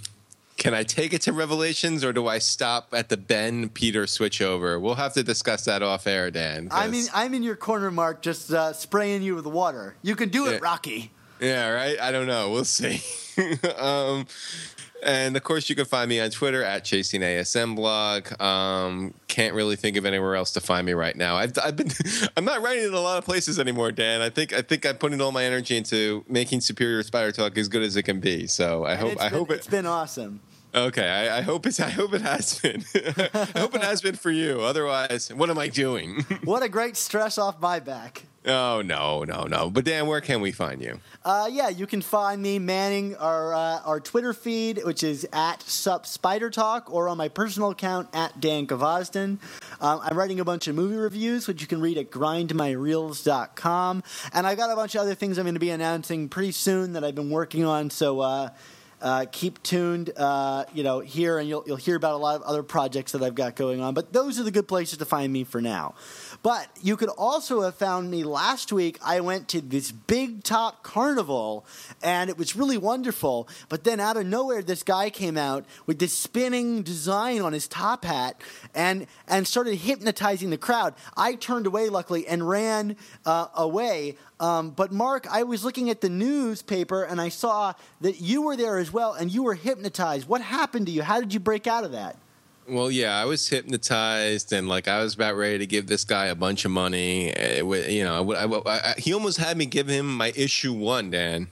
can 0.58 0.74
I 0.74 0.84
take 0.84 1.14
it 1.14 1.22
to 1.24 1.34
Revelations 1.34 2.04
or 2.04 2.14
do 2.14 2.28
I 2.28 2.40
stop 2.40 2.94
at 2.94 3.10
the 3.10 3.18
Ben 3.18 3.70
Peter 3.70 4.04
switchover? 4.06 4.80
We'll 4.80 4.96
have 4.96 5.14
to 5.14 5.24
discuss 5.24 5.66
that 5.66 5.84
off 5.84 6.08
air, 6.08 6.32
Dan. 6.32 6.70
I 6.72 6.88
mean, 6.88 7.06
I'm 7.14 7.34
in 7.34 7.44
your 7.44 7.56
corner, 7.56 7.92
Mark, 7.92 8.22
just 8.22 8.52
uh, 8.52 8.74
spraying 8.74 9.22
you 9.22 9.36
with 9.36 9.46
water. 9.46 9.96
You 10.02 10.16
can 10.16 10.30
do 10.30 10.48
it, 10.48 10.54
Yeah. 10.54 10.60
Rocky. 10.62 11.12
Yeah, 11.42 11.70
right. 11.70 12.00
I 12.00 12.12
don't 12.12 12.28
know. 12.28 12.52
We'll 12.52 12.64
see. 12.64 13.02
um, 13.78 14.26
and 15.04 15.36
of 15.38 15.44
course, 15.44 15.70
you 15.70 15.76
can 15.76 15.86
find 15.86 16.10
me 16.10 16.20
on 16.20 16.30
Twitter 16.30 16.64
at 16.64 16.84
chasing 16.86 17.22
ASM 17.22 17.76
blog. 17.76 18.40
Um, 18.42 19.14
can't 19.28 19.54
really 19.54 19.76
think 19.76 19.98
of 19.98 20.06
anywhere 20.06 20.36
else 20.36 20.52
to 20.54 20.62
find 20.62 20.86
me 20.86 20.94
right 20.94 21.16
now. 21.16 21.36
I've, 21.36 21.54
I've 21.64 21.76
been 21.76 21.90
I'm 22.38 22.46
not 22.46 22.62
writing 22.62 22.86
in 22.86 22.94
a 22.94 23.00
lot 23.00 23.18
of 23.18 23.26
places 23.26 23.60
anymore, 23.60 23.92
Dan. 23.92 24.22
I 24.22 24.30
think 24.30 24.54
I 24.54 24.62
think 24.62 24.86
I'm 24.86 24.98
putting 24.98 25.22
all 25.22 25.32
my 25.32 25.44
energy 25.44 25.78
into 25.78 26.24
making 26.28 26.62
Superior 26.62 27.04
Spider 27.04 27.32
Talk 27.32 27.58
as 27.58 27.68
good 27.68 27.84
as 27.84 27.96
it 27.96 28.04
can 28.04 28.20
be. 28.20 28.48
So 28.48 28.86
I 28.86 28.92
And 28.94 29.00
hope 29.02 29.22
I 29.22 29.30
been, 29.30 29.38
hope 29.40 29.52
it. 29.52 29.54
it's 29.56 29.68
been 29.68 29.86
awesome. 29.86 30.42
Okay, 30.74 31.08
I, 31.08 31.38
I 31.38 31.42
hope 31.42 31.66
it's 31.66 31.80
I 31.80 31.90
hope 31.90 32.14
it 32.14 32.22
has 32.22 32.60
been. 32.60 32.84
I 33.34 33.60
hope 33.60 33.76
it 33.76 33.82
has 33.84 34.02
been 34.02 34.16
for 34.16 34.30
you. 34.32 34.62
Otherwise, 34.62 35.32
what 35.34 35.50
am 35.50 35.58
I 35.58 35.70
doing? 35.70 36.26
What 36.44 36.64
a 36.64 36.70
great 36.70 36.98
stress 36.98 37.38
off 37.38 37.62
my 37.62 37.80
back. 37.80 38.24
Oh 38.48 38.84
no, 38.84 39.24
no, 39.24 39.44
no. 39.46 39.70
But 39.72 39.86
Dan, 39.86 40.06
where 40.06 40.22
can 40.22 40.40
we 40.40 40.52
find 40.52 40.82
you? 40.82 41.00
Uh, 41.24 41.50
yeah, 41.52 41.70
you 41.70 41.88
can 41.88 42.02
find 42.02 42.42
me 42.42 42.60
manning 42.60 43.16
our 43.16 43.54
uh, 43.54 43.82
our 43.84 44.00
Twitter 44.00 44.34
feed, 44.34 44.82
which 44.84 45.04
is 45.04 45.28
at 45.34 45.64
Sup 45.64 46.06
Spider 46.06 46.52
Talk, 46.52 46.94
or 46.94 47.10
on 47.10 47.18
my 47.18 47.28
personal 47.28 47.72
account 47.72 48.08
at 48.14 48.40
Dan 48.40 48.68
Gvozden. 48.68 49.40
Um, 49.82 50.00
I'm 50.04 50.18
writing 50.18 50.40
a 50.40 50.46
bunch 50.46 50.68
of 50.68 50.76
movie 50.76 50.96
reviews, 50.96 51.48
which 51.48 51.62
you 51.62 51.68
can 51.68 51.82
read 51.82 51.98
at 51.98 52.12
grindmyreels.com. 52.12 54.04
And 54.34 54.48
I've 54.48 54.58
got 54.58 54.70
a 54.70 54.76
bunch 54.76 54.94
of 54.96 55.02
other 55.02 55.16
things 55.16 55.38
I'm 55.38 55.46
going 55.46 55.56
to 55.56 55.60
be 55.60 55.72
announcing 55.72 56.30
pretty 56.30 56.52
soon 56.52 56.94
that 56.94 57.04
I've 57.04 57.16
been 57.16 57.32
working 57.32 57.66
on. 57.66 57.90
So 57.90 58.20
uh, 58.20 58.50
uh, 59.02 59.26
keep 59.32 59.62
tuned, 59.62 60.12
uh, 60.16 60.66
you 60.74 60.84
know, 60.84 61.00
here, 61.00 61.38
and 61.38 61.48
you'll 61.50 61.64
you'll 61.68 61.76
hear 61.76 61.96
about 61.96 62.14
a 62.14 62.18
lot 62.18 62.36
of 62.36 62.42
other 62.44 62.64
projects 62.64 63.12
that 63.12 63.22
I've 63.22 63.36
got 63.36 63.56
going 63.56 63.82
on. 63.82 63.94
But 63.94 64.14
those 64.14 64.40
are 64.40 64.44
the 64.44 64.52
good 64.52 64.68
places 64.68 64.98
to 65.00 65.06
find 65.06 65.32
me 65.32 65.44
for 65.44 65.62
now. 65.62 65.96
But 66.46 66.70
you 66.80 66.96
could 66.96 67.10
also 67.10 67.62
have 67.62 67.74
found 67.74 68.12
me 68.12 68.24
last 68.24 68.72
week. 68.72 69.00
I 69.04 69.20
went 69.20 69.48
to 69.48 69.62
this 69.62 69.92
big 69.92 70.44
top 70.44 70.84
carnival, 70.84 71.66
and 72.04 72.30
it 72.30 72.38
was 72.38 72.56
really 72.56 72.78
wonderful. 72.78 73.50
But 73.68 73.84
then 73.84 74.00
out 74.00 74.16
of 74.16 74.28
nowhere, 74.28 74.62
this 74.62 74.84
guy 74.84 75.10
came 75.10 75.38
out 75.38 75.66
with 75.88 75.98
this 75.98 76.14
spinning 76.14 76.84
design 76.84 77.42
on 77.42 77.52
his 77.52 77.68
top 77.68 78.06
hat, 78.06 78.40
and 78.76 79.08
and 79.28 79.48
started 79.48 79.74
hypnotizing 79.78 80.52
the 80.52 80.58
crowd. 80.60 80.94
I 81.18 81.34
turned 81.34 81.66
away, 81.66 81.90
luckily, 81.90 82.28
and 82.28 82.48
ran 82.48 82.96
uh, 83.26 83.48
away. 83.56 84.16
Um, 84.40 84.70
but 84.70 84.92
Mark, 84.92 85.26
I 85.32 85.42
was 85.42 85.66
looking 85.66 85.90
at 85.90 86.02
the 86.02 86.10
newspaper, 86.10 87.02
and 87.02 87.20
I 87.20 87.30
saw 87.30 87.74
that 88.02 88.22
you 88.22 88.44
were 88.44 88.56
there 88.56 88.78
as 88.78 88.94
well, 88.94 89.14
and 89.14 89.34
you 89.34 89.42
were 89.42 89.56
hypnotized. 89.56 90.30
What 90.30 90.42
happened 90.42 90.86
to 90.86 90.92
you? 90.92 91.02
How 91.02 91.20
did 91.20 91.34
you 91.34 91.40
break 91.40 91.66
out 91.66 91.86
of 91.86 91.94
that? 91.94 92.18
Well, 92.68 92.90
yeah, 92.90 93.16
I 93.22 93.26
was 93.26 93.48
hypnotized, 93.48 94.52
and 94.52 94.68
like 94.68 94.88
I 94.88 95.04
was 95.04 95.14
about 95.14 95.36
ready 95.36 95.60
to 95.60 95.68
give 95.68 95.86
this 95.88 96.04
guy 96.04 96.26
a 96.28 96.36
bunch 96.36 96.66
of 96.66 96.72
money. 96.72 97.32
eh, 97.32 97.62
with- 97.62 97.90
You 97.90 98.04
know, 98.04 98.32
I, 98.32 98.46
I- 98.46 98.92
I- 98.92 98.96
he 98.98 99.14
almost 99.14 99.38
had 99.38 99.56
me 99.58 99.66
give 99.68 99.88
him 99.88 100.16
my 100.18 100.34
issue 100.36 100.74
one, 100.74 101.12
Dan. 101.12 101.48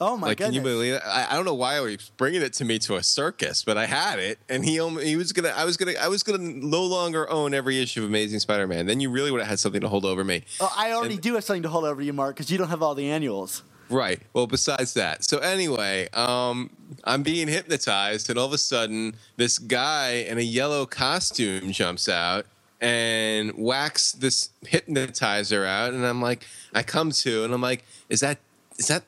Oh 0.00 0.16
my 0.16 0.28
like, 0.28 0.38
goodness! 0.38 0.48
can 0.48 0.54
you 0.54 0.62
believe 0.62 0.94
it? 0.94 1.02
I, 1.06 1.28
I 1.30 1.34
don't 1.36 1.44
know 1.44 1.54
why 1.54 1.76
he 1.76 1.80
was 1.96 2.10
bringing 2.16 2.42
it 2.42 2.54
to 2.54 2.64
me 2.64 2.80
to 2.80 2.96
a 2.96 3.04
circus, 3.04 3.62
but 3.62 3.78
I 3.78 3.86
had 3.86 4.18
it, 4.18 4.38
and 4.48 4.64
he 4.64 4.72
he 5.04 5.14
was 5.16 5.32
gonna, 5.32 5.50
I 5.50 5.64
was 5.64 5.76
gonna, 5.76 5.92
I 6.00 6.08
was 6.08 6.24
gonna 6.24 6.38
no 6.42 6.82
longer 6.82 7.30
own 7.30 7.54
every 7.54 7.80
issue 7.80 8.02
of 8.02 8.08
Amazing 8.08 8.40
Spider-Man. 8.40 8.86
Then 8.86 8.98
you 8.98 9.10
really 9.10 9.30
would 9.30 9.40
have 9.40 9.48
had 9.50 9.60
something 9.60 9.80
to 9.82 9.88
hold 9.88 10.04
over 10.04 10.24
me. 10.24 10.42
Oh, 10.60 10.72
I 10.76 10.90
already 10.92 11.14
And- 11.14 11.22
do 11.22 11.34
have 11.34 11.44
something 11.44 11.62
to 11.62 11.68
hold 11.68 11.84
over 11.84 12.02
you, 12.02 12.12
Mark, 12.12 12.34
because 12.34 12.50
you 12.50 12.58
don't 12.58 12.68
have 12.70 12.82
all 12.82 12.96
the 12.96 13.08
annuals. 13.10 13.62
Right. 13.92 14.22
Well, 14.32 14.46
besides 14.46 14.94
that. 14.94 15.22
So 15.22 15.38
anyway, 15.38 16.08
um, 16.14 16.70
I'm 17.04 17.22
being 17.22 17.46
hypnotized, 17.46 18.30
and 18.30 18.38
all 18.38 18.46
of 18.46 18.54
a 18.54 18.58
sudden, 18.58 19.16
this 19.36 19.58
guy 19.58 20.12
in 20.26 20.38
a 20.38 20.42
yellow 20.42 20.86
costume 20.86 21.72
jumps 21.72 22.08
out 22.08 22.46
and 22.80 23.50
whacks 23.50 24.12
this 24.12 24.48
hypnotizer 24.66 25.66
out, 25.66 25.92
and 25.92 26.06
I'm 26.06 26.22
like, 26.22 26.46
I 26.74 26.82
come 26.82 27.10
to, 27.10 27.44
and 27.44 27.52
I'm 27.52 27.60
like, 27.60 27.84
is 28.08 28.20
that 28.20 28.38
is 28.78 28.88
that 28.88 29.04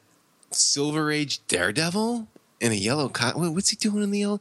Silver 0.50 1.10
Age 1.10 1.40
Daredevil 1.48 2.28
in 2.60 2.72
a 2.72 2.76
yellow 2.76 3.08
costume? 3.08 3.54
What's 3.54 3.70
he 3.70 3.76
doing 3.76 4.02
in 4.02 4.10
the 4.10 4.18
yellow? 4.18 4.40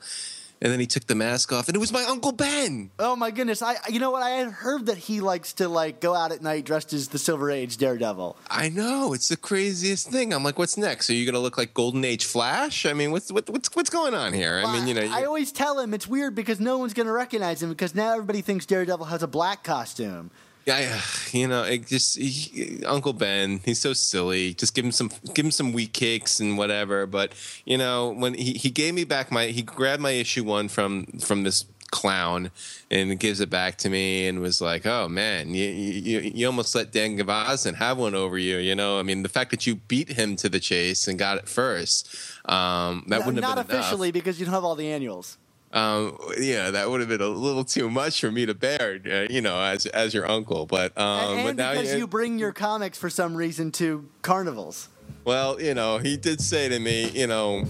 And 0.64 0.72
then 0.72 0.80
he 0.80 0.88
took 0.88 1.08
the 1.08 1.14
mask 1.16 1.52
off, 1.52 1.68
and 1.68 1.76
it 1.76 1.80
was 1.80 1.92
my 1.92 2.04
Uncle 2.06 2.32
Ben. 2.32 2.90
Oh 2.98 3.18
my 3.18 3.32
goodness! 3.32 3.62
I, 3.62 3.76
you 3.90 4.00
know 4.00 4.12
what? 4.12 4.24
I 4.24 4.30
had 4.30 4.48
heard 4.48 4.86
that 4.86 4.98
he 4.98 5.20
likes 5.20 5.52
to 5.56 5.68
like 5.68 6.00
go 6.00 6.16
out 6.16 6.32
at 6.32 6.42
night 6.42 6.64
dressed 6.66 6.94
as 6.94 7.10
the 7.10 7.20
Silver 7.20 7.52
Age 7.52 7.76
Daredevil. 7.76 8.38
I 8.50 8.70
know 8.70 9.14
it's 9.14 9.28
the 9.28 9.36
craziest 9.36 10.10
thing. 10.10 10.34
I'm 10.34 10.44
like, 10.44 10.58
what's 10.58 10.78
next? 10.78 11.10
Are 11.10 11.14
you 11.14 11.26
gonna 11.26 11.40
look 11.40 11.58
like 11.58 11.74
Golden 11.74 12.06
Age 12.06 12.24
Flash? 12.24 12.86
I 12.86 12.94
mean, 12.94 13.12
what's 13.12 13.30
what, 13.30 13.50
what's 13.50 13.76
what's 13.76 13.90
going 13.90 14.14
on 14.14 14.32
here? 14.32 14.64
I 14.66 14.72
mean, 14.74 14.88
you 14.88 14.94
know, 14.94 15.08
I 15.14 15.26
always 15.26 15.52
tell 15.52 15.80
him 15.80 15.94
it's 15.94 16.08
weird 16.08 16.34
because 16.34 16.62
no 16.62 16.78
one's 16.78 16.94
going 16.94 17.08
to 17.08 17.12
recognize 17.12 17.62
him 17.62 17.70
because 17.70 17.94
now 17.94 18.14
everybody 18.14 18.42
thinks 18.42 18.66
Daredevil 18.66 19.08
has 19.08 19.22
a 19.22 19.28
black 19.28 19.64
costume. 19.64 20.32
Yeah, 20.66 20.76
I- 21.02 21.38
you 21.38 21.48
know, 21.48 21.64
it 21.64 21.88
just 21.88 22.18
he, 22.18 22.84
Uncle 22.86 23.14
Ben, 23.14 23.60
he's 23.66 23.80
so 23.82 23.94
silly. 23.94 24.54
Just 24.54 24.74
give 24.74 24.86
him 24.86 24.92
some, 24.92 25.12
give 25.34 25.46
him 25.46 25.52
some 25.52 25.74
wheat 25.74 25.94
cakes 25.94 26.40
and 26.40 26.58
whatever. 26.58 27.06
But 27.06 27.34
you 27.66 27.78
know, 27.78 28.10
when 28.12 28.34
he, 28.34 28.54
he 28.54 28.70
gave 28.70 28.94
me 28.94 29.04
back 29.04 29.32
my, 29.32 29.48
he 29.48 29.62
grabbed 29.62 30.02
my 30.02 30.12
issue 30.12 30.44
one 30.44 30.70
from 30.70 31.06
from 31.20 31.44
this 31.44 31.66
clown 31.92 32.50
and 32.90 33.20
gives 33.20 33.40
it 33.40 33.52
back 33.52 33.78
to 33.78 33.88
me 33.90 34.26
and 34.28 34.40
was 34.40 34.62
like, 34.62 34.86
"Oh 34.86 35.08
man, 35.10 35.54
you 35.54 35.66
you, 35.70 36.20
you 36.34 36.48
almost 36.48 36.74
let 36.76 36.92
Dan 36.92 37.18
Gvozden 37.18 37.76
have 37.76 37.98
one 37.98 38.16
over 38.16 38.38
you." 38.38 38.58
You 38.58 38.74
know, 38.74 39.00
I 39.00 39.04
mean, 39.04 39.22
the 39.24 39.30
fact 39.30 39.52
that 39.52 39.68
you 39.68 39.76
beat 39.76 40.10
him 40.14 40.36
to 40.38 40.48
the 40.50 40.60
chase 40.62 41.08
and 41.10 41.20
got 41.20 41.38
it 41.38 41.48
first, 41.50 42.08
um, 42.46 43.04
that 43.10 43.20
No, 43.20 43.26
wouldn't 43.26 43.44
have 43.44 43.68
been 43.68 43.78
officially 43.78 44.08
enough. 44.10 44.14
because 44.14 44.40
you 44.40 44.46
don't 44.46 44.54
have 44.56 44.64
all 44.64 44.76
the 44.76 44.90
annuals. 44.92 45.38
Um, 45.74 46.18
yeah, 46.38 46.70
that 46.72 46.90
would 46.90 47.00
have 47.00 47.10
been 47.10 47.20
a 47.22 47.28
little 47.28 47.64
too 47.64 47.90
much 47.90 48.22
for 48.22 48.32
me 48.32 48.46
to 48.46 48.54
bear, 48.54 49.00
uh, 49.06 49.34
you 49.34 49.42
know, 49.42 49.60
as 49.60 49.86
as 49.88 50.14
your 50.14 50.30
uncle. 50.30 50.66
But 50.68 50.96
um, 50.98 51.38
and 51.38 51.44
but 51.48 51.56
now 51.56 51.72
because 51.74 51.92
you- 51.94 51.98
you 52.00 52.08
bring 52.08 52.38
your 52.38 52.52
comics 52.54 52.98
for 52.98 53.10
some 53.10 53.36
reason 53.36 53.72
to 53.74 54.08
carnivals. 54.22 54.90
Well, 55.26 55.60
you 55.60 55.74
know, 55.74 55.98
he 55.98 56.16
did 56.16 56.42
say 56.42 56.70
to 56.70 56.80
me, 56.80 57.10
you 57.10 57.26
know, 57.28 57.66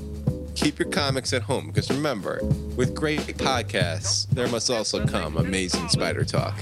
keep 0.55 0.79
your 0.79 0.89
comics 0.89 1.31
at 1.33 1.43
home 1.43 1.67
because 1.67 1.89
remember, 1.89 2.41
with 2.75 2.93
great 2.93 3.21
podcasts, 3.21 4.27
there 4.31 4.47
must 4.49 4.69
also 4.69 5.05
come 5.05 5.37
amazing 5.37 5.87
spider 5.87 6.25
talk. 6.25 6.61